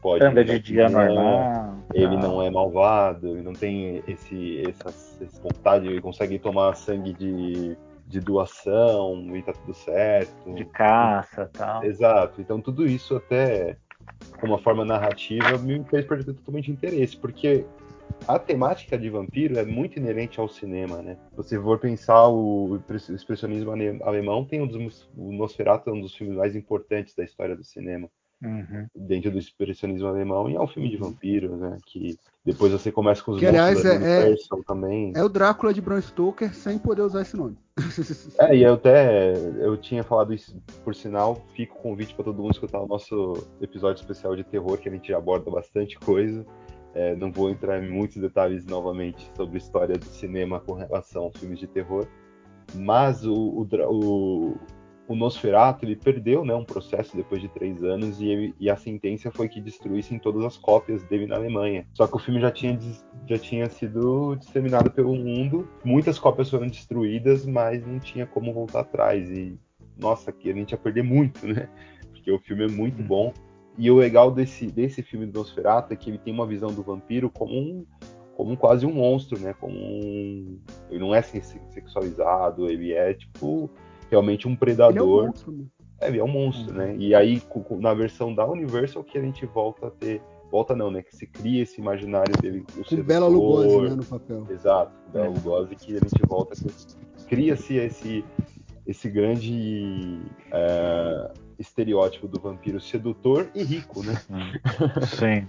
pode... 0.00 0.24
Anda 0.24 0.44
de 0.44 0.58
dia 0.58 0.88
não, 0.88 1.04
normal. 1.04 1.74
ele 1.94 2.18
tal. 2.18 2.30
não 2.30 2.42
é 2.42 2.50
malvado, 2.50 3.28
ele 3.28 3.42
não 3.42 3.52
tem 3.52 4.02
esse, 4.08 4.62
essa, 4.68 4.88
essa 5.22 5.42
vontade, 5.42 5.86
ele 5.86 6.00
consegue 6.00 6.38
tomar 6.38 6.74
sangue 6.74 7.12
de, 7.12 7.76
de 8.06 8.20
doação 8.20 9.36
e 9.36 9.42
tá 9.42 9.52
tudo 9.52 9.74
certo. 9.74 10.54
De 10.54 10.64
caça 10.64 11.42
e 11.42 11.58
tal. 11.58 11.84
Exato. 11.84 12.40
Então 12.40 12.60
tudo 12.60 12.86
isso 12.86 13.16
até 13.16 13.76
como 14.40 14.54
uma 14.54 14.58
forma 14.58 14.84
narrativa 14.84 15.58
me 15.58 15.84
fez 15.84 16.06
perder 16.06 16.32
totalmente 16.34 16.70
interesse, 16.70 17.16
porque 17.16 17.64
a 18.26 18.38
temática 18.38 18.98
de 18.98 19.08
vampiro 19.08 19.58
é 19.58 19.64
muito 19.64 19.98
inerente 19.98 20.38
ao 20.38 20.48
cinema, 20.48 21.02
né? 21.02 21.16
Se 21.30 21.36
você 21.36 21.60
for 21.60 21.78
pensar 21.78 22.28
o 22.28 22.78
expressionismo 23.10 23.70
ale- 23.70 24.02
alemão, 24.02 24.44
tem 24.44 24.60
um 24.60 24.66
dos, 24.66 25.08
o 25.16 25.32
Nosferatu 25.32 25.90
é 25.90 25.92
um 25.92 26.00
dos 26.00 26.14
filmes 26.14 26.36
mais 26.36 26.54
importantes 26.54 27.14
da 27.14 27.24
história 27.24 27.56
do 27.56 27.64
cinema 27.64 28.08
Uhum. 28.40 28.86
dentro 28.94 29.32
do 29.32 29.38
expressionismo 29.38 30.06
alemão 30.06 30.48
e 30.48 30.54
é 30.54 30.60
um 30.60 30.68
filme 30.68 30.88
de 30.88 30.96
vampiro, 30.96 31.56
né? 31.56 31.76
Que 31.84 32.16
depois 32.44 32.70
você 32.70 32.92
começa 32.92 33.22
com 33.22 33.32
os 33.32 33.40
Que, 33.40 33.46
aliás, 33.46 33.84
é- 33.84 34.30
é- 34.30 34.36
também. 34.64 35.12
É 35.16 35.24
o 35.24 35.28
Drácula 35.28 35.74
de 35.74 35.80
Bram 35.80 36.00
Stoker 36.00 36.54
sem 36.54 36.78
poder 36.78 37.02
usar 37.02 37.22
esse 37.22 37.36
nome. 37.36 37.56
É, 38.38 38.54
e 38.56 38.62
eu 38.62 38.74
até 38.74 39.32
eu 39.58 39.76
tinha 39.76 40.04
falado 40.04 40.32
isso, 40.32 40.56
por 40.84 40.94
sinal, 40.94 41.44
fica 41.54 41.72
o 41.74 41.78
convite 41.78 42.14
para 42.14 42.26
todo 42.26 42.40
mundo 42.40 42.52
escutar 42.52 42.80
o 42.80 42.86
nosso 42.86 43.34
episódio 43.60 44.00
especial 44.00 44.36
de 44.36 44.44
terror, 44.44 44.78
que 44.78 44.88
a 44.88 44.92
gente 44.92 45.12
aborda 45.12 45.50
bastante 45.50 45.98
coisa. 45.98 46.46
É, 46.94 47.14
não 47.16 47.30
vou 47.30 47.50
entrar 47.50 47.82
em 47.82 47.90
muitos 47.90 48.16
detalhes 48.16 48.64
novamente 48.66 49.30
sobre 49.36 49.56
a 49.56 49.58
história 49.58 49.96
do 49.96 50.06
cinema 50.06 50.58
com 50.60 50.72
relação 50.72 51.24
aos 51.24 51.36
filmes 51.38 51.58
de 51.58 51.66
terror, 51.66 52.06
mas 52.74 53.24
o, 53.26 53.34
o, 53.34 53.68
o, 53.90 54.56
o 55.06 55.14
Nosferatu 55.14 55.84
ele 55.84 55.96
perdeu 55.96 56.44
né, 56.44 56.54
um 56.54 56.64
processo 56.64 57.16
depois 57.16 57.40
de 57.40 57.48
três 57.48 57.82
anos 57.82 58.20
e, 58.20 58.26
ele- 58.28 58.54
e 58.58 58.68
a 58.68 58.76
sentença 58.76 59.30
foi 59.30 59.48
que 59.48 59.60
destruíssem 59.60 60.18
todas 60.18 60.44
as 60.44 60.56
cópias 60.56 61.02
dele 61.04 61.26
na 61.26 61.36
Alemanha. 61.36 61.86
Só 61.94 62.06
que 62.06 62.16
o 62.16 62.18
filme 62.18 62.40
já 62.40 62.50
tinha, 62.50 62.78
já 63.26 63.38
tinha 63.38 63.68
sido 63.68 64.34
disseminado 64.36 64.90
pelo 64.90 65.14
mundo, 65.14 65.68
muitas 65.84 66.18
cópias 66.18 66.50
foram 66.50 66.66
destruídas, 66.66 67.46
mas 67.46 67.86
não 67.86 67.98
tinha 67.98 68.26
como 68.26 68.52
voltar 68.52 68.80
atrás. 68.80 69.30
E 69.30 69.58
nossa, 69.98 70.30
que 70.32 70.50
a 70.50 70.54
gente 70.54 70.72
ia 70.72 70.78
perder 70.78 71.02
muito, 71.02 71.46
né? 71.46 71.68
Porque 72.12 72.30
o 72.30 72.38
filme 72.38 72.64
é 72.64 72.68
muito 72.68 73.02
bom. 73.02 73.32
E 73.78 73.90
o 73.90 73.96
legal 73.96 74.30
desse, 74.32 74.66
desse 74.66 75.02
filme 75.02 75.24
do 75.26 75.38
Nosferatu 75.38 75.92
é 75.92 75.96
que 75.96 76.10
ele 76.10 76.18
tem 76.18 76.34
uma 76.34 76.46
visão 76.46 76.72
do 76.72 76.82
vampiro 76.82 77.30
como 77.30 77.54
um, 77.56 77.86
como 78.36 78.56
quase 78.56 78.84
um 78.84 78.92
monstro, 78.92 79.38
né? 79.38 79.54
Como 79.58 79.74
um, 79.76 80.58
ele 80.90 80.98
não 80.98 81.14
é 81.14 81.22
se- 81.22 81.40
sexualizado, 81.70 82.68
ele 82.68 82.92
é 82.92 83.14
tipo 83.14 83.70
realmente 84.10 84.48
um 84.48 84.50
Ele 84.50 84.54
é 84.54 84.56
um 84.56 84.58
predador. 84.58 85.26
monstro, 85.26 85.52
mano. 85.52 85.70
É, 86.00 86.08
ele 86.08 86.18
é 86.18 86.24
um 86.24 86.28
monstro, 86.28 86.74
né? 86.74 86.94
E 86.96 87.14
aí, 87.14 87.42
na 87.80 87.92
versão 87.94 88.34
da 88.34 88.46
Universal, 88.46 89.02
que 89.04 89.16
a 89.18 89.22
gente 89.22 89.44
volta 89.46 89.88
a 89.88 89.90
ter. 89.90 90.20
Volta 90.50 90.74
não, 90.74 90.90
né? 90.90 91.02
Que 91.02 91.14
se 91.14 91.26
cria 91.26 91.62
esse 91.62 91.80
imaginário 91.80 92.34
dele. 92.40 92.64
O 92.76 92.84
Com 92.84 93.02
Bela 93.02 93.26
Lugosi, 93.26 93.80
né, 93.80 93.94
no 93.96 94.04
papel. 94.04 94.46
Exato, 94.50 94.92
Bela 95.12 95.28
Lugosi, 95.28 95.74
que 95.76 95.92
a 95.96 95.98
gente 95.98 96.26
volta. 96.26 96.54
Cria-se 97.28 97.74
esse, 97.76 98.24
esse 98.86 99.10
grande 99.10 100.20
é, 100.50 101.30
estereótipo 101.58 102.28
do 102.28 102.40
vampiro 102.40 102.80
sedutor 102.80 103.48
e 103.54 103.62
rico, 103.62 104.02
né? 104.02 104.14
Sim. 105.06 105.48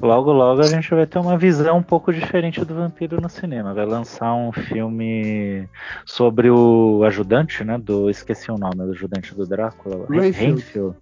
Logo, 0.00 0.32
logo 0.32 0.60
a 0.60 0.66
gente 0.66 0.90
vai 0.90 1.06
ter 1.06 1.18
uma 1.18 1.38
visão 1.38 1.78
um 1.78 1.82
pouco 1.82 2.12
diferente 2.12 2.64
do 2.64 2.74
vampiro 2.74 3.20
no 3.20 3.28
cinema. 3.28 3.72
Vai 3.72 3.86
lançar 3.86 4.34
um 4.34 4.52
filme 4.52 5.68
sobre 6.04 6.50
o 6.50 7.02
ajudante, 7.04 7.64
né? 7.64 7.78
Do. 7.78 8.10
Esqueci 8.10 8.50
o 8.50 8.58
nome 8.58 8.76
do 8.76 8.90
ajudante 8.90 9.34
do 9.34 9.46
Drácula. 9.46 10.06
Renfield. 10.08 10.60
Renfield. 10.60 10.96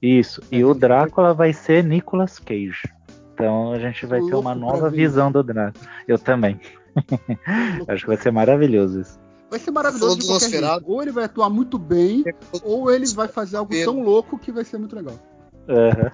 Isso. 0.00 0.42
E 0.50 0.60
É, 0.60 0.64
o. 0.64 0.74
Drácula 0.74 1.34
vai 1.34 1.52
ser 1.52 1.84
Nicolas 1.84 2.38
Cage. 2.38 2.88
Então 3.34 3.72
a 3.72 3.78
gente 3.78 4.06
vai 4.06 4.20
ter 4.20 4.34
uma 4.34 4.54
nova 4.54 4.88
visão 4.88 5.30
do 5.30 5.42
Drácula. 5.42 5.84
Eu 6.06 6.18
também. 6.18 6.60
Acho 7.86 8.02
que 8.02 8.08
vai 8.08 8.16
ser 8.16 8.30
maravilhoso 8.30 9.00
isso. 9.00 9.27
Vai 9.50 9.58
ser 9.58 9.70
maravilhoso 9.70 10.18
de 10.18 10.26
qualquer 10.26 10.50
jeito. 10.50 10.82
Ou 10.86 11.02
ele 11.02 11.10
vai 11.10 11.24
atuar 11.24 11.48
muito 11.48 11.78
bem, 11.78 12.24
ou 12.62 12.90
ele 12.90 13.06
vai 13.14 13.28
fazer 13.28 13.56
algo 13.56 13.72
tão 13.84 14.02
louco 14.02 14.38
que 14.38 14.52
vai 14.52 14.64
ser 14.64 14.78
muito 14.78 14.94
legal. 14.94 15.14
Aham. 15.68 16.10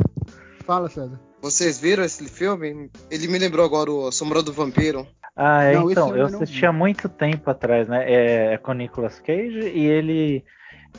Fala, 0.65 0.89
César. 0.89 1.21
Vocês 1.43 1.79
viram 1.79 2.05
esse 2.05 2.25
filme? 2.29 2.91
Ele 3.11 3.29
me 3.29 3.39
lembrou 3.39 3.65
agora 3.67 3.91
o 3.91 4.11
Sombra 4.11 4.43
do 4.43 4.53
Vampiro. 4.53 5.07
Ah, 5.37 5.63
é, 5.65 5.75
Não, 5.75 5.91
então, 5.91 6.17
eu 6.17 6.31
não 6.31 6.41
assisti 6.43 6.65
há 6.65 6.73
muito 6.73 7.09
tempo 7.09 7.51
atrás, 7.51 7.89
né? 7.89 8.05
É, 8.11 8.55
é 8.55 8.59
com 8.59 8.71
o 8.71 8.75
Nicolas 8.75 9.19
Cage 9.21 9.69
e 9.75 9.85
ele 9.85 10.45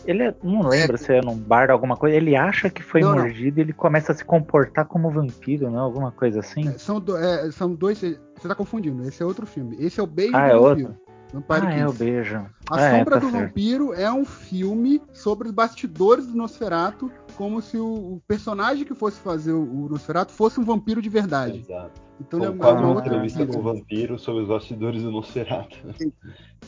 Ele 0.05 0.23
é- 0.23 0.35
não 0.43 0.67
lembra 0.67 0.97
se 0.97 1.13
é 1.13 1.21
num 1.21 1.37
bar 1.37 1.71
alguma 1.71 1.95
coisa. 1.95 2.17
Ele 2.17 2.35
acha 2.35 2.69
que 2.69 2.83
foi 2.83 2.99
Não, 2.99 3.15
não. 3.15 3.19
mordido 3.23 3.59
e 3.59 3.61
ele 3.63 3.71
começa 3.73 4.11
a 4.11 4.15
se 4.15 4.25
comportar 4.25 4.85
como 4.85 5.09
vampiro, 5.09 5.71
não? 5.71 5.79
Alguma 5.79 6.11
coisa 6.11 6.41
assim. 6.41 6.67
É, 6.67 6.77
são, 6.77 6.99
do- 6.99 7.15
é, 7.15 7.49
são 7.51 7.73
dois. 7.73 7.97
Você 7.99 8.19
tá 8.47 8.53
confundindo. 8.53 9.07
Esse 9.07 9.23
é 9.23 9.25
outro 9.25 9.45
filme. 9.47 9.77
Esse 9.79 10.01
é 10.01 10.03
o 10.03 10.07
Beijo 10.07 10.35
Ah, 10.35 10.49
do 10.49 10.53
é 10.53 10.59
Vampiro. 10.59 10.89
outro? 10.89 11.04
Vampire 11.35 11.67
Ah, 11.67 11.73
é 11.79 11.87
o 11.87 11.91
beijo. 11.91 12.37
A 12.69 12.75
Ah, 12.77 12.81
é, 12.81 12.97
Sombra 12.97 13.15
tá 13.15 13.25
do 13.25 13.31
certo. 13.31 13.47
Vampiro 13.47 13.93
é 13.93 14.11
um 14.11 14.23
filme 14.23 15.01
sobre 15.11 15.47
os 15.49 15.53
bastidores 15.53 16.27
do 16.27 16.37
Nosferatu, 16.37 17.11
como 17.35 17.61
se 17.61 17.77
o, 17.77 17.85
o 18.15 18.21
personagem 18.27 18.85
que 18.85 18.95
fosse 18.95 19.19
fazer 19.19 19.51
o, 19.51 19.61
o 19.61 19.89
Nosferatu 19.89 20.31
fosse 20.31 20.59
um 20.59 20.63
vampiro 20.63 21.01
de 21.01 21.09
verdade. 21.09 21.59
Exato. 21.59 22.04
Então 22.19 22.39
ele 22.39 22.47
é 22.47 22.49
uma, 22.49 22.57
quase 22.57 22.83
entrevista 22.83 23.45
com 23.45 23.57
o 23.57 23.61
vampiro 23.61 24.17
sobre 24.17 24.43
os 24.43 24.47
bastidores 24.47 25.03
do 25.03 25.11
Nosferatu. 25.11 25.77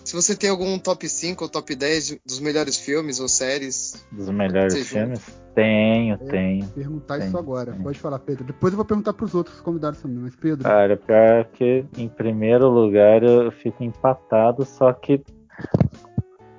Se 0.03 0.15
você 0.15 0.35
tem 0.35 0.49
algum 0.49 0.77
top 0.77 1.07
5 1.07 1.43
ou 1.43 1.49
top 1.49 1.75
10 1.75 2.19
dos 2.25 2.39
melhores 2.39 2.77
filmes 2.77 3.19
ou 3.19 3.27
séries, 3.27 4.05
Dos 4.11 4.29
melhores 4.29 4.87
filmes? 4.87 5.21
Tenho, 5.55 6.15
É. 6.15 6.17
tenho. 6.17 6.67
Perguntar 6.67 7.17
Tem, 7.17 7.27
isso 7.27 7.37
agora. 7.37 7.71
tem. 7.71 7.81
Pode 7.81 7.99
falar, 7.99 8.19
Pedro. 8.19 8.43
Depois 8.43 8.73
eu 8.73 8.77
vou 8.77 8.85
perguntar 8.85 9.13
pros 9.13 9.33
outros 9.33 9.59
convidados 9.59 10.01
também. 10.01 10.19
Mas, 10.19 10.35
Pedro, 10.35 10.63
Cara, 10.63 10.97
pior 10.97 11.45
que 11.45 11.85
em 11.97 12.07
primeiro 12.07 12.69
lugar 12.69 13.23
eu 13.23 13.51
fico 13.51 13.83
empatado, 13.83 14.65
só 14.65 14.93
que 14.93 15.23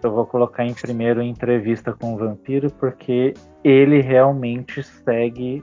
eu 0.03 0.13
vou 0.13 0.27
colocar 0.27 0.65
em 0.65 0.75
primeiro 0.75 1.23
entrevista 1.23 1.93
com 1.93 2.15
o 2.15 2.17
vampiro, 2.17 2.71
porque 2.73 3.35
ele 3.63 4.01
realmente 4.01 4.83
segue, 4.83 5.63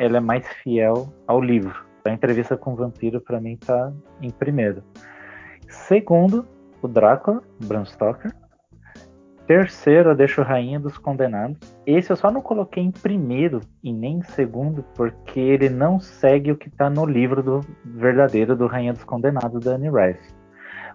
ele 0.00 0.16
é 0.16 0.20
mais 0.20 0.46
fiel 0.62 1.12
ao 1.26 1.40
livro. 1.40 1.87
A 2.04 2.10
entrevista 2.10 2.56
com 2.56 2.72
o 2.72 2.76
vampiro 2.76 3.20
pra 3.20 3.40
mim 3.40 3.56
tá 3.56 3.92
em 4.20 4.30
primeiro. 4.30 4.82
Segundo, 5.68 6.46
o 6.80 6.88
Drácula, 6.88 7.42
Bram 7.64 7.84
Stoker. 7.84 8.32
Terceiro, 9.46 10.10
eu 10.10 10.14
deixo 10.14 10.42
Rainha 10.42 10.78
dos 10.78 10.98
Condenados. 10.98 11.58
Esse 11.86 12.12
eu 12.12 12.16
só 12.16 12.30
não 12.30 12.42
coloquei 12.42 12.82
em 12.82 12.90
primeiro 12.90 13.60
e 13.82 13.92
nem 13.92 14.18
em 14.18 14.22
segundo, 14.22 14.84
porque 14.94 15.40
ele 15.40 15.70
não 15.70 15.98
segue 15.98 16.52
o 16.52 16.56
que 16.56 16.68
tá 16.68 16.90
no 16.90 17.06
livro 17.06 17.42
do 17.42 17.60
verdadeiro 17.82 18.54
do 18.54 18.66
Rainha 18.66 18.92
dos 18.92 19.04
Condenados, 19.04 19.64
da 19.64 19.72
Anne 19.72 19.88
Rice. 19.88 20.34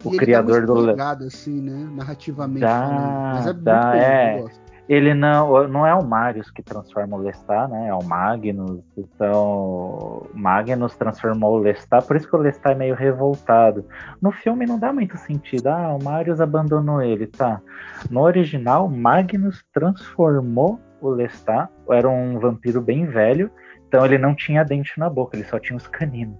O 0.03 0.09
ele 0.09 0.17
criador 0.17 0.61
dá 0.61 0.67
do. 0.67 0.73
escorregada, 0.73 1.25
assim, 1.25 1.61
né? 1.61 1.89
Narrativamente 1.95 2.61
Dá, 2.61 2.79
falando. 2.79 3.33
Mas 3.33 3.47
é 3.47 3.53
dá, 3.53 3.73
muito 3.73 3.91
bom, 3.91 4.03
é. 4.03 4.37
eu 4.37 4.41
gosto. 4.43 4.62
Ele 4.87 5.13
não, 5.13 5.67
não 5.67 5.87
é 5.87 5.95
o 5.95 6.03
Marius 6.03 6.51
que 6.51 6.61
transforma 6.61 7.15
o 7.15 7.19
Lestat, 7.19 7.69
né? 7.71 7.87
É 7.87 7.93
o 7.93 8.03
Magnus. 8.03 8.81
Então, 8.97 10.27
Magnus 10.33 10.95
transformou 10.95 11.55
o 11.55 11.59
Lestat, 11.59 12.05
por 12.05 12.17
isso 12.17 12.27
que 12.27 12.35
o 12.35 12.39
Lestat 12.39 12.73
é 12.73 12.77
meio 12.77 12.95
revoltado. 12.95 13.85
No 14.21 14.31
filme 14.31 14.65
não 14.65 14.77
dá 14.77 14.91
muito 14.91 15.17
sentido. 15.17 15.67
Ah, 15.67 15.95
o 15.95 16.03
Marius 16.03 16.41
abandonou 16.41 17.01
ele, 17.01 17.27
tá? 17.27 17.61
No 18.09 18.21
original, 18.21 18.89
Magnus 18.89 19.63
transformou 19.73 20.79
o 20.99 21.09
Lestat. 21.09 21.69
Era 21.89 22.09
um 22.09 22.37
vampiro 22.39 22.81
bem 22.81 23.05
velho, 23.05 23.49
então 23.87 24.05
ele 24.05 24.17
não 24.17 24.35
tinha 24.35 24.65
dente 24.65 24.99
na 24.99 25.09
boca, 25.09 25.37
ele 25.37 25.45
só 25.45 25.59
tinha 25.59 25.77
os 25.77 25.87
caninos. 25.87 26.37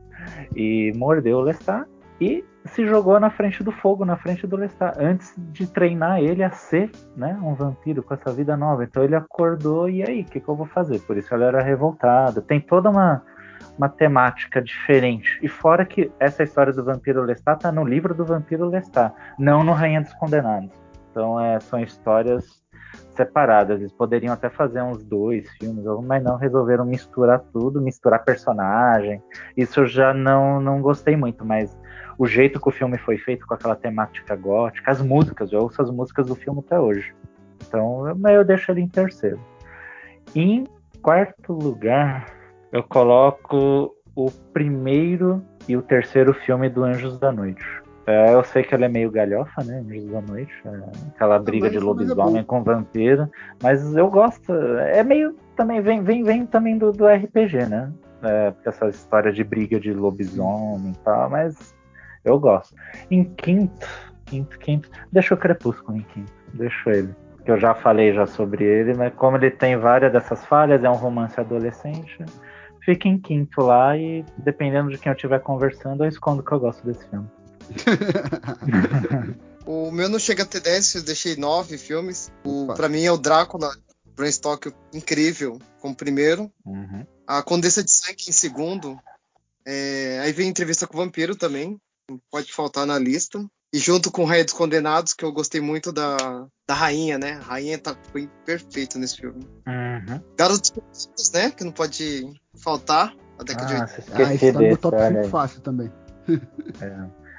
E 0.55 0.91
mordeu 0.95 1.37
o 1.37 1.41
Lestat 1.41 1.87
e 2.19 2.43
se 2.66 2.88
jogou 2.88 3.20
na 3.20 3.30
frente 3.30 3.64
do 3.64 3.72
fogo, 3.72 4.05
na 4.05 4.16
frente 4.16 4.47
do 4.47 4.55
Lestat, 4.55 4.97
antes 4.97 5.34
de 5.38 5.68
treinar 5.68 6.20
ele 6.20 6.43
a 6.43 6.51
ser 6.51 6.91
né, 7.16 7.38
um 7.41 7.53
vampiro 7.53 8.01
com 8.01 8.14
essa 8.14 8.32
vida 8.32 8.55
nova. 8.55 8.84
Então 8.84 9.03
ele 9.03 9.16
acordou 9.16 9.89
e 9.89 10.01
aí, 10.03 10.22
o 10.22 10.26
que, 10.26 10.39
que 10.39 10.47
eu 10.47 10.55
vou 10.55 10.66
fazer? 10.66 10.99
Por 11.01 11.18
isso 11.18 11.34
ele 11.34 11.43
era 11.43 11.61
revoltado. 11.61 12.41
Tem 12.41 12.61
toda 12.61 12.89
uma, 12.89 13.22
uma 13.78 13.89
temática 13.89 14.61
diferente. 14.61 15.39
E 15.41 15.47
fora 15.47 15.86
que 15.86 16.11
essa 16.20 16.43
história 16.43 16.72
do 16.72 16.84
vampiro 16.84 17.24
Lestat 17.24 17.61
tá 17.61 17.72
no 17.72 17.84
livro 17.84 18.14
do 18.14 18.26
vampiro 18.26 18.68
Lestat, 18.68 19.14
não 19.38 19.64
no 19.64 19.74
Rainha 19.74 20.01
dos 20.01 20.14
Condenados. 20.14 20.72
Então 21.11 21.39
é, 21.39 21.59
são 21.59 21.80
histórias 21.80 22.64
separadas. 23.16 23.80
Eles 23.80 23.91
poderiam 23.91 24.34
até 24.34 24.49
fazer 24.49 24.82
uns 24.82 25.03
dois 25.03 25.49
filmes, 25.57 25.84
mas 26.05 26.24
não 26.24 26.38
resolveram 26.38 26.86
misturar 26.86 27.39
tudo, 27.51 27.82
misturar 27.82 28.24
personagem. 28.24 29.22
Isso 29.55 29.82
eu 29.82 29.88
já 29.88 30.14
não, 30.14 30.59
não 30.59 30.82
gostei 30.82 31.16
muito, 31.16 31.45
mas 31.45 31.78
o 32.18 32.28
jeito 32.28 32.59
que 32.59 32.68
o 32.68 32.72
filme 32.72 32.97
foi 32.97 33.18
feito 33.18 33.45
com 33.47 33.53
aquela 33.53 33.76
temática 33.76 34.36
gótica, 34.36 34.91
as 34.91 35.01
músicas, 35.01 35.51
eu 35.51 35.61
ouço 35.61 35.82
as 35.82 35.89
músicas 35.89 36.28
do 36.28 36.36
filme 36.36 36.59
até 36.66 36.80
hoje. 36.80 37.14
Então, 37.68 38.07
eu- 38.07 38.30
eu 38.30 38.43
deixo 38.43 38.72
ele 38.72 38.82
em 38.82 38.88
terceiro. 38.88 39.39
Em 40.36 40.66
quarto 41.01 41.53
lugar, 41.53 42.26
eu 42.72 42.84
coloco 42.84 43.93
o 44.16 44.32
primeiro 44.53 45.43
e 45.68 45.76
o 45.76 45.82
terceiro 45.82 46.34
filme 46.34 46.70
do 46.70 46.84
Anjos 46.84 47.18
da 47.20 47.32
Noite. 47.32 47.64
É, 48.05 48.34
eu 48.34 48.43
sei 48.43 48.64
que 48.64 48.76
ele 48.76 48.84
é 48.84 48.89
meio 48.89 49.09
galhofa, 49.09 49.64
né? 49.64 49.80
Anjos 49.80 50.05
da 50.11 50.22
Noite. 50.22 50.51
é 50.66 51.07
aquela 51.16 51.39
briga 51.39 51.70
de 51.70 51.78
é 51.78 51.80
lobisomem 51.80 52.41
bom. 52.41 52.43
com 52.43 52.64
vampiro. 52.64 53.30
Mas 53.61 53.95
eu 53.95 54.09
gosto. 54.09 54.53
É 54.53 55.03
meio. 55.03 55.36
Também 55.55 55.82
vem, 55.82 56.03
vem, 56.03 56.24
vem 56.24 56.45
também 56.45 56.78
do, 56.78 56.91
do 56.91 57.07
RPG, 57.07 57.66
né? 57.70 57.91
É, 58.22 58.51
porque 58.51 58.70
essa 58.70 58.88
história 58.89 59.32
de 59.32 59.43
briga 59.43 59.80
de 59.80 59.93
lobisomem 59.93 60.91
e 60.91 60.97
tal, 61.03 61.30
mas 61.30 61.74
eu 62.24 62.39
gosto. 62.39 62.76
Em 63.09 63.24
quinto, 63.24 63.88
quinto, 64.26 64.57
quinto, 64.59 64.89
deixa 65.11 65.34
o 65.34 65.38
Crepúsculo 65.38 65.97
em 65.97 66.01
quinto, 66.01 66.32
deixa 66.53 66.91
ele. 66.91 67.15
Que 67.45 67.51
eu 67.51 67.59
já 67.59 67.76
falei 67.76 68.13
já 68.13 68.26
sobre 68.26 68.63
ele, 68.63 68.93
mas 68.93 69.13
como 69.15 69.38
ele 69.38 69.51
tem 69.51 69.76
várias 69.78 70.13
dessas 70.13 70.45
falhas, 70.45 70.84
é 70.84 70.89
um 70.89 70.95
romance 70.95 71.38
adolescente, 71.39 72.24
fica 72.86 73.07
em 73.07 73.17
quinto 73.17 73.61
lá 73.61 73.97
e 73.97 74.24
dependendo 74.38 74.89
de 74.89 74.97
quem 74.97 75.09
eu 75.09 75.15
estiver 75.15 75.39
conversando, 75.39 76.03
eu 76.03 76.09
escondo 76.09 76.41
que 76.41 76.51
eu 76.51 76.59
gosto 76.59 76.86
desse 76.86 77.05
filme. 77.09 77.28
O 79.65 79.91
meu 79.91 80.09
não 80.09 80.19
chega 80.19 80.43
a 80.43 80.45
ter 80.45 80.59
10, 80.59 80.95
eu 80.95 81.03
deixei 81.03 81.36
9 81.36 81.78
filmes. 81.78 82.32
O, 82.43 82.65
Opa. 82.65 82.74
pra 82.76 82.89
mim 82.89 83.03
é 83.03 83.11
o 83.11 83.17
Drácula, 83.17 83.74
Bram 84.15 84.32
Stoker, 84.32 84.74
incrível, 84.93 85.59
como 85.80 85.95
primeiro. 85.95 86.51
Uhum. 86.65 87.05
A 87.26 87.41
Condessa 87.41 87.84
de 87.84 87.91
Sangue 87.91 88.26
em 88.28 88.34
segundo. 88.34 88.97
É, 89.65 90.19
aí 90.21 90.34
vem 90.34 90.49
entrevista 90.49 90.86
com 90.86 90.97
o 90.97 90.99
Vampiro 90.99 91.36
também, 91.36 91.80
pode 92.32 92.51
faltar 92.53 92.86
na 92.86 92.97
lista. 92.99 93.43
E 93.74 93.80
junto 93.80 94.11
com 94.11 94.24
o 94.24 94.28
Rei 94.28 94.43
dos 94.43 94.53
Condenados, 94.53 95.14
que 95.14 95.26
eu 95.26 95.32
gostei 95.32 95.59
muito 95.59 95.91
da, 95.91 96.45
da 96.68 96.76
Rainha, 96.76 97.18
né? 97.18 97.34
A 97.34 97.39
Rainha 97.39 97.78
tá, 97.80 97.95
foi 98.11 98.30
perfeito 98.45 98.99
nesse 98.99 99.18
filme. 99.18 99.43
Uhum. 99.68 100.22
Garotos 100.38 100.70
Perdidos, 100.70 101.32
né? 101.34 101.49
Que 101.49 101.64
não 101.64 101.72
pode 101.72 102.32
faltar. 102.55 103.16
A 103.39 103.43
década 103.43 103.66
de 103.66 103.74
Ah, 103.74 103.82
80. 103.82 103.88
se 103.89 103.95
ah, 103.95 104.22
esqueci 104.22 104.45
esse 104.45 104.53
tá 104.53 104.59
no 104.61 104.78
top 104.78 104.95
olha 104.97 105.07
5 105.09 105.20
aí. 105.24 105.30
fácil 105.32 105.61
também. 105.61 105.91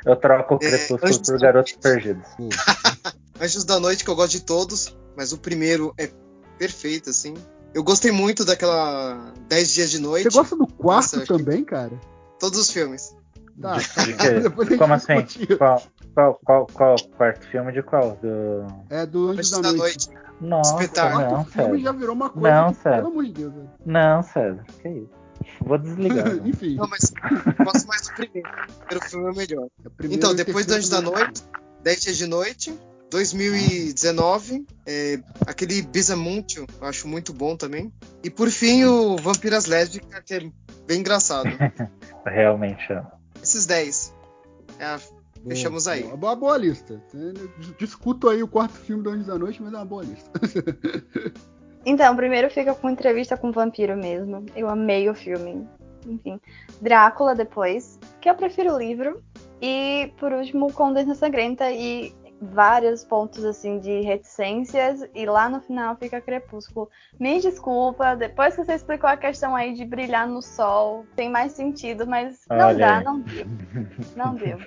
Eu 0.04 0.16
troco 0.16 0.54
o 0.54 0.56
É, 0.56 0.68
Crepúsculo 0.70 1.00
Anjos 1.04 1.18
por 1.18 1.38
Garotos. 1.40 1.72
Perdidos. 1.74 2.26
Anjos 3.40 3.64
da 3.64 3.78
Noite, 3.80 4.04
que 4.04 4.10
eu 4.10 4.16
gosto 4.16 4.32
de 4.32 4.40
todos, 4.40 4.94
mas 5.16 5.32
o 5.32 5.38
primeiro 5.38 5.94
é 5.96 6.10
perfeito, 6.58 7.10
assim. 7.10 7.34
Eu 7.72 7.82
gostei 7.82 8.10
muito 8.12 8.44
daquela 8.44 9.32
10 9.48 9.72
Dias 9.72 9.90
de 9.90 9.98
Noite. 10.00 10.24
Você 10.30 10.36
gosta 10.38 10.56
do 10.56 10.66
quarto 10.66 11.16
Nossa, 11.16 11.24
também, 11.26 11.64
cara? 11.64 11.98
Todos 12.38 12.58
os 12.58 12.70
filmes. 12.70 13.14
Tá, 13.60 13.76
De 13.76 14.14
quê? 14.16 14.40
depois 14.40 14.68
a 14.68 14.70
gente 14.70 14.78
Como 14.78 14.94
assim? 14.94 15.14
Qual, 15.58 15.82
qual, 16.14 16.40
qual, 16.44 16.66
qual 16.72 16.96
quarto 17.16 17.46
filme 17.48 17.72
de 17.72 17.82
qual? 17.82 18.18
Do... 18.22 18.66
É 18.90 19.06
do 19.06 19.30
Anjos 19.30 19.50
da, 19.50 19.72
Noite. 19.72 20.08
Nossa, 20.40 20.72
Espetáculo. 20.74 21.22
não, 21.30 21.40
O 21.42 21.44
filme 21.44 21.78
já 21.78 21.84
César. 21.90 21.98
virou 21.98 22.14
uma 22.14 22.30
coisa 22.30 22.50
Não, 22.50 22.68
que, 22.72 22.76
César. 22.82 22.96
pelo 22.96 23.08
amor 23.08 23.24
de 23.24 23.32
Deus. 23.32 23.52
velho. 23.54 23.70
Não, 23.86 24.22
César. 24.22 24.64
Que 24.82 24.88
isso? 24.88 25.10
Vou 25.60 25.78
desligar. 25.78 26.24
né? 26.34 26.42
Enfim. 26.44 26.74
Não, 26.76 26.88
mas 26.88 27.12
gosto 27.64 27.86
mais 27.86 28.02
do 28.08 28.14
primeiro. 28.14 28.48
O 28.48 28.84
primeiro 28.86 29.08
filme 29.08 29.26
é 29.26 29.30
o 29.30 29.36
melhor. 29.36 29.66
é 29.84 29.88
primeiro 29.90 30.18
Então, 30.20 30.34
depois 30.34 30.66
do 30.66 30.74
Anjos 30.74 30.88
da. 30.90 31.00
Noite, 31.00 31.42
10 31.82 32.00
Dias 32.02 32.16
de 32.16 32.26
Noite, 32.26 32.78
2019, 33.10 34.66
é, 34.86 35.18
aquele 35.46 35.82
Bisamúncio, 35.82 36.66
eu 36.80 36.86
acho 36.88 37.06
muito 37.08 37.32
bom 37.32 37.56
também. 37.56 37.92
E 38.22 38.30
por 38.30 38.50
fim, 38.50 38.84
o 38.84 39.16
Vampiras 39.16 39.66
Lésbicas, 39.66 40.20
que 40.24 40.34
é 40.34 40.40
bem 40.86 41.00
engraçado. 41.00 41.48
Realmente. 42.26 42.92
é. 42.92 43.02
Esses 43.44 43.66
10. 43.66 44.14
É 44.78 44.98
Boa, 45.44 45.54
Fechamos 45.54 45.86
aí. 45.86 46.02
Boa, 46.04 46.16
boa, 46.16 46.36
boa 46.36 46.56
lista. 46.56 47.02
Discuto 47.78 48.30
aí 48.30 48.42
o 48.42 48.48
quarto 48.48 48.78
filme 48.78 49.02
do 49.02 49.10
Anjos 49.10 49.26
da 49.26 49.38
Noite, 49.38 49.62
mas 49.62 49.74
é 49.74 49.76
uma 49.76 49.84
boa 49.84 50.02
lista. 50.02 50.30
Então, 51.86 52.16
primeiro 52.16 52.50
fica 52.50 52.74
com 52.74 52.88
entrevista 52.88 53.36
com 53.36 53.50
o 53.50 53.52
vampiro 53.52 53.94
mesmo. 53.94 54.46
Eu 54.56 54.70
amei 54.70 55.06
o 55.10 55.14
filme. 55.14 55.68
Enfim. 56.06 56.40
Drácula 56.80 57.34
depois, 57.34 57.98
que 58.22 58.30
eu 58.30 58.34
prefiro 58.34 58.72
o 58.72 58.78
livro. 58.78 59.22
E 59.60 60.10
por 60.18 60.32
último, 60.32 60.72
Condensa 60.72 61.14
Sangrenta 61.14 61.70
e 61.70 62.14
vários 62.40 63.04
pontos 63.04 63.44
assim 63.44 63.78
de 63.78 64.00
reticências. 64.00 65.08
E 65.14 65.24
lá 65.26 65.48
no 65.48 65.60
final 65.60 65.96
fica 65.96 66.20
Crepúsculo. 66.20 66.88
Me 67.18 67.40
desculpa, 67.40 68.14
depois 68.16 68.54
que 68.56 68.64
você 68.64 68.74
explicou 68.74 69.08
a 69.08 69.16
questão 69.16 69.54
aí 69.54 69.74
de 69.74 69.84
brilhar 69.84 70.28
no 70.28 70.42
sol, 70.42 71.04
tem 71.16 71.30
mais 71.30 71.52
sentido, 71.52 72.06
mas 72.06 72.40
não 72.50 72.66
Olha 72.66 72.78
dá, 72.78 72.98
aí. 72.98 73.04
não 73.04 73.20
deu. 73.20 73.46
Não 74.16 74.34
deu. 74.36 74.58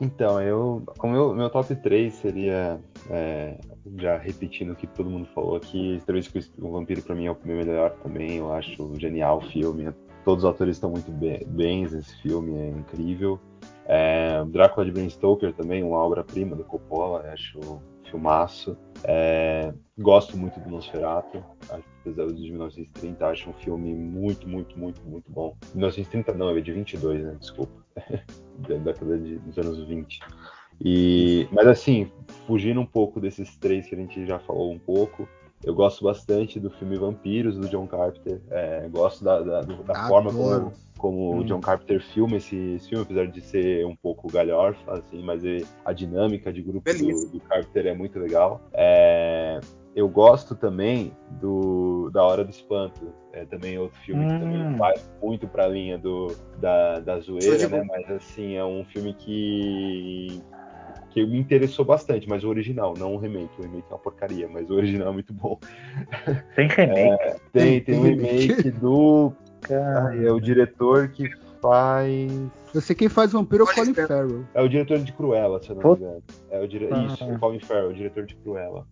Então, 0.00 0.40
eu. 0.42 0.82
O 1.02 1.06
meu, 1.06 1.34
meu 1.34 1.48
top 1.50 1.74
3 1.76 2.12
seria. 2.14 2.80
é, 3.10 3.56
já 3.96 4.16
repetindo 4.18 4.72
o 4.72 4.76
que 4.76 4.86
todo 4.86 5.08
mundo 5.08 5.26
falou 5.34 5.56
aqui, 5.56 5.94
Entrevista 5.96 6.40
com 6.60 6.68
o 6.68 6.72
Vampiro 6.72 7.00
pra 7.02 7.14
mim 7.14 7.26
é 7.26 7.30
o 7.30 7.36
meu 7.44 7.56
melhor 7.56 7.90
também. 8.02 8.38
Eu 8.38 8.52
acho 8.52 8.92
genial 8.98 9.38
o 9.38 9.42
filme. 9.42 9.92
Todos 10.24 10.42
os 10.44 10.50
atores 10.50 10.76
estão 10.76 10.90
muito 10.90 11.10
be- 11.12 11.44
bens 11.46 11.92
nesse 11.92 12.14
filme, 12.22 12.58
é 12.58 12.68
incrível. 12.70 13.38
É, 13.86 14.44
Drácula 14.46 14.86
de 14.86 14.92
Bram 14.92 15.08
Stoker 15.08 15.52
também, 15.52 15.82
uma 15.82 15.98
obra-prima 15.98 16.56
do 16.56 16.64
Coppola, 16.64 17.24
eu 17.26 17.32
acho 17.32 17.60
filmaço. 18.10 18.76
É, 19.02 19.72
gosto 19.98 20.36
muito 20.36 20.58
do 20.60 20.70
Nosferatu, 20.70 21.44
apesar 21.68 22.26
de 22.26 22.50
1930, 22.50 23.26
acho 23.26 23.50
um 23.50 23.54
filme 23.54 23.92
muito, 23.92 24.48
muito, 24.48 24.78
muito, 24.78 25.02
muito 25.02 25.30
bom. 25.30 25.56
1930 25.74 26.32
não, 26.34 26.56
é 26.56 26.60
de 26.60 26.72
22, 26.72 27.22
né? 27.22 27.36
Desculpa. 27.38 27.84
da 28.68 28.76
década 28.76 29.18
de, 29.18 29.38
dos 29.38 29.58
anos 29.58 29.84
20. 29.86 30.20
E, 30.80 31.48
mas 31.52 31.66
assim, 31.66 32.10
fugindo 32.46 32.80
um 32.80 32.86
pouco 32.86 33.20
desses 33.20 33.56
três 33.56 33.86
que 33.86 33.94
a 33.94 33.98
gente 33.98 34.26
já 34.26 34.38
falou 34.38 34.72
um 34.72 34.78
pouco, 34.78 35.28
eu 35.64 35.74
gosto 35.74 36.04
bastante 36.04 36.60
do 36.60 36.70
filme 36.70 36.96
Vampiros, 36.96 37.56
do 37.58 37.68
John 37.68 37.86
Carpenter. 37.86 38.40
É, 38.50 38.88
gosto 38.90 39.24
da, 39.24 39.40
da, 39.40 39.62
da 39.62 40.06
forma 40.08 40.30
como, 40.32 40.72
como 40.98 41.38
o 41.38 41.44
John 41.44 41.60
Carpenter 41.60 42.02
filma 42.12 42.36
esse, 42.36 42.56
esse 42.74 42.88
filme, 42.88 43.04
apesar 43.04 43.26
de 43.26 43.40
ser 43.40 43.84
um 43.86 43.96
pouco 43.96 44.30
galhorfa, 44.30 44.92
assim, 44.92 45.22
mas 45.22 45.42
ele- 45.44 45.66
a 45.84 45.92
dinâmica 45.92 46.52
de 46.52 46.62
grupo 46.62 46.90
do, 46.92 47.28
do 47.30 47.40
Carpenter 47.40 47.86
é 47.86 47.94
muito 47.94 48.18
legal. 48.18 48.60
É, 48.72 49.60
eu 49.96 50.08
gosto 50.08 50.54
também 50.56 51.12
do 51.40 52.10
Da 52.12 52.24
Hora 52.24 52.44
do 52.44 52.50
Espanto. 52.50 53.12
É 53.32 53.44
também 53.44 53.76
outro 53.78 53.98
filme 54.00 54.26
que 54.26 54.38
também 54.38 54.62
Hum. 54.64 54.76
vai 54.76 54.94
muito 55.22 55.48
pra 55.48 55.66
linha 55.66 55.98
do, 55.98 56.28
da, 56.58 57.00
da 57.00 57.18
zoeira, 57.20 57.68
né? 57.68 57.84
Mas 57.88 58.08
assim, 58.10 58.54
é 58.54 58.64
um 58.64 58.84
filme 58.84 59.12
que 59.12 60.40
que 61.14 61.24
me 61.24 61.38
interessou 61.38 61.84
bastante, 61.84 62.28
mas 62.28 62.42
o 62.42 62.48
original, 62.48 62.92
não 62.98 63.14
o 63.14 63.18
remake. 63.18 63.48
O 63.58 63.62
remake 63.62 63.86
é 63.88 63.94
uma 63.94 64.00
porcaria, 64.00 64.48
mas 64.52 64.68
o 64.68 64.74
original 64.74 65.08
é 65.10 65.12
muito 65.12 65.32
bom. 65.32 65.58
Tem 66.56 66.66
remake. 66.66 67.40
Tem, 67.52 67.80
Tem 67.80 67.80
tem 67.80 67.98
um 67.98 68.02
remake. 68.02 68.70
do. 68.72 69.32
cara. 69.60 70.08
Ai, 70.08 70.26
é 70.26 70.32
o 70.32 70.40
diretor 70.40 71.08
que 71.08 71.30
faz. 71.62 72.32
Eu 72.74 72.80
sei 72.80 72.96
quem 72.96 73.08
faz 73.08 73.30
vampiro 73.30 73.64
é 73.64 73.70
o 73.70 73.74
Colin. 73.74 73.94
Farrell. 73.94 74.44
É 74.54 74.60
o 74.60 74.68
diretor 74.68 74.98
de 74.98 75.12
Cruella, 75.12 75.62
se 75.62 75.70
eu 75.70 75.76
não 75.76 75.92
me 75.92 75.96
engano. 75.96 76.22
É 76.50 76.60
o 76.60 76.66
dire... 76.66 76.88
Ah. 76.90 77.04
Isso, 77.06 77.24
o 77.24 77.38
Colin 77.38 77.60
Farrell, 77.60 77.90
o 77.90 77.94
diretor 77.94 78.26
de 78.26 78.34
Cruella. 78.34 78.84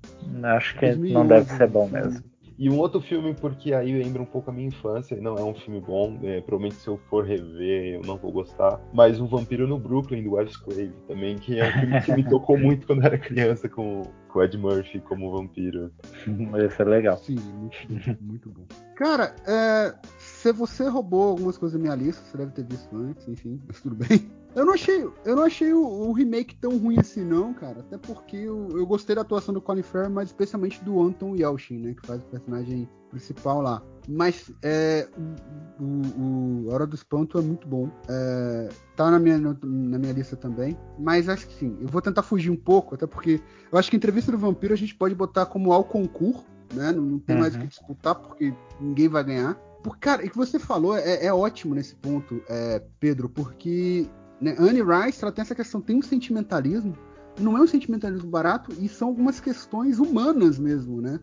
Acho 0.44 0.74
que 0.78 0.86
2011, 0.86 1.12
não 1.14 1.26
deve 1.26 1.50
ser 1.50 1.66
bom 1.66 1.88
filme. 1.88 2.06
mesmo. 2.06 2.31
E 2.59 2.68
um 2.70 2.78
outro 2.78 3.00
filme, 3.00 3.34
porque 3.34 3.72
aí 3.72 3.92
lembra 3.92 4.22
um 4.22 4.26
pouco 4.26 4.50
a 4.50 4.53
minha 4.53 4.68
infância, 4.68 5.16
não 5.20 5.36
é 5.36 5.42
um 5.42 5.55
filme 5.55 5.80
bom, 5.80 6.18
é, 6.22 6.40
provavelmente 6.40 6.76
se 6.76 6.88
eu 6.88 6.98
for 7.09 7.24
rever 7.24 7.94
eu 7.94 8.03
não 8.03 8.16
vou 8.16 8.30
gostar, 8.30 8.80
mas 8.92 9.20
O 9.20 9.26
Vampiro 9.26 9.66
no 9.66 9.78
Brooklyn, 9.78 10.22
do 10.22 10.34
Wes 10.34 10.57
Craven, 10.57 10.92
também, 11.07 11.36
que 11.36 11.59
é 11.59 11.68
um 11.68 11.72
filme 11.72 12.00
que 12.03 12.12
me 12.12 12.28
tocou 12.28 12.59
muito 12.59 12.86
quando 12.86 13.05
era 13.05 13.18
criança, 13.18 13.68
com, 13.68 14.03
com 14.32 14.38
o 14.38 14.42
Ed 14.42 14.56
Murphy 14.56 15.00
como 15.00 15.30
vampiro. 15.30 15.92
Esse 16.66 16.82
é 16.82 16.84
legal. 16.84 17.18
Sim, 17.18 17.36
muito 17.36 17.76
bom, 17.88 18.16
muito 18.20 18.50
bom. 18.50 18.64
Cara, 18.96 19.34
é, 19.46 19.94
se 20.18 20.52
você 20.52 20.88
roubou 20.88 21.30
algumas 21.30 21.58
coisas 21.58 21.78
da 21.78 21.82
minha 21.82 21.94
lista, 21.94 22.22
você 22.24 22.38
deve 22.38 22.52
ter 22.52 22.64
visto 22.64 22.96
antes, 22.96 23.28
enfim, 23.28 23.60
mas 23.66 23.80
tudo 23.80 23.94
bem. 23.94 24.30
Eu 24.54 24.66
não 24.66 24.74
achei, 24.74 25.08
eu 25.24 25.36
não 25.36 25.44
achei 25.44 25.72
o, 25.72 25.82
o 25.82 26.12
remake 26.12 26.54
tão 26.56 26.76
ruim 26.76 26.98
assim, 26.98 27.24
não, 27.24 27.54
cara. 27.54 27.80
Até 27.80 27.98
porque 27.98 28.36
eu, 28.36 28.68
eu 28.72 28.86
gostei 28.86 29.14
da 29.14 29.22
atuação 29.22 29.54
do 29.54 29.60
Colin 29.60 29.82
Farrell, 29.82 30.10
mas 30.10 30.28
especialmente 30.28 30.82
do 30.84 31.00
Anton 31.00 31.36
Yelchin, 31.36 31.78
né, 31.78 31.94
que 31.94 32.06
faz 32.06 32.20
o 32.22 32.26
personagem 32.26 32.88
principal 33.12 33.60
lá. 33.60 33.82
Mas 34.08 34.50
é, 34.62 35.06
o, 35.78 35.84
o, 36.20 36.72
Hora 36.72 36.86
do 36.86 36.96
Espanto 36.96 37.38
é 37.38 37.42
muito 37.42 37.68
bom. 37.68 37.88
É, 38.08 38.68
tá 38.96 39.10
na 39.10 39.18
minha, 39.18 39.38
na 39.38 39.98
minha 39.98 40.12
lista 40.12 40.36
também. 40.36 40.76
Mas 40.98 41.28
acho 41.28 41.46
que 41.46 41.54
sim. 41.54 41.78
Eu 41.80 41.86
vou 41.86 42.02
tentar 42.02 42.22
fugir 42.22 42.50
um 42.50 42.56
pouco, 42.56 42.96
até 42.96 43.06
porque 43.06 43.40
eu 43.70 43.78
acho 43.78 43.88
que 43.88 43.96
entrevista 43.96 44.32
do 44.32 44.38
vampiro 44.38 44.74
a 44.74 44.76
gente 44.76 44.94
pode 44.94 45.14
botar 45.14 45.46
como 45.46 45.72
ao 45.72 45.84
concurso, 45.84 46.44
né? 46.74 46.90
Não, 46.90 47.02
não 47.02 47.18
tem 47.20 47.38
mais 47.38 47.54
o 47.54 47.58
Uhum. 47.58 47.62
que 47.62 47.68
disputar, 47.68 48.14
porque 48.16 48.52
ninguém 48.80 49.08
vai 49.08 49.22
ganhar. 49.22 49.54
Porque, 49.84 50.00
cara, 50.00 50.24
o 50.24 50.30
que 50.30 50.36
você 50.36 50.58
falou 50.58 50.96
é, 50.96 51.26
é 51.26 51.32
ótimo 51.32 51.74
nesse 51.74 51.94
ponto, 51.94 52.42
é, 52.48 52.82
Pedro, 52.98 53.28
porque 53.28 54.08
né, 54.40 54.56
Anne 54.58 54.82
Rice 54.82 55.22
ela 55.22 55.32
tem 55.32 55.42
essa 55.42 55.54
questão, 55.54 55.80
tem 55.80 55.96
um 55.96 56.02
sentimentalismo, 56.02 56.96
não 57.43 57.57
é 57.57 57.61
um 57.61 57.66
sentimentalismo 57.66 58.30
barato, 58.30 58.72
e 58.80 58.88
são 58.88 59.09
algumas 59.09 59.40
questões 59.40 59.99
humanas 59.99 60.59
mesmo, 60.59 61.01
né? 61.01 61.18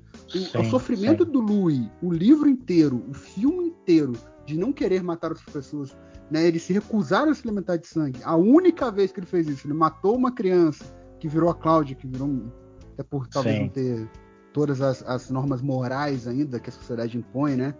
O, 0.55 0.59
o 0.59 0.63
Sim, 0.63 0.69
sofrimento 0.69 1.25
sim. 1.25 1.31
do 1.31 1.39
Louis, 1.39 1.87
o 2.01 2.11
livro 2.11 2.47
inteiro, 2.49 3.03
o 3.09 3.13
filme 3.13 3.67
inteiro, 3.69 4.13
de 4.45 4.57
não 4.57 4.73
querer 4.73 5.03
matar 5.03 5.29
outras 5.31 5.51
pessoas, 5.53 5.95
né? 6.29 6.45
Ele 6.47 6.59
se 6.59 6.73
recusar 6.73 7.27
a 7.27 7.33
se 7.33 7.47
alimentar 7.47 7.77
de 7.77 7.87
sangue. 7.87 8.19
A 8.23 8.35
única 8.35 8.91
vez 8.91 9.11
que 9.11 9.19
ele 9.19 9.27
fez 9.27 9.47
isso, 9.47 9.67
ele 9.67 9.73
matou 9.73 10.15
uma 10.15 10.31
criança 10.31 10.83
que 11.19 11.27
virou 11.27 11.49
a 11.49 11.55
Cláudia, 11.55 11.95
que 11.95 12.07
virou. 12.07 12.27
um- 12.27 12.49
Até 12.93 13.03
por 13.03 13.27
talvez 13.27 13.55
Sim. 13.55 13.61
não 13.63 13.69
ter 13.69 14.09
todas 14.51 14.81
as, 14.81 15.01
as 15.03 15.29
normas 15.29 15.61
morais 15.61 16.27
ainda 16.27 16.59
que 16.59 16.69
a 16.69 16.73
sociedade 16.73 17.17
impõe, 17.17 17.55
né? 17.55 17.73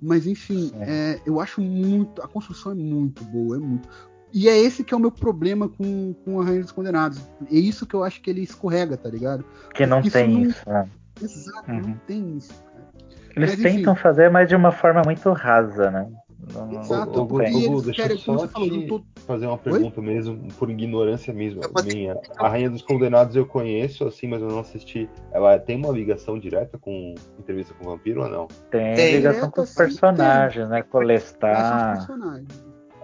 Mas 0.00 0.26
enfim, 0.26 0.70
é, 0.80 1.20
eu 1.26 1.40
acho 1.40 1.60
muito. 1.60 2.20
A 2.22 2.28
construção 2.28 2.72
é 2.72 2.74
muito 2.74 3.24
boa, 3.24 3.56
é 3.56 3.58
muito. 3.58 3.88
E 4.32 4.48
é 4.48 4.56
esse 4.58 4.84
que 4.84 4.92
é 4.92 4.96
o 4.96 5.00
meu 5.00 5.10
problema 5.10 5.68
com, 5.68 6.14
com 6.24 6.40
a 6.40 6.44
Rainha 6.44 6.60
dos 6.60 6.72
Condenados. 6.72 7.18
É 7.50 7.56
isso 7.56 7.86
que 7.86 7.94
eu 7.94 8.04
acho 8.04 8.20
que 8.20 8.28
ele 8.30 8.42
escorrega, 8.42 8.96
tá 8.96 9.08
ligado? 9.08 9.44
Que 9.74 9.86
não 9.86 10.00
Isso 10.00 10.10
tem 10.12 10.28
não- 10.30 10.42
isso, 10.42 10.68
né? 10.68 10.88
Exato, 11.20 11.70
Uhum. 11.70 11.80
não 11.80 11.94
tem 12.06 12.36
isso, 12.36 12.52
cara. 12.62 12.88
Eles 13.36 13.50
Mas, 13.50 13.60
enfim. 13.60 13.76
tentam 13.78 13.96
fazer, 13.96 14.30
mas 14.30 14.48
de 14.48 14.54
uma 14.56 14.70
forma 14.72 15.02
muito 15.04 15.30
rasa, 15.32 15.90
né? 15.90 16.08
Não, 16.54 16.80
Exato, 16.80 17.24
Gu, 17.26 17.42
eles 17.42 17.52
Gu, 17.66 17.82
deixa 17.82 18.02
eu 18.02 18.06
querem, 18.06 18.18
só 18.22 18.48
falou, 18.48 18.68
te 18.68 18.74
juntou- 18.74 19.04
fazer 19.26 19.46
uma 19.46 19.58
pergunta 19.58 20.00
mesmo, 20.00 20.48
por 20.56 20.70
ignorância 20.70 21.34
mesmo, 21.34 21.62
Eu 21.62 21.68
posso- 21.70 21.86
minha. 21.88 22.16
A 22.38 22.48
Rainha 22.48 22.70
dos 22.70 22.80
Condenados 22.80 23.34
eu 23.34 23.44
conheço, 23.44 24.06
assim, 24.06 24.28
mas 24.28 24.40
eu 24.40 24.48
não 24.48 24.60
assisti. 24.60 25.10
Ela 25.32 25.58
tem 25.58 25.76
uma 25.76 25.92
ligação 25.92 26.38
direta 26.38 26.78
com 26.78 27.14
Entrevista 27.38 27.74
com 27.74 27.86
o 27.86 27.90
Vampiro 27.90 28.22
ou 28.22 28.28
não? 28.30 28.46
Tem, 28.70 28.94
Tem. 28.94 29.16
ligação 29.16 29.50
com 29.50 29.62
os 29.62 29.68
Direta, 29.70 29.90
sim, 29.90 29.98
personagens, 30.00 30.68
né? 30.68 30.82
Colestar. 30.82 32.06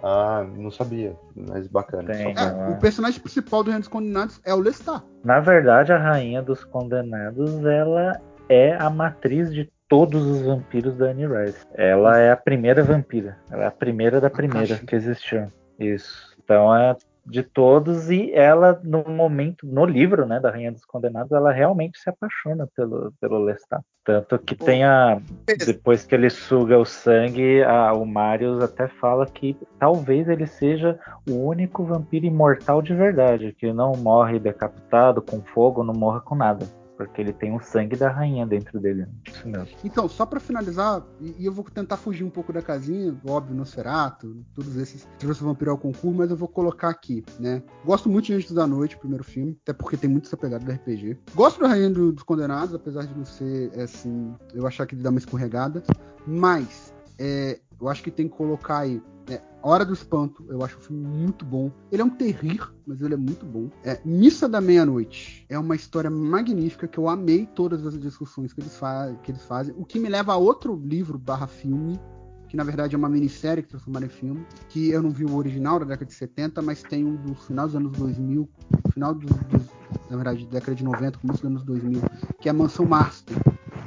Ah, 0.07 0.45
não 0.55 0.69
sabia, 0.69 1.15
mas 1.35 1.67
bacana. 1.67 2.13
Tem. 2.13 2.35
Só- 2.35 2.41
É, 2.43 2.69
o 2.69 2.77
personagem 2.79 3.19
principal 3.19 3.63
do 3.63 3.71
Reino 3.71 3.79
dos 3.79 3.87
Condenados 3.89 4.39
é 4.45 4.53
o 4.53 4.59
Lestat. 4.59 5.03
Na 5.23 5.39
verdade, 5.39 5.91
a 5.91 5.97
Rainha 5.97 6.43
dos 6.43 6.63
Condenados, 6.63 7.65
ela 7.65 8.21
é 8.47 8.75
a 8.75 8.87
matriz 8.87 9.51
de 9.51 9.67
todos 9.89 10.23
os 10.27 10.41
vampiros 10.43 10.95
da 10.95 11.07
Anne 11.07 11.25
Rice. 11.25 11.65
Ela 11.73 12.19
é 12.19 12.31
a 12.31 12.37
primeira 12.37 12.83
vampira. 12.83 13.37
Ela 13.49 13.63
é 13.63 13.67
a 13.67 13.71
primeira 13.71 14.21
da 14.21 14.29
primeira 14.29 14.77
que 14.77 14.95
existiu. 14.95 15.47
Isso. 15.79 16.35
Então 16.43 16.75
é 16.75 16.95
de 17.25 17.43
todos 17.43 18.09
e 18.09 18.31
ela 18.33 18.79
no 18.83 19.03
momento 19.09 19.65
no 19.65 19.85
livro, 19.85 20.25
né, 20.25 20.39
da 20.39 20.51
Rainha 20.51 20.71
dos 20.71 20.85
Condenados, 20.85 21.31
ela 21.31 21.51
realmente 21.51 21.97
se 21.99 22.09
apaixona 22.09 22.67
pelo 22.75 23.11
pelo 23.19 23.39
Lestat. 23.39 23.81
Tanto 24.03 24.37
que 24.37 24.55
tem 24.55 24.83
a 24.83 25.19
depois 25.65 26.05
que 26.05 26.13
ele 26.13 26.29
suga 26.29 26.77
o 26.77 26.85
sangue, 26.85 27.63
a- 27.63 27.93
o 27.93 28.05
Marius 28.05 28.61
até 28.63 28.87
fala 28.87 29.25
que 29.25 29.57
talvez 29.79 30.29
ele 30.29 30.45
seja 30.45 30.99
o 31.27 31.33
único 31.33 31.83
vampiro 31.83 32.25
imortal 32.25 32.81
de 32.81 32.93
verdade, 32.93 33.55
que 33.57 33.73
não 33.73 33.93
morre 33.93 34.37
decapitado 34.37 35.21
com 35.21 35.41
fogo, 35.41 35.83
não 35.83 35.93
morre 35.93 36.21
com 36.21 36.35
nada. 36.35 36.67
Porque 36.97 37.21
ele 37.21 37.33
tem 37.33 37.53
o 37.53 37.59
sangue 37.59 37.95
da 37.95 38.09
rainha 38.09 38.45
dentro 38.45 38.79
dele. 38.79 39.05
Mesmo. 39.43 39.67
Então, 39.83 40.07
só 40.07 40.25
pra 40.25 40.39
finalizar, 40.39 41.05
e, 41.19 41.45
eu 41.45 41.51
vou 41.51 41.65
tentar 41.65 41.97
fugir 41.97 42.23
um 42.23 42.29
pouco 42.29 42.53
da 42.53 42.61
casinha, 42.61 43.13
óbvio, 43.27 43.53
Nosferatu, 43.55 44.45
todos 44.53 44.77
esses, 44.77 45.05
trouxe 45.19 45.41
o 45.43 45.45
Vampiro 45.47 45.71
ao 45.71 45.77
concurso, 45.77 46.17
mas 46.17 46.29
eu 46.31 46.37
vou 46.37 46.47
colocar 46.47 46.89
aqui, 46.89 47.23
né? 47.39 47.61
Gosto 47.83 48.09
muito 48.09 48.25
de 48.25 48.33
Anjos 48.33 48.51
da 48.53 48.65
Noite, 48.65 48.97
primeiro 48.97 49.23
filme, 49.23 49.57
até 49.63 49.73
porque 49.73 49.97
tem 49.97 50.09
muito 50.09 50.27
essa 50.27 50.37
pegada 50.37 50.63
do 50.63 50.71
RPG. 50.71 51.17
Gosto 51.35 51.59
da 51.61 51.67
Rainha 51.67 51.89
do- 51.89 52.13
dos 52.13 52.23
Condenados, 52.23 52.73
apesar 52.73 53.05
de 53.05 53.17
não 53.17 53.25
ser, 53.25 53.71
assim, 53.79 54.33
eu 54.53 54.65
achar 54.65 54.85
que 54.85 54.95
ele 54.95 55.03
dá 55.03 55.09
uma 55.09 55.19
escorregada, 55.19 55.83
mas 56.25 56.93
é, 57.19 57.59
eu 57.79 57.89
acho 57.89 58.01
que 58.03 58.09
tem 58.11 58.27
que 58.29 58.35
colocar 58.35 58.79
aí 58.79 59.01
é, 59.29 59.41
Hora 59.61 59.83
do 59.83 59.93
Espanto, 59.93 60.45
eu 60.47 60.63
acho 60.63 60.77
o 60.77 60.81
filme 60.81 61.03
muito 61.03 61.43
bom. 61.43 61.71
Ele 61.91 62.01
é 62.01 62.05
um 62.05 62.09
terrir, 62.09 62.71
mas 62.85 63.01
ele 63.01 63.15
é 63.15 63.17
muito 63.17 63.45
bom. 63.45 63.69
É, 63.83 63.99
Missa 64.05 64.47
da 64.47 64.61
Meia-Noite 64.61 65.45
é 65.49 65.57
uma 65.57 65.75
história 65.75 66.09
magnífica 66.09 66.87
que 66.87 66.99
eu 66.99 67.09
amei 67.09 67.47
todas 67.47 67.85
as 67.85 67.99
discussões 67.99 68.53
que 68.53 68.61
eles, 68.61 68.79
que 69.23 69.31
eles 69.31 69.43
fazem. 69.43 69.73
O 69.77 69.83
que 69.83 69.99
me 69.99 70.07
leva 70.07 70.33
a 70.33 70.37
outro 70.37 70.75
livro 70.75 71.17
barra 71.17 71.47
filme, 71.47 71.99
que 72.47 72.55
na 72.55 72.63
verdade 72.63 72.93
é 72.93 72.97
uma 72.97 73.09
minissérie 73.09 73.63
que 73.63 73.69
transformaram 73.69 74.05
em 74.05 74.09
filme, 74.09 74.45
que 74.69 74.89
eu 74.89 75.01
não 75.01 75.09
vi 75.09 75.25
o 75.25 75.35
original 75.35 75.79
da 75.79 75.85
década 75.85 76.05
de 76.05 76.13
70, 76.13 76.61
mas 76.61 76.83
tem 76.83 77.03
um 77.03 77.15
do 77.15 77.33
final 77.33 77.65
dos 77.65 77.75
anos 77.75 77.91
2000, 77.97 78.47
final 78.93 79.15
dos, 79.15 79.31
dos 79.31 79.65
na 80.09 80.15
verdade, 80.15 80.45
década 80.45 80.75
de 80.75 80.83
90, 80.83 81.17
começo 81.19 81.41
dos 81.41 81.51
anos 81.51 81.63
2000, 81.63 82.01
que 82.39 82.49
é 82.49 82.53
Mansão 82.53 82.85
Marston. 82.85 83.33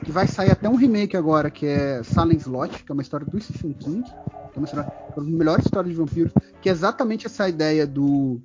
Que 0.09 0.13
vai 0.13 0.27
sair 0.27 0.51
até 0.51 0.67
um 0.67 0.75
remake 0.75 1.19
agora, 1.19 1.51
que 1.51 1.67
é 1.67 2.03
Silent 2.03 2.41
Slot, 2.41 2.83
que 2.83 2.91
é 2.91 2.95
uma 2.95 3.03
história 3.03 3.27
do 3.27 3.39
Stephen 3.39 3.75
King, 3.75 4.03
que 4.03 4.57
é 4.57 4.59
uma, 4.59 4.65
história, 4.65 4.91
uma 5.15 5.17
das 5.17 5.27
melhores 5.27 5.65
histórias 5.67 5.93
de 5.93 6.01
vampiros, 6.01 6.33
que 6.63 6.71
é 6.71 6.73
exatamente 6.73 7.27
essa 7.27 7.47
ideia 7.47 7.87
do, 7.87 8.41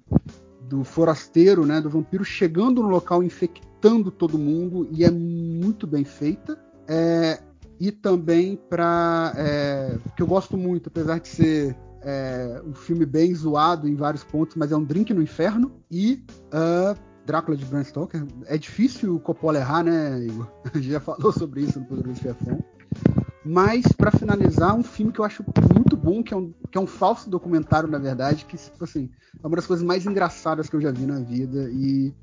do 0.67 0.83
forasteiro, 0.83 1.65
né, 1.65 1.79
do 1.79 1.89
vampiro 1.89 2.25
chegando 2.25 2.83
no 2.83 2.89
local, 2.89 3.23
infectando 3.23 4.11
todo 4.11 4.37
mundo, 4.37 4.89
e 4.91 5.05
é 5.05 5.09
muito 5.09 5.87
bem 5.87 6.03
feita. 6.03 6.59
É, 6.85 7.39
e 7.79 7.93
também 7.93 8.57
para 8.69 9.33
é, 9.37 9.97
que 10.17 10.21
eu 10.21 10.27
gosto 10.27 10.57
muito, 10.57 10.89
apesar 10.89 11.17
de 11.21 11.29
ser 11.29 11.77
é, 12.01 12.61
um 12.67 12.73
filme 12.73 13.05
bem 13.05 13.33
zoado 13.33 13.87
em 13.87 13.95
vários 13.95 14.25
pontos, 14.25 14.57
mas 14.57 14.73
é 14.73 14.75
um 14.75 14.83
Drink 14.83 15.13
no 15.13 15.21
Inferno 15.21 15.71
e 15.89 16.25
uh, 16.53 17.12
Drácula 17.25 17.55
de 17.57 17.65
Bram 17.65 17.83
Stoker. 17.83 18.25
É 18.45 18.57
difícil 18.57 19.15
o 19.15 19.19
Coppola 19.19 19.59
errar, 19.59 19.83
né, 19.83 20.19
Igor? 20.19 20.47
A 20.73 20.77
gente 20.77 20.91
já 20.91 20.99
falou 20.99 21.31
sobre 21.31 21.61
isso 21.61 21.79
no 21.79 21.85
Poderoso 21.85 22.21
Chefão. 22.21 22.63
Mas, 23.45 23.85
para 23.91 24.11
finalizar, 24.11 24.73
um 24.73 24.83
filme 24.83 25.11
que 25.11 25.19
eu 25.19 25.25
acho 25.25 25.43
muito 25.73 25.97
bom, 25.97 26.23
que 26.23 26.33
é, 26.33 26.37
um, 26.37 26.53
que 26.71 26.77
é 26.77 26.81
um 26.81 26.87
falso 26.87 27.29
documentário, 27.29 27.89
na 27.89 27.97
verdade, 27.97 28.45
que, 28.45 28.55
tipo 28.55 28.83
assim, 28.83 29.09
é 29.43 29.45
uma 29.45 29.55
das 29.57 29.67
coisas 29.67 29.85
mais 29.85 30.05
engraçadas 30.05 30.69
que 30.69 30.75
eu 30.75 30.81
já 30.81 30.91
vi 30.91 31.05
na 31.05 31.19
vida. 31.19 31.69
E 31.69 32.13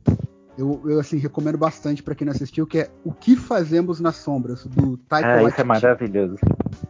Eu, 0.56 0.80
eu 0.84 0.98
assim, 0.98 1.16
recomendo 1.18 1.56
bastante 1.56 2.02
pra 2.02 2.14
quem 2.14 2.26
não 2.26 2.32
assistiu, 2.32 2.66
que 2.66 2.80
é 2.80 2.90
O 3.04 3.12
Que 3.12 3.36
Fazemos 3.36 4.00
nas 4.00 4.16
Sombras, 4.16 4.66
do 4.66 4.96
Taika 4.96 5.28
É, 5.28 5.44
isso 5.44 5.60
é 5.60 5.64
maravilhoso. 5.64 6.36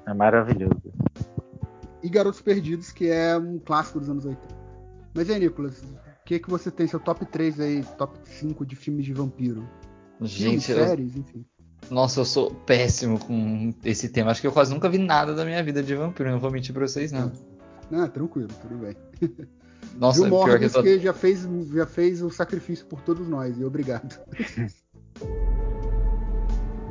É 0.07 0.15
maravilhoso. 0.15 0.81
E 2.03 2.09
Garotos 2.09 2.41
Perdidos, 2.41 2.91
que 2.91 3.09
é 3.09 3.37
um 3.37 3.59
clássico 3.59 4.01
dos 4.01 4.09
anos 4.09 4.25
80. 4.25 4.43
Mas 5.15 5.29
e 5.29 5.33
aí, 5.33 5.41
Nicolas, 5.41 5.83
que, 6.31 6.39
que 6.39 6.49
você 6.49 6.71
tem? 6.71 6.87
Seu 6.87 7.01
top 7.01 7.27
3 7.27 7.59
aí, 7.59 7.85
top 7.99 8.17
5 8.25 8.65
de 8.65 8.77
filmes 8.77 9.05
de 9.05 9.13
vampiro? 9.13 9.69
Filmes, 10.19 10.33
Gente, 10.33 10.71
eu, 10.71 10.79
séries, 10.79 11.17
enfim. 11.17 11.45
nossa, 11.91 12.21
eu 12.21 12.25
sou 12.25 12.55
péssimo 12.55 13.19
com 13.19 13.75
esse 13.85 14.09
tema. 14.09 14.31
Acho 14.31 14.41
que 14.41 14.47
eu 14.47 14.53
quase 14.53 14.73
nunca 14.73 14.89
vi 14.89 14.99
nada 14.99 15.35
da 15.35 15.45
minha 15.45 15.61
vida 15.65 15.83
de 15.83 15.93
vampiro. 15.97 16.31
Não 16.31 16.39
vou 16.39 16.53
mentir 16.53 16.73
pra 16.73 16.87
vocês, 16.87 17.11
não. 17.11 17.33
Não, 17.91 18.07
tranquilo, 18.09 18.49
tudo 18.63 18.77
bem. 18.77 18.97
Nossa, 19.99 20.21
Viu 20.21 20.31
pior 20.31 20.57
que 20.59 20.67
eu 20.67 20.71
tô... 20.71 20.83
que 20.85 21.01
já 21.01 21.13
fez, 21.13 21.49
já 21.73 21.87
fez 21.87 22.23
o 22.23 22.31
sacrifício 22.31 22.87
por 22.87 23.01
todos 23.01 23.27
nós, 23.27 23.59
e 23.59 23.65
obrigado. 23.65 24.21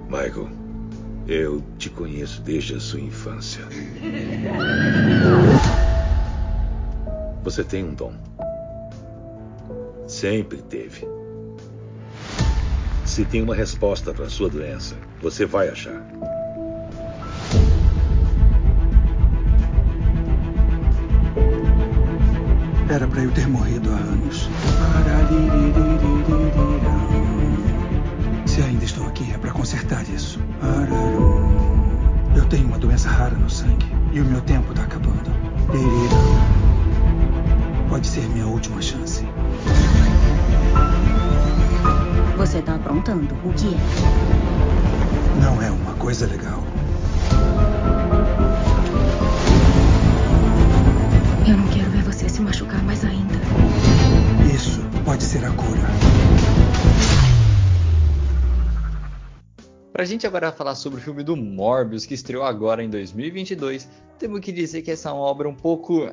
Michael, 0.09 0.49
eu 1.27 1.63
te 1.77 1.89
conheço 1.89 2.41
desde 2.41 2.75
a 2.75 2.79
sua 2.81 2.99
infância. 2.99 3.63
Você 7.41 7.63
tem 7.63 7.85
um 7.85 7.93
dom. 7.93 8.28
Sempre 10.10 10.57
teve. 10.64 11.07
Se 13.05 13.24
tem 13.26 13.43
uma 13.43 13.53
resposta 13.53 14.12
para 14.12 14.28
sua 14.28 14.49
doença, 14.49 14.95
você 15.22 15.45
vai 15.45 15.70
achar. 15.70 16.03
Era 22.89 23.07
pra 23.07 23.22
eu 23.22 23.32
ter 23.32 23.47
morrido 23.47 23.91
há 23.91 23.97
anos. 23.97 24.49
Se 28.47 28.62
ainda 28.64 28.84
estou 28.84 29.05
aqui, 29.05 29.32
é 29.32 29.38
pra 29.38 29.51
consertar 29.51 30.03
isso. 30.10 30.39
Eu 32.36 32.45
tenho 32.45 32.66
uma 32.66 32.80
doença 32.80 33.07
rara 33.10 33.36
no 33.36 33.49
sangue 33.49 33.86
e 34.12 34.20
o 34.20 34.26
meu 34.26 34.41
tempo 34.41 34.74
tá 34.74 34.82
acabando. 34.82 35.30
Pode 37.88 38.07
ser 38.07 38.28
minha 38.30 38.47
última 38.47 38.82
chance. 38.82 39.09
Você 42.37 42.61
tá 42.61 42.75
aprontando. 42.75 43.35
O 43.43 43.53
que 43.53 43.67
é? 43.67 45.41
Não 45.41 45.61
é 45.61 45.69
uma 45.69 45.93
coisa 45.95 46.25
legal. 46.25 46.63
Eu 51.47 51.57
não 51.57 51.67
quero 51.67 51.89
ver 51.89 52.03
você 52.03 52.29
se 52.29 52.41
machucar 52.41 52.83
mais 52.83 53.03
ainda. 53.03 53.35
Isso 54.53 54.81
pode 55.05 55.23
ser 55.23 55.43
a 55.45 55.51
cura. 55.51 55.81
Pra 59.91 60.05
gente 60.05 60.25
agora 60.25 60.51
falar 60.51 60.75
sobre 60.75 60.99
o 60.99 61.03
filme 61.03 61.23
do 61.23 61.35
Morbius, 61.35 62.05
que 62.05 62.13
estreou 62.13 62.43
agora 62.43 62.83
em 62.83 62.89
2022, 62.89 63.89
temos 64.17 64.39
que 64.39 64.51
dizer 64.51 64.81
que 64.81 64.91
essa 64.91 65.09
é 65.09 65.11
uma 65.11 65.21
obra 65.21 65.49
um 65.49 65.55
pouco. 65.55 66.09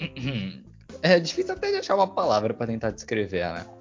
É 1.02 1.18
difícil 1.18 1.54
até 1.54 1.70
de 1.70 1.76
achar 1.76 1.94
uma 1.94 2.08
palavra 2.08 2.52
para 2.52 2.66
tentar 2.66 2.90
descrever 2.90 3.38
ela. 3.38 3.79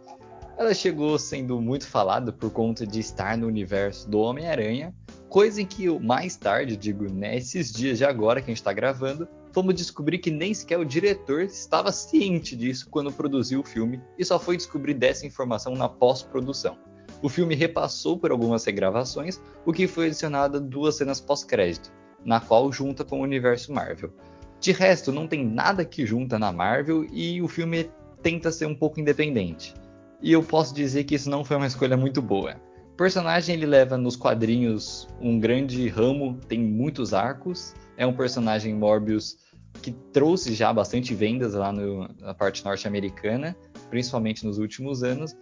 Ela 0.60 0.74
chegou 0.74 1.18
sendo 1.18 1.62
muito 1.62 1.88
falada 1.88 2.34
por 2.34 2.52
conta 2.52 2.86
de 2.86 3.00
estar 3.00 3.38
no 3.38 3.48
universo 3.48 4.10
do 4.10 4.20
Homem-Aranha, 4.20 4.94
coisa 5.30 5.62
em 5.62 5.66
que 5.66 5.86
eu, 5.86 6.02
mais 6.02 6.36
tarde, 6.36 6.76
digo, 6.76 7.10
nesses 7.10 7.72
dias 7.72 7.98
de 7.98 8.04
agora 8.04 8.42
que 8.42 8.48
a 8.48 8.52
gente 8.52 8.58
está 8.58 8.74
gravando, 8.74 9.26
fomos 9.54 9.74
descobrir 9.74 10.18
que 10.18 10.30
nem 10.30 10.54
sequer 10.54 10.78
o 10.78 10.84
diretor 10.84 11.44
estava 11.44 11.94
ciente 11.94 12.58
disso 12.58 12.90
quando 12.92 13.10
produziu 13.10 13.62
o 13.62 13.64
filme 13.64 14.02
e 14.18 14.26
só 14.26 14.38
foi 14.38 14.58
descobrir 14.58 14.96
dessa 14.96 15.26
informação 15.26 15.76
na 15.76 15.88
pós-produção. 15.88 16.78
O 17.22 17.30
filme 17.30 17.56
repassou 17.56 18.20
por 18.20 18.30
algumas 18.30 18.66
regravações, 18.66 19.40
o 19.66 19.72
que 19.72 19.88
foi 19.88 20.08
adicionado 20.08 20.60
duas 20.60 20.98
cenas 20.98 21.22
pós-crédito, 21.22 21.90
na 22.26 22.42
qual 22.42 22.70
junta 22.70 23.06
com 23.06 23.22
o 23.22 23.24
universo 23.24 23.72
Marvel. 23.72 24.12
De 24.60 24.74
resto, 24.74 25.10
não 25.10 25.26
tem 25.26 25.46
nada 25.46 25.86
que 25.86 26.06
junta 26.06 26.38
na 26.38 26.52
Marvel 26.52 27.06
e 27.14 27.42
o 27.42 27.48
filme 27.48 27.90
tenta 28.22 28.52
ser 28.52 28.66
um 28.66 28.76
pouco 28.76 29.00
independente. 29.00 29.74
E 30.22 30.32
eu 30.32 30.44
posso 30.44 30.74
dizer 30.74 31.04
que 31.06 31.16
isso 31.16 31.30
não 31.30 31.44
foi 31.44 31.58
uma 31.58 31.68
escolha 31.68 31.96
muito 31.96 32.22
boa. 32.22 32.56
O 32.94 32.96
personagem 32.98 33.56
ele 33.56 33.66
leva 33.66 33.98
nos 33.98 34.16
quadrinhos 34.16 35.08
um 35.22 35.40
grande 35.40 35.88
ramo, 35.88 36.38
tem 36.48 36.60
muitos 36.60 37.14
arcos, 37.14 37.74
é 37.96 38.06
um 38.06 38.14
personagem 38.14 38.74
Morbius 38.74 39.38
que 39.82 39.92
trouxe 39.92 40.54
já 40.54 40.74
bastante 40.74 41.14
vendas 41.14 41.54
lá 41.54 41.72
no, 41.72 42.10
na 42.20 42.34
parte 42.34 42.66
norte-americana, 42.66 43.56
principalmente 43.90 44.46
nos 44.46 44.58
últimos 44.58 45.04
anos, 45.04 45.36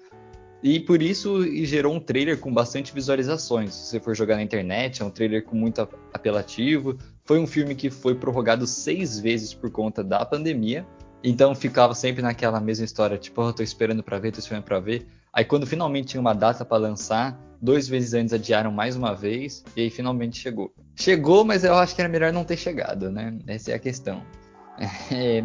e 0.62 0.80
por 0.80 1.02
isso 1.02 1.44
gerou 1.66 1.94
um 1.94 2.00
trailer 2.00 2.40
com 2.40 2.52
bastante 2.52 2.94
visualizações. 2.94 3.74
Se 3.74 3.86
você 3.88 4.00
for 4.00 4.16
jogar 4.16 4.38
na 4.38 4.44
internet, 4.44 5.02
é 5.02 5.06
um 5.06 5.10
trailer 5.10 5.44
com 5.44 5.56
muito 5.56 5.82
apelativo. 6.14 6.98
Foi 7.26 7.40
um 7.40 7.46
filme 7.46 7.76
que 7.76 7.90
foi 7.90 8.16
prorrogado 8.16 8.66
seis 8.66 9.20
vezes 9.20 9.54
por 9.54 9.70
conta 9.70 10.04
da 10.04 10.26
pandemia. 10.26 10.86
Então 11.24 11.54
ficava 11.56 11.94
sempre 11.94 12.22
naquela 12.22 12.60
mesma 12.60 12.86
história, 12.86 13.18
tipo, 13.18 13.42
oh, 13.42 13.52
tô 13.52 13.64
esperando 13.64 14.04
para 14.04 14.20
ver, 14.20 14.32
tô 14.32 14.40
esperando 14.40 14.64
para 14.64 14.80
ver. 14.80 15.08
Aí 15.34 15.44
quando 15.44 15.66
finalmente 15.66 16.10
tinha 16.10 16.22
uma 16.22 16.34
data 16.34 16.64
para 16.64 16.78
lançar, 16.78 17.40
dois 17.62 17.90
meses 17.90 18.14
antes 18.14 18.34
adiaram 18.34 18.72
mais 18.72 18.96
uma 18.96 19.14
vez 19.14 19.64
e 19.76 19.82
aí 19.82 19.90
finalmente 19.90 20.40
chegou. 20.40 20.74
Chegou, 20.96 21.44
mas 21.44 21.64
eu 21.64 21.76
acho 21.76 21.96
que 21.96 22.02
era 22.02 22.10
melhor 22.10 22.32
não 22.32 22.44
ter 22.44 22.58
chegado, 22.58 23.12
né? 23.12 23.38
Essa 23.48 23.72
é 23.72 23.76
a 23.76 23.80
questão. 23.80 24.22
É, 25.12 25.44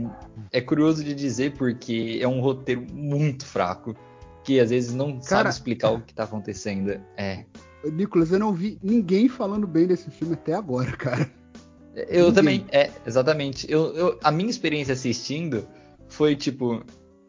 é 0.53 0.61
curioso 0.61 1.03
de 1.03 1.15
dizer 1.15 1.55
porque 1.57 2.19
é 2.21 2.29
um 2.29 2.43
roteiro 2.43 2.85
muito 2.93 3.47
fraco 3.47 3.97
que 4.45 4.61
às 4.61 4.69
vezes 4.69 4.93
não 4.93 5.13
Cara, 5.13 5.23
sabe 5.23 5.49
explicar 5.49 5.89
o 5.97 6.03
que 6.03 6.13
tá 6.13 6.25
acontecendo. 6.25 7.01
É. 7.17 7.47
Nicolas, 7.83 8.31
eu 8.31 8.39
não 8.39 8.53
vi 8.53 8.79
ninguém 8.83 9.29
falando 9.29 9.67
bem 9.67 9.87
desse 9.87 10.11
filme 10.11 10.35
até 10.35 10.53
agora, 10.53 10.93
cara. 10.97 11.31
Eu 12.09 12.33
também, 12.33 12.65
é, 12.71 12.91
exatamente. 13.07 13.71
Eu, 13.71 13.95
eu- 13.95 14.19
a 14.23 14.31
minha 14.31 14.49
experiência 14.51 14.95
assistindo 14.95 15.67
foi 16.09 16.35
tipo, 16.35 16.83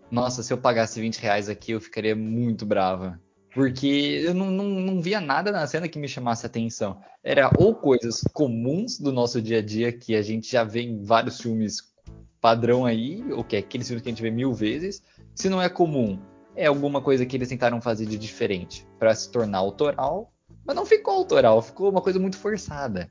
nossa, 0.10 0.42
se 0.44 0.54
eu 0.54 0.58
pagasse 0.58 1.00
20 1.02 1.18
reais 1.20 1.50
aqui 1.50 1.72
eu 1.72 1.82
ficaria 1.82 2.16
muito 2.16 2.66
brava. 2.66 3.20
Porque 3.54 4.24
eu 4.26 4.34
não, 4.34 4.50
não, 4.50 4.66
não 4.66 5.02
via 5.02 5.22
nada 5.22 5.52
na 5.52 5.68
cena 5.68 5.88
que 5.88 6.00
me 6.00 6.08
chamasse 6.08 6.44
atenção. 6.46 7.00
Era 7.24 7.52
ou 7.58 7.76
coisas 7.76 8.22
comuns 8.34 8.98
do 9.00 9.12
nosso 9.12 9.40
dia 9.42 9.60
a 9.60 9.62
dia 9.62 9.92
que 9.92 10.16
a 10.16 10.22
gente 10.24 10.52
já 10.52 10.64
vê 10.64 10.82
em 10.82 11.04
vários 11.04 11.40
filmes 11.40 11.94
padrão 12.42 12.84
aí, 12.86 13.24
ou 13.32 13.44
que 13.44 13.56
é 13.56 13.60
aqueles 13.60 13.88
filmes 13.88 14.02
que 14.02 14.10
a 14.10 14.12
gente 14.12 14.24
vê 14.24 14.32
mil 14.32 14.54
vezes. 14.54 15.04
Se 15.36 15.50
não 15.50 15.62
é 15.62 15.70
comum, 15.70 16.20
é 16.56 16.66
alguma 16.66 17.00
coisa 17.02 17.26
que 17.26 17.38
eles 17.38 17.48
tentaram 17.48 17.80
fazer 17.80 18.06
de 18.08 18.18
diferente 18.18 18.88
para 18.98 19.14
se 19.14 19.32
tornar 19.32 19.60
autoral, 19.60 20.34
mas 20.66 20.76
não 20.76 20.86
ficou 20.86 21.14
autoral, 21.14 21.62
ficou 21.62 21.90
uma 21.92 22.02
coisa 22.02 22.20
muito 22.20 22.38
forçada. 22.38 23.10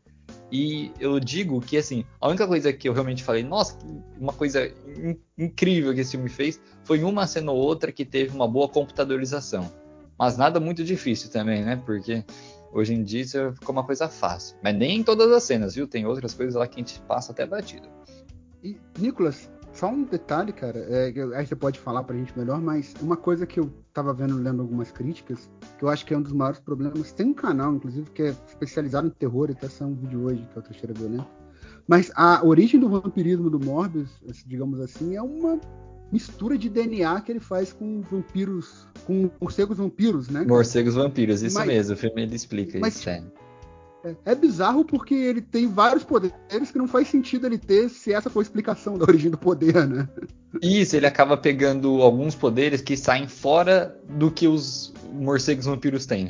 E 0.52 0.92
eu 1.00 1.18
digo 1.18 1.58
que, 1.62 1.78
assim, 1.78 2.04
a 2.20 2.28
única 2.28 2.46
coisa 2.46 2.70
que 2.74 2.86
eu 2.86 2.92
realmente 2.92 3.24
falei, 3.24 3.42
nossa, 3.42 3.74
uma 4.20 4.34
coisa 4.34 4.70
in- 4.86 5.16
incrível 5.38 5.94
que 5.94 6.00
esse 6.00 6.10
filme 6.10 6.28
fez, 6.28 6.60
foi 6.84 7.02
uma 7.02 7.26
cena 7.26 7.50
ou 7.50 7.58
outra 7.58 7.90
que 7.90 8.04
teve 8.04 8.34
uma 8.34 8.46
boa 8.46 8.68
computadorização. 8.68 9.72
Mas 10.18 10.36
nada 10.36 10.60
muito 10.60 10.84
difícil 10.84 11.30
também, 11.30 11.64
né? 11.64 11.80
Porque 11.86 12.22
hoje 12.70 12.92
em 12.92 13.02
dia 13.02 13.22
isso 13.22 13.52
ficou 13.54 13.72
uma 13.72 13.82
coisa 13.82 14.08
fácil. 14.08 14.54
Mas 14.62 14.76
nem 14.76 14.98
em 14.98 15.02
todas 15.02 15.32
as 15.32 15.42
cenas, 15.42 15.74
viu? 15.74 15.88
Tem 15.88 16.04
outras 16.04 16.34
coisas 16.34 16.54
lá 16.54 16.66
que 16.66 16.74
a 16.74 16.84
gente 16.84 17.00
passa 17.00 17.32
até 17.32 17.46
batido. 17.46 17.88
E, 18.62 18.76
Nicolas, 18.98 19.50
só 19.72 19.88
um 19.88 20.04
detalhe, 20.04 20.52
cara, 20.52 20.78
é, 20.78 21.12
aí 21.34 21.46
você 21.46 21.56
pode 21.56 21.78
falar 21.78 22.02
pra 22.04 22.16
gente 22.16 22.36
melhor, 22.38 22.60
mas 22.60 22.94
uma 23.00 23.16
coisa 23.16 23.46
que 23.46 23.58
eu 23.58 23.72
tava 23.92 24.12
vendo, 24.12 24.36
lendo 24.36 24.62
algumas 24.62 24.90
críticas, 24.90 25.50
que 25.78 25.84
eu 25.84 25.88
acho 25.88 26.04
que 26.04 26.12
é 26.14 26.18
um 26.18 26.22
dos 26.22 26.32
maiores 26.32 26.60
problemas, 26.60 27.12
tem 27.12 27.26
um 27.26 27.34
canal, 27.34 27.74
inclusive, 27.74 28.10
que 28.10 28.22
é 28.22 28.34
especializado 28.46 29.06
em 29.06 29.10
terror, 29.10 29.48
e 29.48 29.52
até 29.52 29.68
saiu 29.68 29.90
um 29.90 29.94
vídeo 29.94 30.24
hoje, 30.24 30.46
que 30.52 30.58
é 30.58 30.60
o 30.60 30.62
Trecheira 30.62 30.94
Violenta, 30.94 31.26
mas 31.88 32.12
a 32.14 32.44
origem 32.44 32.78
do 32.78 32.88
vampirismo 32.88 33.50
do 33.50 33.58
Morbius, 33.58 34.10
digamos 34.46 34.80
assim, 34.80 35.16
é 35.16 35.22
uma 35.22 35.58
mistura 36.12 36.58
de 36.58 36.68
DNA 36.68 37.20
que 37.22 37.32
ele 37.32 37.40
faz 37.40 37.72
com 37.72 38.02
vampiros, 38.02 38.86
com 39.06 39.30
morcegos 39.40 39.78
vampiros, 39.78 40.28
né? 40.28 40.44
Morcegos 40.46 40.94
Vampiros, 40.94 41.42
isso 41.42 41.56
Mas- 41.56 41.66
mesmo, 41.66 41.94
o 41.94 41.96
filme 41.96 42.22
ele 42.22 42.36
explica 42.36 42.78
mas- 42.78 42.96
isso. 42.96 43.08
É. 43.08 43.22
É, 44.04 44.32
é 44.32 44.34
bizarro 44.34 44.84
porque 44.84 45.14
ele 45.14 45.40
tem 45.40 45.68
vários 45.68 46.02
poderes 46.02 46.70
que 46.72 46.78
não 46.78 46.88
faz 46.88 47.08
sentido 47.08 47.46
ele 47.46 47.58
ter 47.58 47.88
se 47.88 48.12
essa 48.12 48.28
for 48.28 48.40
a 48.40 48.42
explicação 48.42 48.98
da 48.98 49.04
origem 49.04 49.30
do 49.30 49.38
poder, 49.38 49.86
né? 49.86 50.08
Isso, 50.60 50.96
ele 50.96 51.06
acaba 51.06 51.36
pegando 51.36 52.02
alguns 52.02 52.34
poderes 52.34 52.80
que 52.80 52.96
saem 52.96 53.28
fora 53.28 53.96
do 54.08 54.30
que 54.30 54.46
os 54.48 54.92
morcegos 55.12 55.66
vampiros 55.66 56.04
têm. 56.04 56.28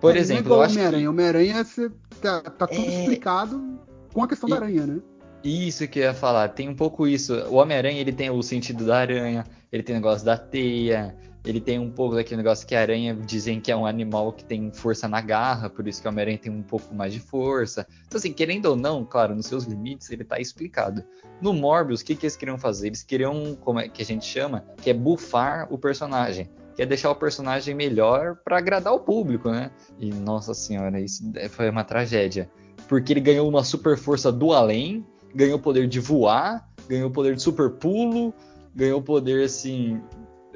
Por 0.00 0.14
É, 0.14 0.18
é 0.18 0.20
exemplo, 0.20 0.54
eu 0.54 0.62
acho 0.62 0.74
que 0.74 0.78
Homem-Aranha. 0.80 1.10
Homem-Aranha 1.10 1.64
você 1.64 1.90
tá, 2.22 2.40
tá 2.40 2.66
tudo 2.66 2.82
É. 2.86 3.00
explicado 3.00 3.78
com 4.12 4.22
a 4.22 4.28
questão 4.28 4.48
E- 4.48 4.52
da 4.52 4.56
aranha, 4.58 4.86
né? 4.86 5.00
Isso 5.42 5.86
que 5.88 5.98
eu 6.00 6.04
ia 6.04 6.14
falar, 6.14 6.48
tem 6.48 6.68
um 6.68 6.74
pouco 6.74 7.06
isso. 7.06 7.32
O 7.48 7.54
Homem-Aranha, 7.54 8.00
ele 8.00 8.12
tem 8.12 8.28
o 8.30 8.42
sentido 8.42 8.84
da 8.84 8.98
aranha, 8.98 9.44
ele 9.72 9.82
tem 9.82 9.94
o 9.94 9.98
negócio 9.98 10.24
da 10.24 10.36
teia, 10.36 11.16
ele 11.44 11.60
tem 11.60 11.78
um 11.78 11.90
pouco 11.90 12.14
daquele 12.14 12.38
negócio 12.38 12.66
que 12.66 12.74
a 12.74 12.80
aranha 12.80 13.14
dizem 13.14 13.60
que 13.60 13.70
é 13.70 13.76
um 13.76 13.86
animal 13.86 14.32
que 14.32 14.44
tem 14.44 14.70
força 14.72 15.08
na 15.08 15.20
garra, 15.20 15.70
por 15.70 15.86
isso 15.86 16.02
que 16.02 16.08
o 16.08 16.10
Homem-Aranha 16.10 16.38
tem 16.38 16.52
um 16.52 16.62
pouco 16.62 16.94
mais 16.94 17.12
de 17.12 17.20
força. 17.20 17.86
Então, 18.06 18.18
assim, 18.18 18.32
querendo 18.32 18.66
ou 18.66 18.76
não, 18.76 19.04
claro, 19.04 19.34
nos 19.34 19.46
seus 19.46 19.64
limites, 19.64 20.10
ele 20.10 20.24
tá 20.24 20.38
explicado. 20.38 21.04
No 21.40 21.52
Morbius, 21.52 22.00
o 22.00 22.04
que, 22.04 22.14
que 22.14 22.26
eles 22.26 22.36
queriam 22.36 22.58
fazer? 22.58 22.88
Eles 22.88 23.02
queriam, 23.02 23.56
como 23.60 23.80
é 23.80 23.88
que 23.88 24.02
a 24.02 24.04
gente 24.04 24.26
chama, 24.26 24.64
que 24.82 24.90
é 24.90 24.94
buffar 24.94 25.66
o 25.70 25.78
personagem. 25.78 26.50
que 26.74 26.82
é 26.82 26.86
deixar 26.86 27.10
o 27.10 27.14
personagem 27.16 27.74
melhor 27.74 28.36
pra 28.44 28.58
agradar 28.58 28.92
o 28.92 29.00
público, 29.00 29.50
né? 29.50 29.70
E 29.98 30.12
nossa 30.12 30.54
senhora, 30.54 31.00
isso 31.00 31.24
foi 31.50 31.70
uma 31.70 31.82
tragédia. 31.82 32.50
Porque 32.88 33.12
ele 33.12 33.20
ganhou 33.20 33.48
uma 33.48 33.64
super 33.64 33.96
força 33.96 34.30
do 34.30 34.52
além, 34.52 35.04
ganhou 35.34 35.58
o 35.58 35.62
poder 35.62 35.88
de 35.88 35.98
voar, 35.98 36.68
ganhou 36.88 37.08
o 37.08 37.12
poder 37.12 37.34
de 37.34 37.42
super 37.42 37.70
pulo, 37.70 38.32
ganhou 38.74 39.00
o 39.00 39.02
poder 39.02 39.44
assim. 39.44 40.00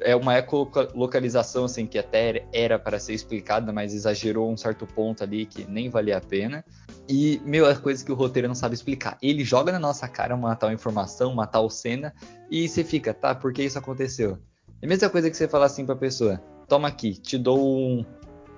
É 0.04 0.16
uma 0.16 0.38
ecolocalização 0.38 1.64
assim, 1.64 1.86
que 1.86 1.98
até 1.98 2.46
era 2.52 2.78
para 2.78 2.98
ser 2.98 3.14
explicada, 3.14 3.72
mas 3.72 3.94
exagerou 3.94 4.50
um 4.50 4.56
certo 4.56 4.86
ponto 4.86 5.22
ali 5.22 5.46
que 5.46 5.64
nem 5.64 5.88
valia 5.88 6.18
a 6.18 6.20
pena. 6.20 6.64
E, 7.08 7.40
meu, 7.44 7.66
é 7.66 7.74
coisa 7.74 8.04
que 8.04 8.12
o 8.12 8.14
roteiro 8.14 8.48
não 8.48 8.54
sabe 8.54 8.74
explicar. 8.74 9.18
Ele 9.20 9.44
joga 9.44 9.72
na 9.72 9.78
nossa 9.78 10.06
cara 10.08 10.34
uma 10.34 10.54
tal 10.54 10.72
informação, 10.72 11.32
uma 11.32 11.46
tal 11.46 11.68
cena, 11.68 12.14
e 12.50 12.68
você 12.68 12.84
fica, 12.84 13.12
tá, 13.12 13.34
por 13.34 13.52
que 13.52 13.62
isso 13.62 13.78
aconteceu? 13.78 14.38
É 14.80 14.86
a 14.86 14.88
mesma 14.88 15.08
coisa 15.08 15.30
que 15.30 15.36
você 15.36 15.48
falar 15.48 15.66
assim 15.66 15.86
pra 15.86 15.96
pessoa: 15.96 16.42
toma 16.68 16.88
aqui, 16.88 17.14
te 17.14 17.38
dou 17.38 17.58
um, 17.60 18.04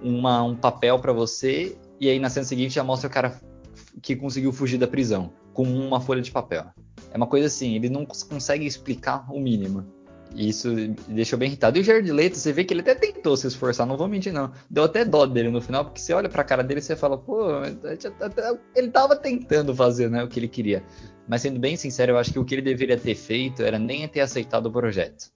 uma, 0.01 0.43
um 0.43 0.57
papel 0.57 0.99
para 0.99 1.13
você, 1.13 1.77
e 2.01 2.09
aí 2.09 2.19
na 2.19 2.31
cena 2.31 2.45
seguinte 2.45 2.75
já 2.75 2.85
mostra 2.85 3.09
o 3.09 3.13
cara 3.13 3.41
que 4.03 4.17
conseguiu 4.17 4.53
fugir 4.53 4.79
da 4.79 4.87
prisão 4.87 5.33
com 5.53 5.63
uma 5.63 6.01
folha 6.01 6.21
de 6.21 6.31
papel. 6.31 6.67
É 7.13 7.17
uma 7.17 7.27
coisa 7.27 7.47
assim, 7.47 7.75
ele 7.75 7.89
não 7.89 8.05
consegue 8.05 8.67
explicar 8.67 9.31
o 9.33 9.41
mínimo. 9.41 9.87
E 10.35 10.49
isso 10.49 10.69
me 10.69 10.97
deixou 11.09 11.39
bem 11.39 11.49
irritado. 11.49 11.79
E 11.79 11.81
o 11.81 11.85
Jared 11.85 12.11
Leto, 12.11 12.37
você 12.37 12.53
vê 12.53 12.65
que 12.65 12.75
ele 12.75 12.81
até 12.81 12.95
tentou 12.95 13.37
se 13.37 13.47
esforçar, 13.47 13.87
não 13.87 13.97
vou 13.97 14.09
mentir 14.09 14.33
não. 14.33 14.51
Deu 14.69 14.85
até 14.85 15.05
dó 15.05 15.25
dele 15.27 15.49
no 15.49 15.61
final, 15.61 15.85
porque 15.85 16.01
você 16.01 16.13
olha 16.13 16.29
pra 16.29 16.43
cara 16.43 16.63
dele 16.63 16.81
e 16.81 16.83
você 16.83 16.97
fala, 16.97 17.17
pô, 17.17 17.47
ele 18.75 18.91
tava 18.91 19.15
tentando 19.15 19.75
fazer 19.75 20.11
né, 20.11 20.25
o 20.25 20.29
que 20.29 20.41
ele 20.41 20.49
queria. 20.49 20.83
Mas 21.29 21.43
sendo 21.43 21.59
bem 21.59 21.77
sincero, 21.77 22.13
eu 22.13 22.19
acho 22.19 22.33
que 22.33 22.39
o 22.39 22.45
que 22.45 22.55
ele 22.57 22.63
deveria 22.63 22.99
ter 22.99 23.15
feito 23.15 23.63
era 23.63 23.79
nem 23.79 24.07
ter 24.09 24.21
aceitado 24.21 24.67
o 24.67 24.73
projeto. 24.73 25.31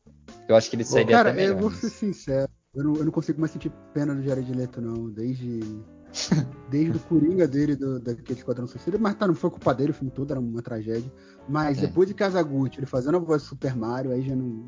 Eu 0.49 0.57
acho 0.57 0.69
que 0.69 0.77
ele 0.77 0.85
seria 0.85 1.17
Cara, 1.17 1.31
até 1.31 1.43
melhor. 1.43 1.55
eu 1.55 1.61
vou 1.61 1.71
ser 1.71 1.91
sincero. 1.91 2.51
Eu 2.75 2.85
não, 2.85 2.97
eu 2.97 3.05
não 3.05 3.13
consigo 3.13 3.41
mais 3.41 3.53
sentir 3.53 3.73
pena 3.95 4.15
do 4.15 4.23
Jared 4.23 4.53
Leto, 4.53 4.81
não. 4.81 5.09
Desde. 5.11 5.61
Desde 6.71 6.97
o 6.97 7.01
Coringa 7.01 7.47
dele, 7.47 7.77
do, 7.77 8.01
daquele 8.01 8.39
Esquadrão 8.39 8.67
Suicida, 8.67 8.97
mas 8.99 9.15
tá, 9.15 9.27
não 9.27 9.35
foi 9.35 9.51
culpa 9.51 9.75
dele, 9.75 9.91
o 9.91 9.95
filme 9.95 10.11
todo 10.11 10.31
era 10.31 10.41
uma 10.41 10.63
tragédia. 10.63 11.13
Mas 11.49 11.79
É. 11.79 11.87
depois 11.87 12.07
de 12.09 12.15
Kazaguchi, 12.15 12.79
ele 12.79 12.87
fazendo 12.87 13.17
a 13.17 13.21
voz 13.21 13.43
do 13.43 13.49
Super 13.49 13.75
Mario, 13.75 14.13
aí 14.13 14.23
já 14.23 14.37
não. 14.37 14.63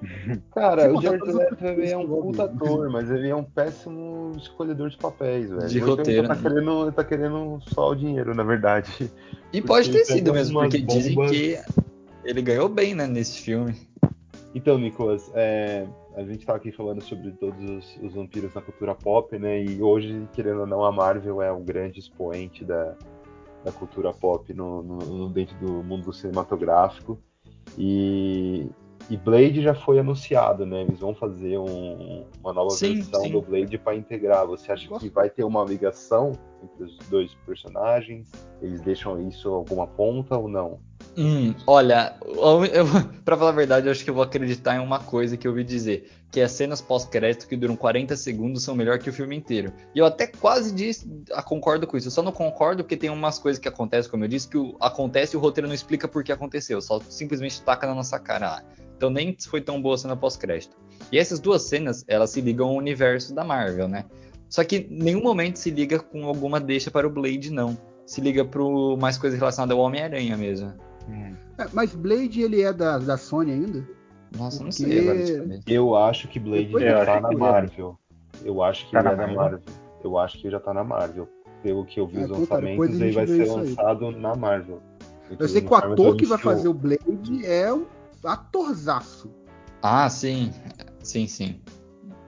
Cara, 0.54 0.82
Se 0.82 0.88
o 0.88 0.98
as 0.98 1.34
Leto 1.34 1.64
ele 1.64 1.90
é 1.90 1.96
um 1.96 2.06
puta 2.08 2.44
ator, 2.44 2.88
mas 2.90 3.10
ele 3.10 3.28
é 3.28 3.36
um 3.36 3.44
péssimo 3.44 4.32
escolhedor 4.36 4.88
de 4.88 4.96
papéis, 4.96 5.50
velho. 5.50 5.68
De 5.68 5.78
então 5.78 5.90
roteiro, 5.90 6.20
Ele 6.20 6.28
tá, 6.28 6.34
né? 6.34 6.42
querendo, 6.42 6.82
ele 6.84 6.92
tá 6.92 7.04
querendo 7.04 7.58
só 7.68 7.90
o 7.90 7.94
dinheiro, 7.94 8.34
na 8.34 8.42
verdade. 8.42 9.10
E 9.52 9.60
pode 9.60 9.90
ter 9.90 9.98
Porque 9.98 10.12
sido 10.12 10.32
mesmo, 10.32 10.58
porque 10.60 10.80
dizem 10.80 11.14
bombas- 11.14 11.30
que 11.32 11.58
ele 12.24 12.40
ganhou 12.42 12.68
bem, 12.68 12.94
né, 12.94 13.06
nesse 13.06 13.40
filme. 13.42 13.74
Então, 14.54 14.78
Nicolas, 14.78 15.30
é, 15.34 15.86
a 16.16 16.22
gente 16.22 16.44
tá 16.46 16.54
aqui 16.54 16.72
falando 16.72 17.02
sobre 17.02 17.30
todos 17.32 17.62
os, 17.70 17.98
os 18.02 18.14
vampiros 18.14 18.52
na 18.54 18.60
cultura 18.60 18.94
pop, 18.94 19.38
né? 19.38 19.62
E 19.62 19.80
hoje, 19.82 20.26
querendo 20.32 20.60
ou 20.60 20.66
não, 20.66 20.84
a 20.84 20.90
Marvel 20.90 21.40
é 21.42 21.52
um 21.52 21.62
grande 21.62 22.00
expoente 22.00 22.64
da, 22.64 22.96
da 23.64 23.72
cultura 23.72 24.12
pop 24.12 24.52
no, 24.54 24.82
no- 24.82 25.28
dentro 25.28 25.56
do 25.58 25.82
mundo 25.82 26.12
cinematográfico. 26.12 27.18
E, 27.78 28.68
e 29.08 29.16
Blade 29.16 29.62
já 29.62 29.74
foi 29.74 29.98
anunciado, 29.98 30.64
né? 30.66 30.82
Eles 30.82 31.00
vão 31.00 31.14
fazer 31.14 31.58
um- 31.58 32.24
uma 32.42 32.52
nova 32.52 32.70
Sim, 32.70 32.94
versão 32.96 33.22
sim. 33.22 33.32
do 33.32 33.40
Blade 33.42 33.78
para 33.78 33.94
integrar. 33.96 34.46
Você 34.46 34.72
acha 34.72 34.88
que 34.98 35.08
vai 35.08 35.30
ter 35.30 35.44
uma 35.44 35.64
ligação 35.64 36.32
entre 36.62 36.84
os 36.84 36.96
dois 37.08 37.34
personagens? 37.46 38.30
Eles 38.60 38.80
deixam 38.80 39.20
isso 39.28 39.48
alguma 39.52 39.86
ponta 39.86 40.36
ou 40.36 40.48
não? 40.48 40.80
Hum, 41.16 41.54
olha, 41.66 42.16
eu, 42.24 42.86
pra 43.24 43.36
falar 43.36 43.50
a 43.50 43.54
verdade, 43.54 43.86
eu 43.86 43.90
acho 43.92 44.04
que 44.04 44.10
eu 44.10 44.14
vou 44.14 44.22
acreditar 44.22 44.76
em 44.76 44.78
uma 44.78 45.00
coisa 45.00 45.36
que 45.36 45.46
eu 45.46 45.50
ouvi 45.50 45.64
dizer, 45.64 46.08
que 46.30 46.40
as 46.40 46.52
cenas 46.52 46.80
pós-crédito 46.80 47.48
que 47.48 47.56
duram 47.56 47.74
40 47.76 48.16
segundos 48.16 48.62
são 48.62 48.74
melhor 48.76 48.98
que 48.98 49.10
o 49.10 49.12
filme 49.12 49.36
inteiro. 49.36 49.72
E 49.94 49.98
eu 49.98 50.06
até 50.06 50.28
quase 50.28 50.72
disse, 50.72 51.10
ah, 51.32 51.42
concordo 51.42 51.86
com 51.86 51.96
isso. 51.96 52.06
Eu 52.06 52.12
só 52.12 52.22
não 52.22 52.30
concordo 52.32 52.84
porque 52.84 52.96
tem 52.96 53.10
umas 53.10 53.38
coisas 53.38 53.60
que 53.60 53.68
acontecem, 53.68 54.10
como 54.10 54.24
eu 54.24 54.28
disse, 54.28 54.48
que 54.48 54.56
o- 54.56 54.76
acontece 54.80 55.34
e 55.34 55.36
o 55.36 55.40
roteiro 55.40 55.66
não 55.66 55.74
explica 55.74 56.06
por 56.06 56.22
que 56.22 56.30
aconteceu, 56.30 56.80
só 56.80 57.00
simplesmente 57.08 57.60
taca 57.62 57.86
na 57.88 57.94
nossa 57.94 58.18
cara 58.18 58.48
lá. 58.52 58.62
Então 58.96 59.10
nem 59.10 59.36
foi 59.48 59.60
tão 59.60 59.82
boa 59.82 59.96
a 59.96 59.98
cena 59.98 60.16
pós-crédito. 60.16 60.76
E 61.10 61.18
essas 61.18 61.40
duas 61.40 61.62
cenas, 61.62 62.04
elas 62.06 62.30
se 62.30 62.40
ligam 62.40 62.68
ao 62.68 62.76
universo 62.76 63.34
da 63.34 63.42
Marvel, 63.42 63.88
né? 63.88 64.04
Só 64.48 64.62
que 64.62 64.86
nenhum 64.90 65.22
momento 65.22 65.56
se 65.56 65.70
liga 65.70 65.98
com 65.98 66.24
alguma 66.26 66.60
deixa 66.60 66.90
para 66.90 67.06
o 67.06 67.10
Blade, 67.10 67.50
não. 67.50 67.76
Se 68.06 68.20
liga 68.20 68.44
pro 68.44 68.96
mais 68.96 69.16
coisa 69.18 69.36
relacionada 69.36 69.74
ao 69.74 69.80
Homem-Aranha 69.80 70.36
mesmo. 70.36 70.72
É, 71.58 71.66
mas 71.72 71.94
Blade, 71.94 72.42
ele 72.42 72.62
é 72.62 72.72
da, 72.72 72.98
da 72.98 73.16
Sony 73.16 73.52
ainda? 73.52 73.86
Nossa, 74.36 74.58
não 74.62 74.70
Porque- 74.70 74.84
sei 74.84 75.00
agora 75.00 75.24
de 75.24 75.32
cabeça. 75.38 75.62
Eu 75.66 75.96
acho 75.96 76.28
que 76.28 76.38
Blade 76.38 76.64
Depois 76.66 76.84
já 76.84 77.04
tá 77.04 77.20
na 77.20 77.28
que- 77.28 77.36
Marvel. 77.36 77.98
Eu 78.44 78.62
acho 78.62 78.86
que 78.86 78.92
Tá 78.92 79.00
ele 79.00 79.08
na 79.08 79.12
é 79.12 79.26
da 79.26 79.32
Marvel? 79.34 79.60
Eu 80.02 80.18
acho 80.18 80.38
que 80.40 80.50
já 80.50 80.60
tá 80.60 80.72
na 80.72 80.84
Marvel. 80.84 81.28
Pelo 81.62 81.84
que 81.84 82.00
eu 82.00 82.06
vi 82.06 82.16
Ah, 82.18 82.20
os 82.20 82.24
então 82.30 82.46
tá, 82.46 82.54
lançamentos, 82.54 83.00
a 83.00 83.04
ele 83.04 83.12
vai 83.14 83.26
ser 83.26 83.42
isso 83.42 83.58
aí. 83.58 83.68
lançado 83.68 84.10
na 84.12 84.34
Marvel. 84.34 84.80
Eu 85.38 85.48
sei 85.48 85.60
que 85.60 85.70
o 85.70 85.74
ator 85.76 86.16
que 86.16 86.24
vai 86.26 86.38
fazer 86.38 86.68
o 86.68 86.74
Blade 86.74 87.44
é 87.44 87.72
um 87.72 87.84
atorzaço. 88.24 89.30
Ah, 89.82 90.08
sim. 90.08 90.50
Sim, 91.02 91.26
sim. 91.26 91.60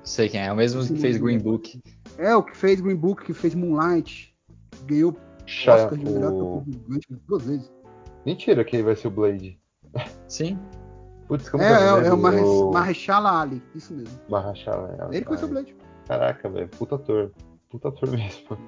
Sei 0.05 0.29
quem 0.29 0.41
é. 0.41 0.47
É 0.47 0.53
o 0.53 0.57
mesmo 0.57 0.85
que 0.87 0.97
fez 1.01 1.17
Green 1.17 1.39
Book. 1.39 1.81
É, 2.19 2.35
o 2.37 2.43
que 2.43 2.57
fez 2.57 2.81
Green 2.81 2.97
Book, 2.97 3.25
que 3.25 3.33
fez 3.33 3.55
Moonlight. 3.55 4.35
Ganhou 4.87 5.17
Shia- 5.47 5.75
Oscar 5.75 5.99
de 5.99 6.05
melhor 6.05 6.33
o- 6.33 6.65
duas 7.27 7.45
vezes. 7.45 7.73
Mentira 8.25 8.65
que 8.65 8.77
ele 8.77 8.83
vai 8.85 8.97
ser 8.97 9.09
o 9.09 9.11
Blade. 9.11 9.59
Sim. 10.29 10.59
Putz, 11.27 11.49
como 11.49 11.63
É, 11.63 11.69
que 11.69 11.73
é, 11.73 11.87
é 11.87 12.01
dele? 12.03 12.45
o 12.45 12.71
Mahershala 12.73 13.41
Ali, 13.41 13.63
isso 13.75 13.93
mesmo. 13.95 14.19
Mahershala 14.29 15.07
Ali. 15.07 15.17
Ele 15.17 15.37
ser 15.37 15.45
o 15.45 15.49
Blade. 15.49 15.77
Caraca, 16.07 16.49
velho. 16.49 16.69
Puta 16.69 16.97
ator. 16.97 17.33
Puta 17.71 17.89
ator 17.89 18.11
mesmo. 18.13 18.59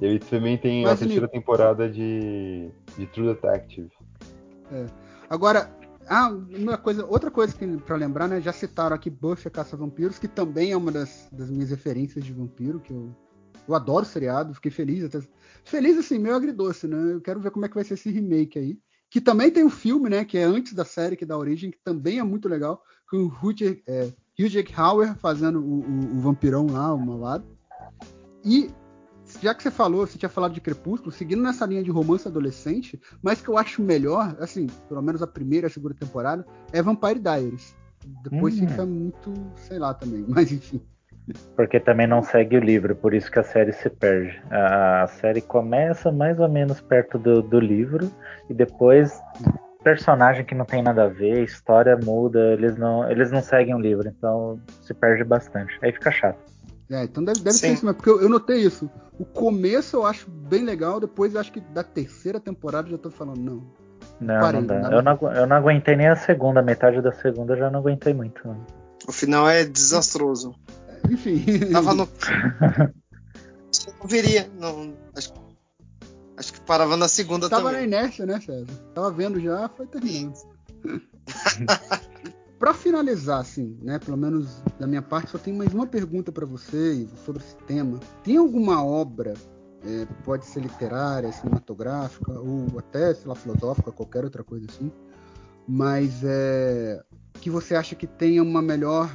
E 0.00 0.06
ele 0.06 0.18
também 0.18 0.58
tem 0.58 0.84
Mas, 0.84 0.94
a 0.94 0.96
terceira 0.96 1.28
temporada 1.28 1.88
de, 1.88 2.70
de 2.96 3.06
True 3.06 3.34
Detective. 3.34 3.90
Agora, 5.28 5.70
ah, 6.06 6.28
uma 6.28 6.76
coisa, 6.76 7.06
outra 7.06 7.30
coisa 7.30 7.54
que 7.56 7.66
pra 7.78 7.96
lembrar, 7.96 8.28
né? 8.28 8.40
Já 8.40 8.52
citaram 8.52 8.94
aqui 8.94 9.08
Buffy 9.08 9.48
a 9.48 9.50
Caça 9.50 9.76
a 9.76 9.78
Vampiros, 9.78 10.18
que 10.18 10.28
também 10.28 10.72
é 10.72 10.76
uma 10.76 10.92
das, 10.92 11.28
das 11.32 11.50
minhas 11.50 11.70
referências 11.70 12.24
de 12.24 12.32
vampiro, 12.32 12.80
que 12.80 12.92
eu, 12.92 13.14
eu 13.66 13.74
adoro 13.74 14.04
o 14.04 14.08
seriado, 14.08 14.54
fiquei 14.54 14.70
feliz 14.70 15.04
até. 15.04 15.20
Feliz 15.64 15.96
assim, 15.96 16.18
meio 16.18 16.34
agridoce, 16.34 16.86
né? 16.86 17.14
Eu 17.14 17.20
quero 17.20 17.40
ver 17.40 17.50
como 17.50 17.64
é 17.64 17.68
que 17.68 17.74
vai 17.74 17.84
ser 17.84 17.94
esse 17.94 18.10
remake 18.10 18.58
aí. 18.58 18.78
Que 19.14 19.20
também 19.20 19.48
tem 19.48 19.62
um 19.62 19.70
filme, 19.70 20.10
né? 20.10 20.24
Que 20.24 20.36
é 20.38 20.42
antes 20.42 20.72
da 20.72 20.84
série, 20.84 21.14
que 21.14 21.24
dá 21.24 21.38
origem, 21.38 21.70
que 21.70 21.78
também 21.84 22.18
é 22.18 22.22
muito 22.24 22.48
legal, 22.48 22.82
com 23.08 23.18
o 23.18 23.26
Hugh, 23.28 23.80
é, 23.86 24.06
Hugh 24.36 24.48
Jackhammer 24.48 25.14
fazendo 25.18 25.60
o, 25.60 25.82
o- 25.82 26.16
o 26.16 26.20
vampirão 26.20 26.66
lá, 26.66 26.92
o 26.92 26.98
malvado. 26.98 27.44
E 28.44 28.72
já 29.40 29.54
que 29.54 29.62
você 29.62 29.70
falou, 29.70 30.04
você 30.04 30.18
tinha 30.18 30.28
falado 30.28 30.52
de 30.52 30.60
Crepúsculo, 30.60 31.12
seguindo 31.12 31.40
nessa 31.42 31.64
linha 31.64 31.84
de 31.84 31.92
romance 31.92 32.26
adolescente, 32.26 33.00
mas 33.22 33.40
que 33.40 33.48
eu 33.48 33.56
acho 33.56 33.80
melhor, 33.84 34.34
assim, 34.40 34.66
pelo 34.88 35.00
menos 35.00 35.22
a 35.22 35.28
primeira 35.28 35.68
e 35.68 35.70
a 35.70 35.72
segunda 35.72 35.94
temporada, 35.94 36.44
é 36.72 36.82
Vampire 36.82 37.20
Diaries. 37.20 37.72
Depois 38.24 38.58
Hum. 38.58 38.66
fica 38.68 38.84
muito, 38.84 39.32
sei 39.68 39.78
lá 39.78 39.94
também, 39.94 40.24
mas 40.28 40.50
enfim. 40.50 40.82
Porque 41.56 41.80
também 41.80 42.06
não 42.06 42.22
segue 42.22 42.56
o 42.56 42.60
livro, 42.60 42.94
por 42.94 43.14
isso 43.14 43.30
que 43.30 43.38
a 43.38 43.42
série 43.42 43.72
se 43.72 43.88
perde. 43.88 44.42
A, 44.50 45.06
série 45.06 45.40
começa 45.40 46.12
mais 46.12 46.38
ou 46.38 46.48
menos 46.48 46.80
perto 46.82 47.18
do, 47.18 47.40
do 47.40 47.58
livro 47.58 48.10
e 48.50 48.54
depois 48.54 49.18
personagem 49.82 50.44
que 50.44 50.54
não 50.54 50.64
tem 50.64 50.82
nada 50.82 51.04
a 51.04 51.08
ver, 51.08 51.44
história 51.44 51.96
muda, 51.96 52.40
eles 52.52 52.76
não, 52.76 53.08
eles 53.10 53.30
não 53.30 53.42
seguem 53.42 53.74
o 53.74 53.78
livro, 53.78 54.08
então 54.08 54.58
se 54.82 54.94
perde 54.94 55.22
bastante. 55.24 55.78
Aí 55.82 55.92
fica 55.92 56.10
chato. 56.10 56.38
É, 56.90 57.04
então 57.04 57.24
deve, 57.24 57.40
deve 57.40 57.56
ser 57.56 57.72
isso 57.72 57.84
mesmo, 57.84 57.96
porque 57.96 58.10
eu, 58.10 58.20
eu 58.20 58.28
notei 58.28 58.58
isso. 58.58 58.90
O 59.18 59.24
começo 59.24 59.96
eu 59.96 60.06
acho 60.06 60.28
bem 60.30 60.64
legal, 60.64 61.00
depois 61.00 61.34
eu 61.34 61.40
acho 61.40 61.52
que 61.52 61.60
da 61.60 61.82
terceira 61.82 62.40
temporada 62.40 62.88
eu 62.88 62.92
já 62.92 62.98
tô 62.98 63.10
falando, 63.10 63.38
não. 63.38 63.62
Não, 64.20 64.40
Parei, 64.40 64.60
não 64.60 64.66
dá. 64.66 64.90
Eu 64.90 65.02
não, 65.02 65.18
eu 65.34 65.46
não 65.46 65.56
aguentei 65.56 65.96
nem 65.96 66.08
a 66.08 66.16
segunda, 66.16 66.62
metade 66.62 67.00
da 67.00 67.12
segunda 67.12 67.54
eu 67.54 67.58
já 67.58 67.70
não 67.70 67.80
aguentei 67.80 68.12
muito. 68.12 68.46
não. 68.46 68.56
O 69.06 69.12
final 69.12 69.48
é 69.48 69.64
desastroso. 69.64 70.54
Enfim. 71.10 71.44
Tava 71.72 71.94
no. 71.94 72.08
Não 74.00 74.06
viria. 74.06 74.50
Não, 74.58 74.94
acho, 75.16 75.32
acho 76.36 76.52
que 76.52 76.60
parava 76.60 76.96
na 76.96 77.08
segunda 77.08 77.48
Tava 77.48 77.64
na 77.64 77.70
também. 77.70 77.84
inércia, 77.86 78.24
né, 78.24 78.40
César? 78.40 78.66
Tava 78.94 79.10
vendo 79.10 79.40
já, 79.40 79.68
foi 79.68 79.86
terminando. 79.86 80.34
Pra 82.58 82.72
finalizar, 82.72 83.40
assim, 83.40 83.76
né, 83.82 83.98
pelo 83.98 84.16
menos 84.16 84.62
da 84.78 84.86
minha 84.86 85.02
parte, 85.02 85.30
só 85.30 85.38
tenho 85.38 85.58
mais 85.58 85.74
uma 85.74 85.86
pergunta 85.86 86.32
pra 86.32 86.46
vocês 86.46 87.10
sobre 87.24 87.42
esse 87.42 87.56
tema. 87.66 88.00
Tem 88.22 88.36
alguma 88.38 88.82
obra, 88.82 89.34
é, 89.84 90.06
pode 90.24 90.46
ser 90.46 90.60
literária, 90.60 91.30
cinematográfica, 91.32 92.32
ou 92.32 92.78
até, 92.78 93.12
sei 93.12 93.26
lá, 93.26 93.34
filosófica, 93.34 93.92
qualquer 93.92 94.24
outra 94.24 94.42
coisa 94.42 94.66
assim, 94.70 94.90
mas 95.68 96.22
é, 96.24 97.02
que 97.34 97.50
você 97.50 97.74
acha 97.74 97.94
que 97.94 98.06
tenha 98.06 98.42
uma 98.42 98.62
melhor 98.62 99.10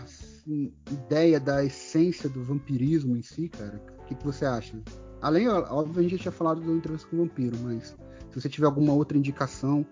ideia 0.91 1.39
da 1.39 1.63
essência 1.63 2.29
do 2.29 2.43
vampirismo 2.43 3.15
em 3.15 3.21
si, 3.21 3.49
cara? 3.49 3.81
O 3.99 4.05
que, 4.05 4.15
que 4.15 4.25
você 4.25 4.45
acha? 4.45 4.75
Além, 5.21 5.47
óbvio, 5.47 5.99
a 5.99 6.01
gente 6.01 6.15
já 6.15 6.23
tinha 6.23 6.31
falado 6.31 6.61
do 6.61 6.75
Entrevista 6.75 7.07
com 7.09 7.17
o 7.17 7.19
Vampiro, 7.19 7.57
mas 7.61 7.95
se 8.29 8.41
você 8.41 8.47
tiver 8.47 8.65
alguma 8.67 8.93
outra 8.93 9.17
indicação, 9.17 9.85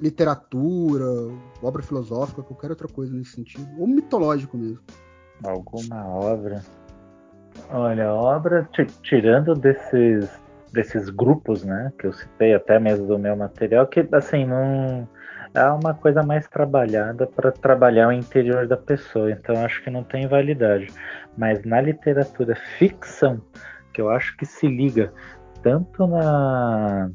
literatura, 0.00 1.04
obra 1.62 1.82
filosófica, 1.82 2.42
qualquer 2.42 2.70
outra 2.70 2.88
coisa 2.88 3.12
nesse 3.12 3.32
sentido, 3.32 3.68
ou 3.78 3.86
mitológico 3.86 4.56
mesmo. 4.56 4.80
Alguma 5.42 6.06
obra. 6.06 6.62
Olha, 7.70 8.12
obra, 8.12 8.68
ti- 8.72 8.86
tirando 9.02 9.54
desses, 9.54 10.28
desses 10.72 11.10
grupos, 11.10 11.64
né, 11.64 11.92
que 11.98 12.06
eu 12.06 12.12
citei 12.12 12.54
até 12.54 12.78
mesmo 12.78 13.06
do 13.06 13.18
meu 13.18 13.36
material, 13.36 13.86
que 13.86 14.06
assim, 14.12 14.44
não 14.44 15.08
é 15.54 15.70
uma 15.70 15.94
coisa 15.94 16.22
mais 16.22 16.48
trabalhada 16.48 17.26
para 17.28 17.52
trabalhar 17.52 18.08
o 18.08 18.12
interior 18.12 18.66
da 18.66 18.76
pessoa, 18.76 19.30
então 19.30 19.64
acho 19.64 19.82
que 19.82 19.90
não 19.90 20.02
tem 20.02 20.26
validade. 20.26 20.88
Mas 21.38 21.64
na 21.64 21.80
literatura 21.80 22.56
ficção, 22.76 23.40
que 23.92 24.00
eu 24.00 24.10
acho 24.10 24.36
que 24.36 24.44
se 24.44 24.66
liga 24.66 25.12
tanto 25.62 26.06
na, 26.08 27.08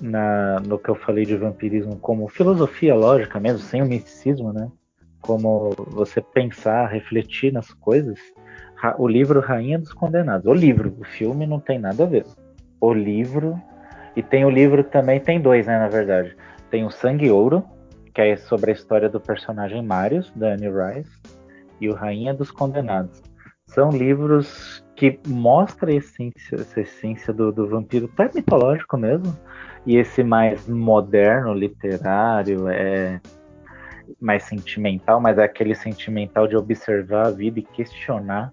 na 0.00 0.60
no 0.60 0.78
que 0.78 0.88
eu 0.88 0.94
falei 0.94 1.26
de 1.26 1.36
vampirismo 1.36 1.96
como 1.96 2.28
filosofia 2.28 2.94
lógica 2.94 3.40
mesmo, 3.40 3.58
sem 3.58 3.82
o 3.82 3.86
misticismo, 3.86 4.52
né? 4.52 4.70
Como 5.20 5.74
você 5.88 6.20
pensar, 6.20 6.86
refletir 6.86 7.52
nas 7.52 7.72
coisas. 7.74 8.18
O 8.98 9.06
livro 9.06 9.40
Rainha 9.40 9.78
dos 9.78 9.92
Condenados. 9.92 10.46
O 10.46 10.54
livro, 10.54 10.96
o 10.98 11.04
filme 11.04 11.46
não 11.46 11.60
tem 11.60 11.78
nada 11.78 12.04
a 12.04 12.06
ver. 12.06 12.24
O 12.80 12.94
livro. 12.94 13.60
E 14.16 14.22
tem 14.22 14.44
o 14.46 14.50
livro 14.50 14.82
também, 14.82 15.20
tem 15.20 15.38
dois, 15.38 15.66
né, 15.66 15.78
na 15.78 15.88
verdade. 15.88 16.34
Tem 16.70 16.86
o 16.86 16.90
Sangue 16.90 17.30
Ouro, 17.30 17.62
que 18.14 18.20
é 18.20 18.36
sobre 18.36 18.70
a 18.70 18.74
história 18.74 19.08
do 19.08 19.20
personagem 19.20 19.82
Marius, 19.82 20.30
da 20.34 20.52
Anne 20.52 20.68
Rice, 20.68 21.10
e 21.80 21.88
o 21.88 21.94
Rainha 21.94 22.34
dos 22.34 22.50
Condenados. 22.50 23.22
São 23.66 23.90
livros 23.90 24.84
que 24.96 25.18
mostram 25.26 25.90
a 25.90 25.96
essência, 25.96 26.56
essa 26.56 26.80
essência 26.80 27.32
do, 27.32 27.52
do 27.52 27.68
vampiro, 27.68 28.10
até 28.12 28.34
mitológico 28.34 28.96
mesmo, 28.96 29.36
e 29.86 29.96
esse 29.96 30.22
mais 30.22 30.68
moderno, 30.68 31.54
literário, 31.54 32.68
é 32.68 33.20
mais 34.20 34.42
sentimental, 34.42 35.20
mas 35.20 35.38
é 35.38 35.44
aquele 35.44 35.74
sentimental 35.74 36.46
de 36.46 36.56
observar 36.56 37.28
a 37.28 37.30
vida 37.30 37.60
e 37.60 37.62
questionar. 37.62 38.52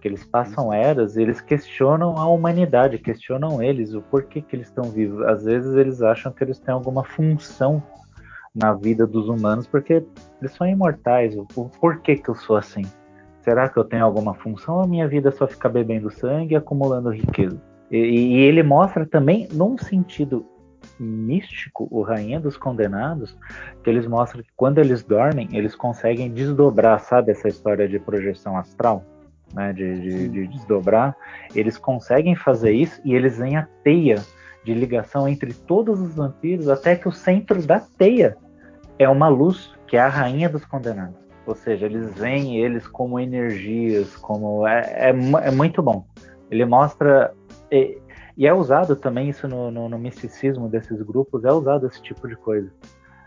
Que 0.00 0.08
eles 0.08 0.24
passam 0.24 0.72
eras 0.72 1.16
e 1.16 1.22
eles 1.22 1.40
questionam 1.40 2.16
a 2.16 2.26
humanidade, 2.26 2.98
questionam 2.98 3.62
eles, 3.62 3.94
o 3.94 4.02
porquê 4.02 4.42
que 4.42 4.56
eles 4.56 4.66
estão 4.66 4.84
vivos. 4.84 5.22
Às 5.26 5.44
vezes 5.44 5.76
eles 5.76 6.02
acham 6.02 6.32
que 6.32 6.42
eles 6.42 6.58
têm 6.58 6.74
alguma 6.74 7.04
função 7.04 7.80
na 8.54 8.72
vida 8.74 9.06
dos 9.06 9.28
humanos, 9.28 9.66
porque 9.66 10.04
eles 10.40 10.52
são 10.52 10.66
imortais. 10.66 11.36
O 11.56 11.68
porquê 11.80 12.16
que 12.16 12.28
eu 12.28 12.34
sou 12.34 12.56
assim? 12.56 12.82
Será 13.40 13.68
que 13.68 13.76
eu 13.76 13.84
tenho 13.84 14.04
alguma 14.04 14.34
função 14.34 14.76
ou 14.76 14.82
a 14.82 14.86
minha 14.86 15.08
vida 15.08 15.30
só 15.32 15.48
ficar 15.48 15.68
bebendo 15.68 16.10
sangue 16.10 16.54
e 16.54 16.56
acumulando 16.56 17.10
riqueza? 17.10 17.60
E, 17.90 17.96
e 17.96 18.40
ele 18.40 18.62
mostra 18.62 19.04
também, 19.04 19.48
num 19.52 19.76
sentido 19.76 20.46
místico, 20.98 21.88
o 21.90 22.02
Rainha 22.02 22.38
dos 22.38 22.56
Condenados, 22.56 23.36
que 23.82 23.90
eles 23.90 24.06
mostram 24.06 24.42
que 24.42 24.50
quando 24.56 24.78
eles 24.78 25.02
dormem, 25.02 25.48
eles 25.52 25.74
conseguem 25.74 26.30
desdobrar, 26.30 27.00
sabe 27.00 27.32
essa 27.32 27.48
história 27.48 27.88
de 27.88 27.98
projeção 27.98 28.56
astral? 28.56 29.04
Né, 29.52 29.70
de, 29.74 30.00
de, 30.00 30.28
de 30.28 30.46
desdobrar, 30.46 31.14
eles 31.54 31.76
conseguem 31.76 32.34
fazer 32.34 32.72
isso 32.72 32.98
e 33.04 33.14
eles 33.14 33.36
veem 33.36 33.58
a 33.58 33.68
teia 33.84 34.16
de 34.64 34.74
ligação 34.74 35.28
entre 35.28 35.52
todos 35.52 36.00
os 36.00 36.14
vampiros, 36.14 36.68
até 36.68 36.94
que 36.94 37.08
o 37.08 37.12
centro 37.12 37.60
da 37.62 37.80
teia 37.80 38.36
é 38.98 39.08
uma 39.08 39.28
luz, 39.28 39.72
que 39.86 39.96
é 39.96 40.00
a 40.00 40.08
Rainha 40.08 40.48
dos 40.48 40.64
Condenados. 40.64 41.22
Ou 41.46 41.54
seja, 41.54 41.86
eles 41.86 42.14
veem 42.14 42.58
eles 42.58 42.86
como 42.86 43.18
energias, 43.18 44.14
como. 44.16 44.66
É, 44.66 45.10
é, 45.10 45.10
é 45.10 45.50
muito 45.50 45.82
bom. 45.82 46.06
Ele 46.50 46.64
mostra. 46.64 47.34
E, 47.70 47.98
e 48.36 48.46
é 48.46 48.54
usado 48.54 48.94
também 48.96 49.28
isso 49.28 49.48
no, 49.48 49.70
no, 49.70 49.88
no 49.88 49.98
misticismo 49.98 50.68
desses 50.68 51.02
grupos, 51.02 51.44
é 51.44 51.52
usado 51.52 51.86
esse 51.86 52.00
tipo 52.00 52.28
de 52.28 52.36
coisa. 52.36 52.70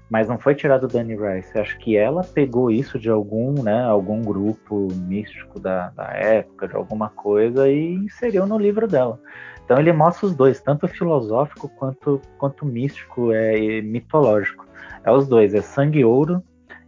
Mas 0.10 0.28
não 0.28 0.38
foi 0.38 0.56
tirado 0.56 0.88
da 0.88 1.00
Anne 1.00 1.16
Rice. 1.16 1.58
Acho 1.58 1.78
que 1.80 1.98
ela 1.98 2.24
pegou 2.24 2.72
isso 2.72 2.98
de 2.98 3.10
algum, 3.10 3.62
né, 3.64 3.84
algum 3.84 4.22
grupo 4.22 4.88
místico 4.94 5.60
da, 5.60 5.90
da 5.90 6.06
época, 6.14 6.68
de 6.68 6.76
alguma 6.76 7.10
coisa, 7.10 7.68
e 7.68 7.96
inseriu 7.96 8.46
no 8.46 8.58
livro 8.58 8.88
dela. 8.88 9.20
Então 9.66 9.80
ele 9.80 9.92
mostra 9.92 10.28
os 10.28 10.36
dois, 10.36 10.62
tanto 10.62 10.88
filosófico 10.88 11.68
quanto, 11.68 12.22
quanto 12.38 12.66
místico 12.66 13.32
é, 13.32 13.58
e 13.58 13.82
mitológico. 13.82 14.66
É 15.04 15.12
os 15.12 15.28
dois, 15.28 15.54
é 15.56 15.62
Sangue 15.62 16.06
Ouro 16.06 16.42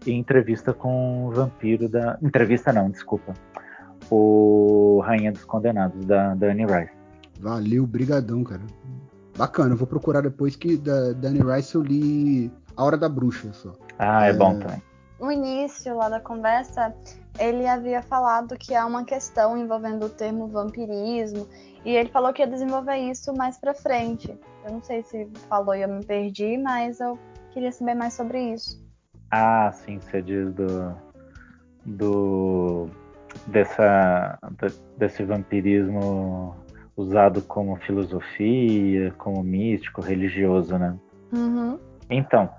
e 0.05 0.11
entrevista 0.11 0.73
com 0.73 1.25
o 1.25 1.31
vampiro 1.31 1.89
da. 1.89 2.17
Entrevista 2.21 2.71
não, 2.71 2.89
desculpa. 2.89 3.33
O 4.11 5.01
Rainha 5.03 5.31
dos 5.31 5.43
Condenados, 5.43 6.05
da, 6.05 6.35
da 6.35 6.47
Anne 6.47 6.65
Rice. 6.65 6.91
Valeu, 7.39 7.85
brigadão, 7.85 8.43
cara. 8.43 8.61
Bacana, 9.37 9.73
eu 9.73 9.77
vou 9.77 9.87
procurar 9.87 10.21
depois 10.21 10.55
que 10.55 10.77
da 10.77 11.13
Danny 11.13 11.41
Rice 11.41 11.75
eu 11.75 11.83
li 11.83 12.51
A 12.75 12.83
Hora 12.83 12.97
da 12.97 13.07
Bruxa 13.07 13.53
só. 13.53 13.73
Ah, 13.99 14.25
é, 14.25 14.33
bom 14.33 14.57
também. 14.57 14.81
No 15.19 15.31
início 15.31 15.95
lá 15.95 16.09
da 16.09 16.19
conversa, 16.19 16.93
ele 17.39 17.67
havia 17.67 18.01
falado 18.01 18.55
que 18.55 18.75
há 18.75 18.85
uma 18.85 19.03
questão 19.03 19.57
envolvendo 19.57 20.05
o 20.05 20.09
termo 20.09 20.47
vampirismo 20.47 21.47
e 21.87 21.95
ele 21.95 22.09
falou 22.09 22.33
que 22.33 22.41
ia 22.41 22.47
desenvolver 22.47 22.97
isso 22.97 23.33
mais 23.33 23.57
pra 23.57 23.73
frente. 23.73 24.37
Eu 24.65 24.73
não 24.73 24.83
sei 24.83 25.01
se 25.03 25.25
falou 25.47 25.73
e 25.73 25.81
eu 25.83 25.87
me 25.87 26.03
perdi, 26.03 26.57
mas 26.57 26.99
eu 26.99 27.17
queria 27.51 27.71
saber 27.71 27.95
mais 27.95 28.13
sobre 28.13 28.53
isso. 28.53 28.85
Ah, 29.31 29.71
sim, 29.71 29.97
você 29.97 30.21
diz 30.21 30.53
do. 30.53 30.93
do. 31.85 32.89
dessa. 33.47 34.37
de- 34.61 34.97
desse 34.97 35.23
vampirismo 35.23 36.57
usado 36.97 37.41
como 37.43 37.77
filosofia, 37.77 39.13
como 39.17 39.41
místico, 39.41 40.01
religioso, 40.01 40.77
né? 40.77 40.93
Uhum. 41.31 41.79
Então, 42.09 42.49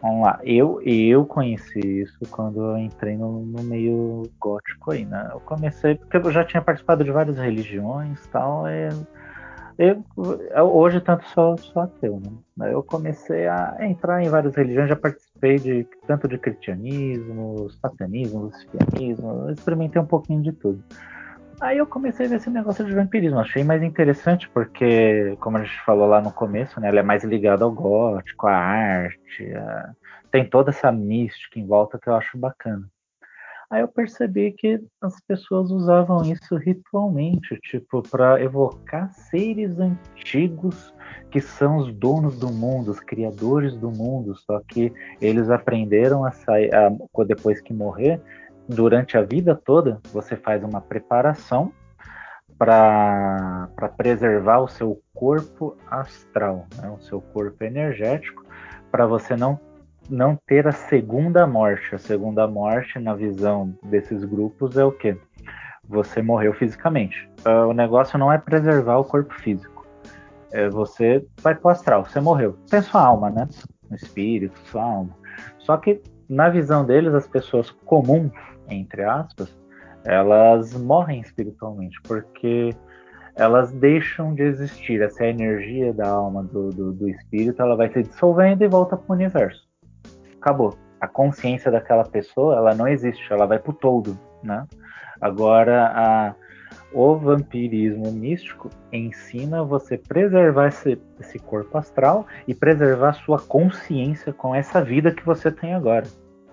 vamos 0.00 0.22
lá. 0.22 0.38
Eu, 0.44 0.80
eu 0.82 1.24
conheci 1.26 1.78
isso 1.80 2.18
quando 2.30 2.62
eu 2.62 2.78
entrei 2.78 3.16
no, 3.16 3.40
no 3.44 3.62
meio 3.62 4.22
gótico 4.40 4.92
aí, 4.92 5.04
né? 5.04 5.28
Eu 5.32 5.40
comecei, 5.40 5.94
porque 5.96 6.16
eu 6.16 6.30
já 6.30 6.44
tinha 6.44 6.62
participado 6.62 7.04
de 7.04 7.10
várias 7.10 7.36
religiões 7.36 8.18
e 8.24 8.30
tal. 8.30 8.66
é- 8.66 8.88
eu, 9.78 10.02
eu- 10.16 10.74
hoje 10.74 11.00
tanto 11.00 11.24
sou, 11.34 11.56
sou 11.58 11.82
ateu, 11.82 12.18
né? 12.56 12.72
Eu 12.72 12.82
comecei 12.82 13.46
a 13.46 13.76
entrar 13.80 14.22
em 14.22 14.28
várias 14.30 14.54
religiões, 14.56 14.88
já 14.88 14.96
participei 14.96 15.58
de 15.58 15.86
tanto 16.06 16.26
de 16.26 16.38
cristianismo, 16.38 17.68
satanismo, 17.82 18.40
lucifanismo, 18.44 19.48
eu 19.48 19.50
experimentei 19.50 20.00
um 20.00 20.06
pouquinho 20.06 20.42
de 20.42 20.52
tudo. 20.52 20.82
Aí 21.60 21.78
eu 21.78 21.86
comecei 21.86 22.26
a 22.26 22.28
ver 22.28 22.36
esse 22.36 22.50
negócio 22.50 22.84
de 22.84 22.94
vampirismo. 22.94 23.38
Achei 23.40 23.64
mais 23.64 23.82
interessante 23.82 24.48
porque, 24.50 25.36
como 25.40 25.56
a 25.56 25.64
gente 25.64 25.80
falou 25.84 26.06
lá 26.06 26.20
no 26.20 26.30
começo, 26.30 26.78
né, 26.78 26.88
ela 26.88 27.00
é 27.00 27.02
mais 27.02 27.24
ligada 27.24 27.64
ao 27.64 27.72
gótico, 27.72 28.46
à 28.46 28.54
arte, 28.54 29.54
a- 29.54 29.90
tem 30.30 30.44
toda 30.48 30.70
essa 30.70 30.92
mística 30.92 31.58
em 31.58 31.66
volta 31.66 31.98
que 31.98 32.08
eu 32.08 32.14
acho 32.14 32.36
bacana. 32.36 32.86
Aí 33.70 33.80
eu 33.80 33.88
percebi 33.88 34.52
que 34.52 34.80
as 35.02 35.18
pessoas 35.22 35.72
usavam 35.72 36.22
isso 36.30 36.54
ritualmente, 36.56 37.58
tipo, 37.62 38.00
para 38.00 38.40
evocar 38.40 39.12
seres 39.12 39.76
antigos 39.80 40.94
que 41.32 41.40
são 41.40 41.78
os 41.78 41.92
donos 41.92 42.38
do 42.38 42.48
mundo, 42.48 42.92
os 42.92 43.00
criadores 43.00 43.76
do 43.76 43.90
mundo, 43.90 44.36
só 44.36 44.60
que 44.68 44.92
eles 45.20 45.50
aprenderam 45.50 46.24
a 46.24 46.30
sair, 46.30 46.72
a- 46.72 46.92
depois 47.26 47.60
que 47.60 47.74
morrer, 47.74 48.20
durante 48.68 49.16
a 49.16 49.22
vida 49.22 49.54
toda, 49.54 50.00
você 50.12 50.36
faz 50.36 50.62
uma 50.62 50.80
preparação 50.80 51.72
para 52.58 53.68
preservar 53.96 54.60
o 54.60 54.68
seu 54.68 55.00
corpo 55.14 55.76
astral, 55.90 56.66
né, 56.80 56.88
o 56.88 57.00
seu 57.00 57.20
corpo 57.20 57.62
energético, 57.62 58.44
para 58.90 59.06
você 59.06 59.36
não, 59.36 59.60
não 60.08 60.38
ter 60.46 60.66
a 60.66 60.72
segunda 60.72 61.46
morte. 61.46 61.94
A 61.94 61.98
segunda 61.98 62.46
morte, 62.46 62.98
na 62.98 63.14
visão 63.14 63.74
desses 63.82 64.24
grupos, 64.24 64.76
é 64.76 64.84
o 64.84 64.92
quê? 64.92 65.16
Você 65.88 66.22
morreu 66.22 66.54
fisicamente. 66.54 67.28
Ah, 67.44 67.66
O 67.66 67.72
negócio 67.72 68.18
não 68.18 68.32
é 68.32 68.38
preservar 68.38 68.96
o 68.98 69.04
corpo 69.04 69.34
físico. 69.34 69.86
É 70.50 70.68
você 70.68 71.26
vai 71.42 71.54
pro 71.54 71.68
astral, 71.68 72.04
você 72.04 72.20
morreu. 72.20 72.56
Tem 72.70 72.80
sua 72.80 73.02
alma, 73.02 73.30
né? 73.30 73.46
O 73.90 73.94
espírito, 73.94 74.58
sua 74.70 74.82
alma. 74.82 75.10
Só 75.58 75.76
que 75.76 76.00
na 76.28 76.48
visão 76.48 76.84
deles, 76.84 77.14
as 77.14 77.26
pessoas 77.26 77.70
comuns, 77.84 78.32
entre 78.68 79.02
aspas, 79.02 79.56
elas 80.04 80.72
morrem 80.74 81.20
espiritualmente, 81.20 82.00
porque 82.02 82.74
elas 83.34 83.72
deixam 83.72 84.34
de 84.34 84.42
existir. 84.42 85.02
Essa 85.02 85.26
energia 85.26 85.92
da 85.92 86.08
alma 86.08 86.42
do, 86.42 86.70
do, 86.70 86.92
do 86.92 87.08
espírito, 87.08 87.60
ela 87.60 87.76
vai 87.76 87.92
se 87.92 88.02
dissolvendo 88.02 88.62
e 88.62 88.68
volta 88.68 88.96
para 88.96 89.12
o 89.12 89.14
universo. 89.14 89.68
Acabou. 90.40 90.76
A 91.00 91.06
consciência 91.06 91.70
daquela 91.70 92.04
pessoa, 92.04 92.56
ela 92.56 92.74
não 92.74 92.88
existe, 92.88 93.30
ela 93.30 93.46
vai 93.46 93.58
para 93.58 93.70
o 93.70 93.74
todo, 93.74 94.18
né? 94.42 94.66
Agora, 95.20 95.92
a, 95.94 96.34
o 96.92 97.16
vampirismo 97.16 98.10
místico 98.12 98.70
ensina 98.92 99.62
você 99.62 99.98
preservar 99.98 100.68
esse, 100.68 100.98
esse 101.20 101.38
corpo 101.38 101.76
astral 101.76 102.26
e 102.48 102.54
preservar 102.54 103.12
sua 103.12 103.38
consciência 103.38 104.32
com 104.32 104.54
essa 104.54 104.82
vida 104.82 105.10
que 105.10 105.24
você 105.24 105.50
tem 105.50 105.74
agora. 105.74 106.06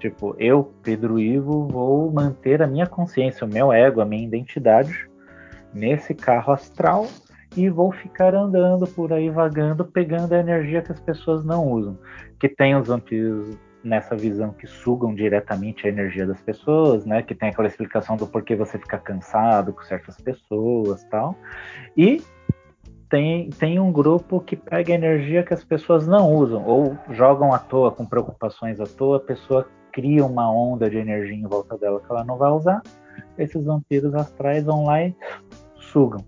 Tipo, 0.03 0.35
eu, 0.37 0.69
Pedro 0.83 1.17
Ivo, 1.17 1.65
vou 1.65 2.11
manter 2.11 2.61
a 2.61 2.67
minha 2.67 2.85
consciência, 2.85 3.47
o 3.47 3.49
meu 3.49 3.71
ego, 3.71 4.01
a 4.01 4.05
minha 4.05 4.21
identidade 4.21 5.09
nesse 5.73 6.13
carro 6.13 6.51
astral 6.51 7.07
e 7.55 7.69
vou 7.69 7.89
ficar 7.93 8.35
andando 8.35 8.85
por 8.85 9.13
aí 9.13 9.29
vagando, 9.29 9.85
pegando 9.85 10.33
a 10.33 10.39
energia 10.39 10.81
que 10.81 10.91
as 10.91 10.99
pessoas 10.99 11.45
não 11.45 11.71
usam. 11.71 11.97
Que 12.37 12.49
tem 12.49 12.75
os 12.75 12.85
vampiros 12.85 13.57
nessa 13.81 14.13
visão 14.13 14.51
que 14.51 14.67
sugam 14.67 15.15
diretamente 15.15 15.87
a 15.87 15.89
energia 15.89 16.27
das 16.27 16.41
pessoas, 16.41 17.05
né? 17.05 17.21
Que 17.21 17.33
tem 17.33 17.47
aquela 17.47 17.69
explicação 17.69 18.17
do 18.17 18.27
porquê 18.27 18.57
você 18.57 18.77
fica 18.77 18.97
cansado 18.97 19.71
com 19.71 19.83
certas 19.83 20.17
pessoas, 20.17 21.01
tal. 21.05 21.33
E 21.95 22.21
tem, 23.09 23.49
tem 23.51 23.79
um 23.79 23.89
grupo 23.89 24.41
que 24.41 24.57
pega 24.57 24.91
energia 24.91 25.43
que 25.43 25.53
as 25.53 25.63
pessoas 25.63 26.05
não 26.05 26.29
usam 26.29 26.61
ou 26.65 26.97
jogam 27.11 27.53
à 27.53 27.57
toa 27.57 27.89
com 27.89 28.05
preocupações 28.05 28.81
à 28.81 28.85
toa, 28.85 29.15
a 29.15 29.21
pessoa 29.21 29.65
cria 29.93 30.25
uma 30.25 30.51
onda 30.51 30.89
de 30.89 30.97
energia 30.97 31.37
em 31.37 31.47
volta 31.47 31.77
dela 31.77 32.01
que 32.01 32.11
ela 32.11 32.25
não 32.25 32.37
vai 32.37 32.51
usar. 32.51 32.81
Esses 33.37 33.63
vampiros 33.63 34.13
astrais 34.13 34.65
vão 34.65 34.85
lá 34.85 35.01
e 35.01 35.15
sugam. 35.77 36.25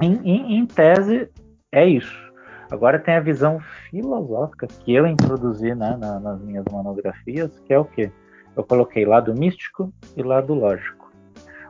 Em, 0.00 0.14
em, 0.24 0.58
em 0.58 0.66
tese, 0.66 1.28
é 1.72 1.86
isso. 1.86 2.22
Agora 2.70 2.98
tem 2.98 3.14
a 3.14 3.20
visão 3.20 3.58
filosófica 3.90 4.66
que 4.66 4.94
eu 4.94 5.06
introduzi 5.06 5.74
né, 5.74 5.96
na, 5.98 6.20
nas 6.20 6.40
minhas 6.40 6.64
monografias, 6.70 7.58
que 7.60 7.72
é 7.72 7.78
o 7.78 7.84
quê? 7.84 8.10
Eu 8.56 8.64
coloquei 8.64 9.04
lado 9.04 9.34
místico 9.34 9.92
e 10.16 10.22
lado 10.22 10.54
lógico. 10.54 11.12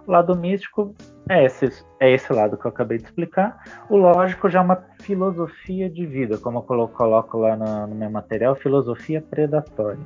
O 0.06 0.12
lado 0.12 0.36
místico 0.36 0.94
é 1.28 1.44
esse, 1.44 1.70
é 1.98 2.12
esse 2.12 2.30
lado 2.32 2.58
que 2.58 2.66
eu 2.66 2.70
acabei 2.70 2.98
de 2.98 3.04
explicar. 3.04 3.62
O 3.88 3.96
lógico 3.96 4.50
já 4.50 4.58
é 4.58 4.62
uma 4.62 4.84
filosofia 5.00 5.88
de 5.88 6.04
vida, 6.04 6.36
como 6.36 6.58
eu 6.58 6.88
coloco, 6.88 7.38
lá 7.38 7.56
no, 7.56 7.86
no 7.86 7.94
meu 7.94 8.10
material, 8.10 8.54
filosofia 8.54 9.22
predatória. 9.22 10.04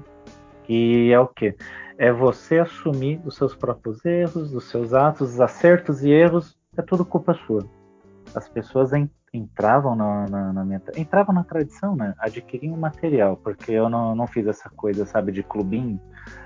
Que 0.69 1.11
é 1.11 1.19
o 1.19 1.27
quê? 1.27 1.57
É 1.97 2.13
você 2.13 2.59
assumir 2.59 3.21
os 3.25 3.35
seus 3.35 3.57
próprios 3.57 4.05
erros, 4.05 4.55
os 4.55 4.69
seus 4.69 4.93
atos, 4.93 5.33
os 5.33 5.41
acertos 5.41 6.05
e 6.05 6.11
erros, 6.11 6.59
é 6.77 6.83
tudo 6.83 7.07
culpa 7.07 7.33
sua. 7.33 7.65
As 8.35 8.49
pessoas 8.51 8.91
entravam 9.33 9.97
na, 9.97 10.29
na, 10.29 10.53
na, 10.53 10.65
minha 10.67 10.81
entravam 10.95 11.35
na 11.35 11.43
tradição, 11.43 11.97
né? 11.97 12.15
Adquiriam 12.19 12.77
material, 12.77 13.39
porque 13.39 13.73
eu 13.73 13.89
não, 13.89 14.15
não 14.15 14.27
fiz 14.27 14.47
essa 14.47 14.69
coisa, 14.69 15.07
sabe, 15.07 15.33
de 15.33 15.43
clubinho. 15.43 15.99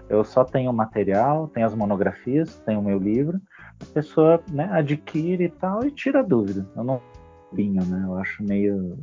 Eu 0.09 0.23
só 0.23 0.45
tenho 0.45 0.73
material, 0.73 1.49
tenho 1.49 1.66
as 1.66 1.75
monografias, 1.75 2.57
tenho 2.64 2.79
o 2.79 2.85
meu 2.85 2.99
livro. 2.99 3.41
A 3.81 3.87
pessoa, 3.93 4.41
né, 4.53 4.68
adquire 4.73 5.45
e 5.45 5.49
tal 5.49 5.85
e 5.85 5.91
tira 5.91 6.23
dúvida. 6.23 6.64
Eu 6.77 6.85
não 6.85 7.03
né? 7.53 8.05
Eu 8.07 8.16
acho 8.16 8.43
meio 8.43 8.97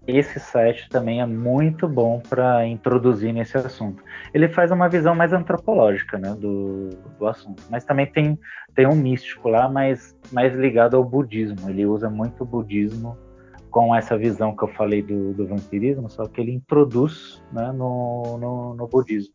Esse 0.06 0.40
site 0.40 0.88
também 0.88 1.20
é 1.20 1.26
muito 1.26 1.88
bom 1.88 2.20
para 2.28 2.66
introduzir 2.66 3.32
nesse 3.32 3.56
assunto. 3.56 4.02
Ele 4.34 4.48
faz 4.48 4.72
uma 4.72 4.88
visão 4.88 5.14
mais 5.14 5.32
antropológica 5.32 6.18
né, 6.18 6.34
do, 6.34 6.90
do 7.18 7.26
assunto, 7.26 7.62
mas 7.70 7.84
também 7.84 8.06
tem, 8.06 8.38
tem 8.74 8.86
um 8.86 8.96
místico 8.96 9.48
lá, 9.48 9.68
mais, 9.68 10.16
mais 10.32 10.54
ligado 10.54 10.96
ao 10.96 11.04
budismo. 11.04 11.70
Ele 11.70 11.86
usa 11.86 12.10
muito 12.10 12.42
o 12.42 12.46
budismo 12.46 13.16
com 13.70 13.94
essa 13.94 14.18
visão 14.18 14.56
que 14.56 14.64
eu 14.64 14.68
falei 14.68 15.02
do, 15.02 15.32
do 15.34 15.46
vampirismo, 15.46 16.10
só 16.10 16.26
que 16.26 16.40
ele 16.40 16.52
introduz 16.52 17.40
né, 17.52 17.70
no, 17.70 18.36
no, 18.38 18.74
no, 18.74 18.88
budismo. 18.88 19.34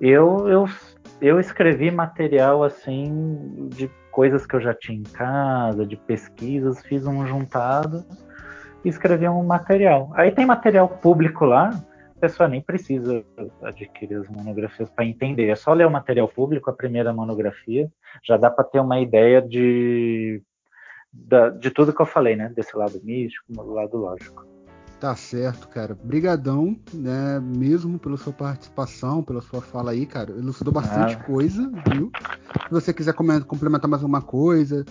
Eu, 0.00 0.48
eu, 0.48 0.64
eu 1.20 1.38
escrevi 1.38 1.90
material 1.90 2.64
assim 2.64 3.68
de 3.68 3.90
coisas 4.10 4.46
que 4.46 4.56
eu 4.56 4.60
já 4.60 4.72
tinha 4.72 4.98
em 4.98 5.02
casa, 5.02 5.84
de 5.86 5.94
pesquisas, 5.94 6.80
fiz 6.86 7.06
um 7.06 7.26
juntado 7.26 8.02
e 8.86 8.88
escrevi 8.88 9.28
um 9.28 9.42
material. 9.42 10.12
Aí 10.14 10.30
tem 10.30 10.46
material 10.46 10.88
público 10.88 11.44
lá, 11.44 11.70
a 12.16 12.20
pessoa 12.20 12.48
nem 12.48 12.62
precisa 12.62 13.24
adquirir 13.60 14.20
as 14.20 14.28
monografias 14.28 14.88
para 14.88 15.04
entender. 15.04 15.48
É 15.48 15.56
só 15.56 15.72
ler 15.72 15.86
o 15.86 15.90
material 15.90 16.28
público, 16.28 16.70
a 16.70 16.72
primeira 16.72 17.12
monografia, 17.12 17.90
já 18.24 18.36
dá 18.36 18.48
para 18.48 18.64
ter 18.64 18.78
uma 18.78 19.00
ideia 19.00 19.42
de 19.42 20.40
de 21.58 21.70
tudo 21.70 21.94
que 21.94 22.02
eu 22.02 22.06
falei, 22.06 22.36
né? 22.36 22.52
Desse 22.54 22.76
lado 22.76 23.00
místico, 23.02 23.50
do 23.50 23.72
lado 23.72 23.96
lógico. 23.96 24.46
Tá 25.00 25.16
certo, 25.16 25.66
cara. 25.68 25.96
Brigadão, 26.04 26.78
né? 26.92 27.40
Mesmo 27.40 27.98
pela 27.98 28.18
sua 28.18 28.34
participação, 28.34 29.22
pela 29.22 29.40
sua 29.40 29.62
fala 29.62 29.92
aí, 29.92 30.04
cara. 30.04 30.30
Elucidou 30.30 30.72
bastante 30.72 31.14
ah. 31.14 31.24
coisa, 31.24 31.72
viu? 31.90 32.10
Se 32.68 32.70
você 32.70 32.92
quiser 32.92 33.14
complementar 33.14 33.88
mais 33.88 34.02
alguma 34.02 34.22
coisa, 34.22 34.84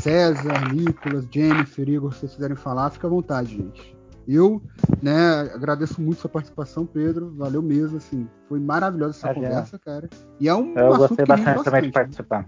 César, 0.00 0.72
Nicolas, 0.72 1.26
Jennifer, 1.30 1.88
Igor, 1.88 2.12
se 2.12 2.20
vocês 2.20 2.34
quiserem 2.34 2.56
falar, 2.56 2.90
fica 2.90 3.06
à 3.06 3.10
vontade, 3.10 3.56
gente. 3.56 3.94
Eu, 4.26 4.62
né, 5.02 5.40
agradeço 5.54 6.00
muito 6.00 6.20
sua 6.20 6.30
participação, 6.30 6.86
Pedro. 6.86 7.34
Valeu 7.36 7.62
mesmo, 7.62 7.98
assim. 7.98 8.26
Foi 8.48 8.58
maravilhosa 8.58 9.18
essa 9.18 9.34
conversa, 9.34 9.78
cara. 9.78 10.08
E 10.40 10.48
é 10.48 10.54
um 10.54 10.74
Eu 10.74 10.96
gostei 10.96 11.26
bastante, 11.26 11.56
bastante 11.56 11.64
também 11.64 11.82
de 11.82 11.92
participar. 11.92 12.46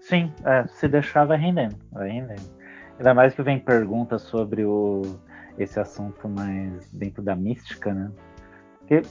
Sim, 0.00 0.32
é, 0.44 0.66
se 0.68 0.86
deixar 0.86 1.24
vai 1.24 1.38
rendendo, 1.38 1.74
vai 1.90 2.10
rendendo. 2.10 2.42
Ainda 2.98 3.14
mais 3.14 3.34
que 3.34 3.42
vem 3.42 3.58
perguntas 3.58 4.22
sobre 4.22 4.64
o, 4.64 5.02
esse 5.58 5.80
assunto 5.80 6.28
mais 6.28 6.92
dentro 6.92 7.22
da 7.22 7.34
mística, 7.34 7.92
né? 7.92 8.10
Porque, 8.78 9.02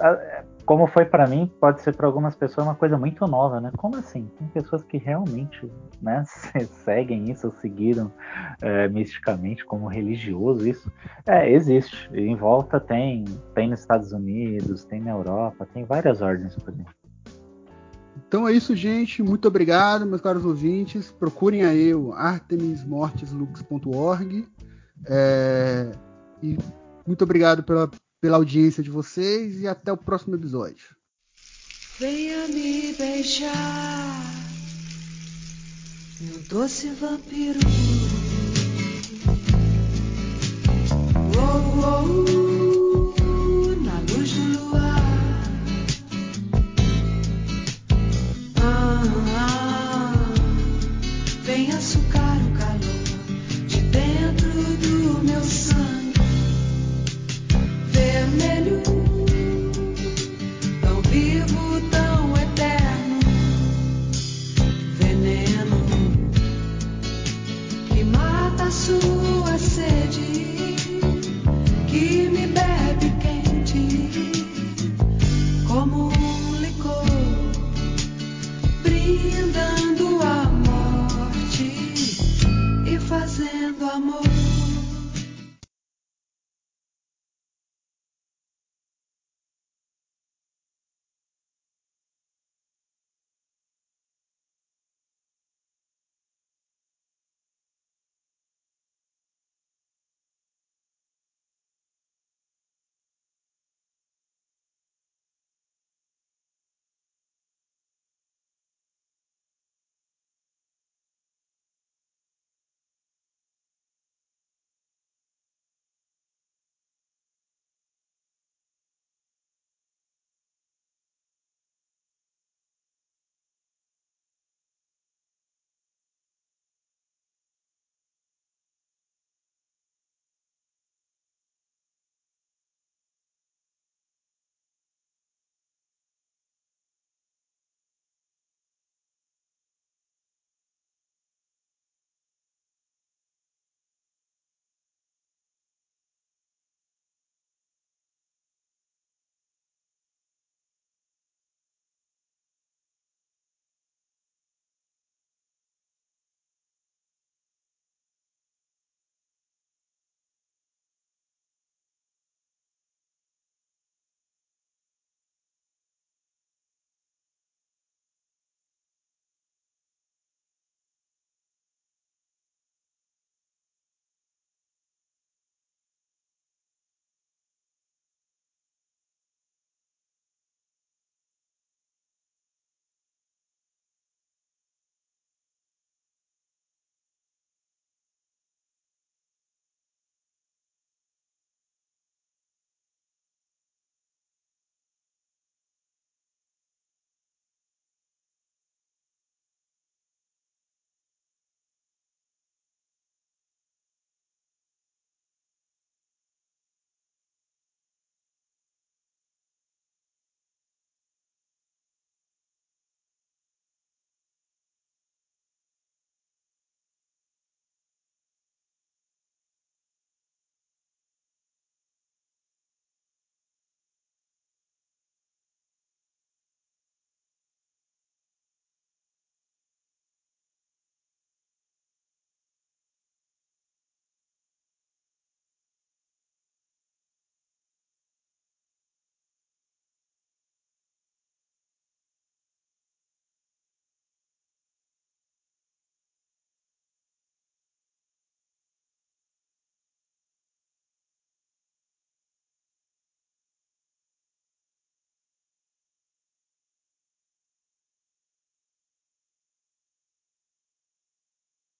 como 0.66 0.88
foi 0.88 1.05
para 1.05 1.28
mim, 1.28 1.51
pode 1.59 1.82
ser 1.82 1.93
para 1.95 2.07
algumas 2.07 2.36
pessoas 2.36 2.66
uma 2.66 2.74
coisa 2.76 2.97
muito 2.97 3.28
nova, 3.28 3.61
né? 3.61 3.72
Como 3.78 3.95
assim? 3.95 4.28
Tem 4.38 4.47
pessoas 4.47 4.84
que 4.84 4.97
realmente 4.97 5.72
né, 6.01 6.24
seguem 6.84 7.30
isso, 7.30 7.53
seguiram 7.61 8.11
é, 8.61 8.88
misticamente 8.88 9.63
como 9.66 9.88
religioso 9.88 10.68
isso. 10.68 10.91
É, 11.26 11.51
existe. 11.51 12.09
Em 12.13 12.36
volta 12.36 12.80
tem, 12.80 13.26
tem 13.53 13.70
nos 13.70 13.82
Estados 13.82 14.11
Unidos, 14.11 14.84
tem 14.86 14.99
na 14.99 15.11
Europa, 15.11 15.68
tem 15.74 15.86
várias 15.86 16.22
ordens 16.22 16.55
por 16.55 16.74
exemplo. 16.74 16.95
Então 18.28 18.47
é 18.47 18.53
isso, 18.53 18.76
gente. 18.76 19.22
Muito 19.22 19.47
obrigado, 19.47 20.03
meus 20.05 20.22
caros 20.22 20.45
ouvintes. 20.45 21.11
Procurem 21.11 21.63
aí 21.63 21.93
o 21.93 22.11
artemismortislux.org. 22.13 24.47
É... 25.07 25.91
E 26.41 26.57
muito 27.05 27.24
obrigado 27.24 27.63
pela, 27.63 27.88
pela 28.26 28.38
audiência 28.38 28.82
de 28.82 28.90
vocês 28.90 29.62
e 29.62 29.68
até 29.68 29.92
o 29.92 29.98
próximo 29.98 30.36
episódio. 30.36 30.96
Venha 32.00 32.48
me 32.48 32.92
beijar, 32.94 34.20
meu 36.22 36.40
doce 36.50 36.90
vampiro. 36.90 37.60
Oh, 41.38 41.86
oh, 41.86 42.52
oh. 42.52 42.55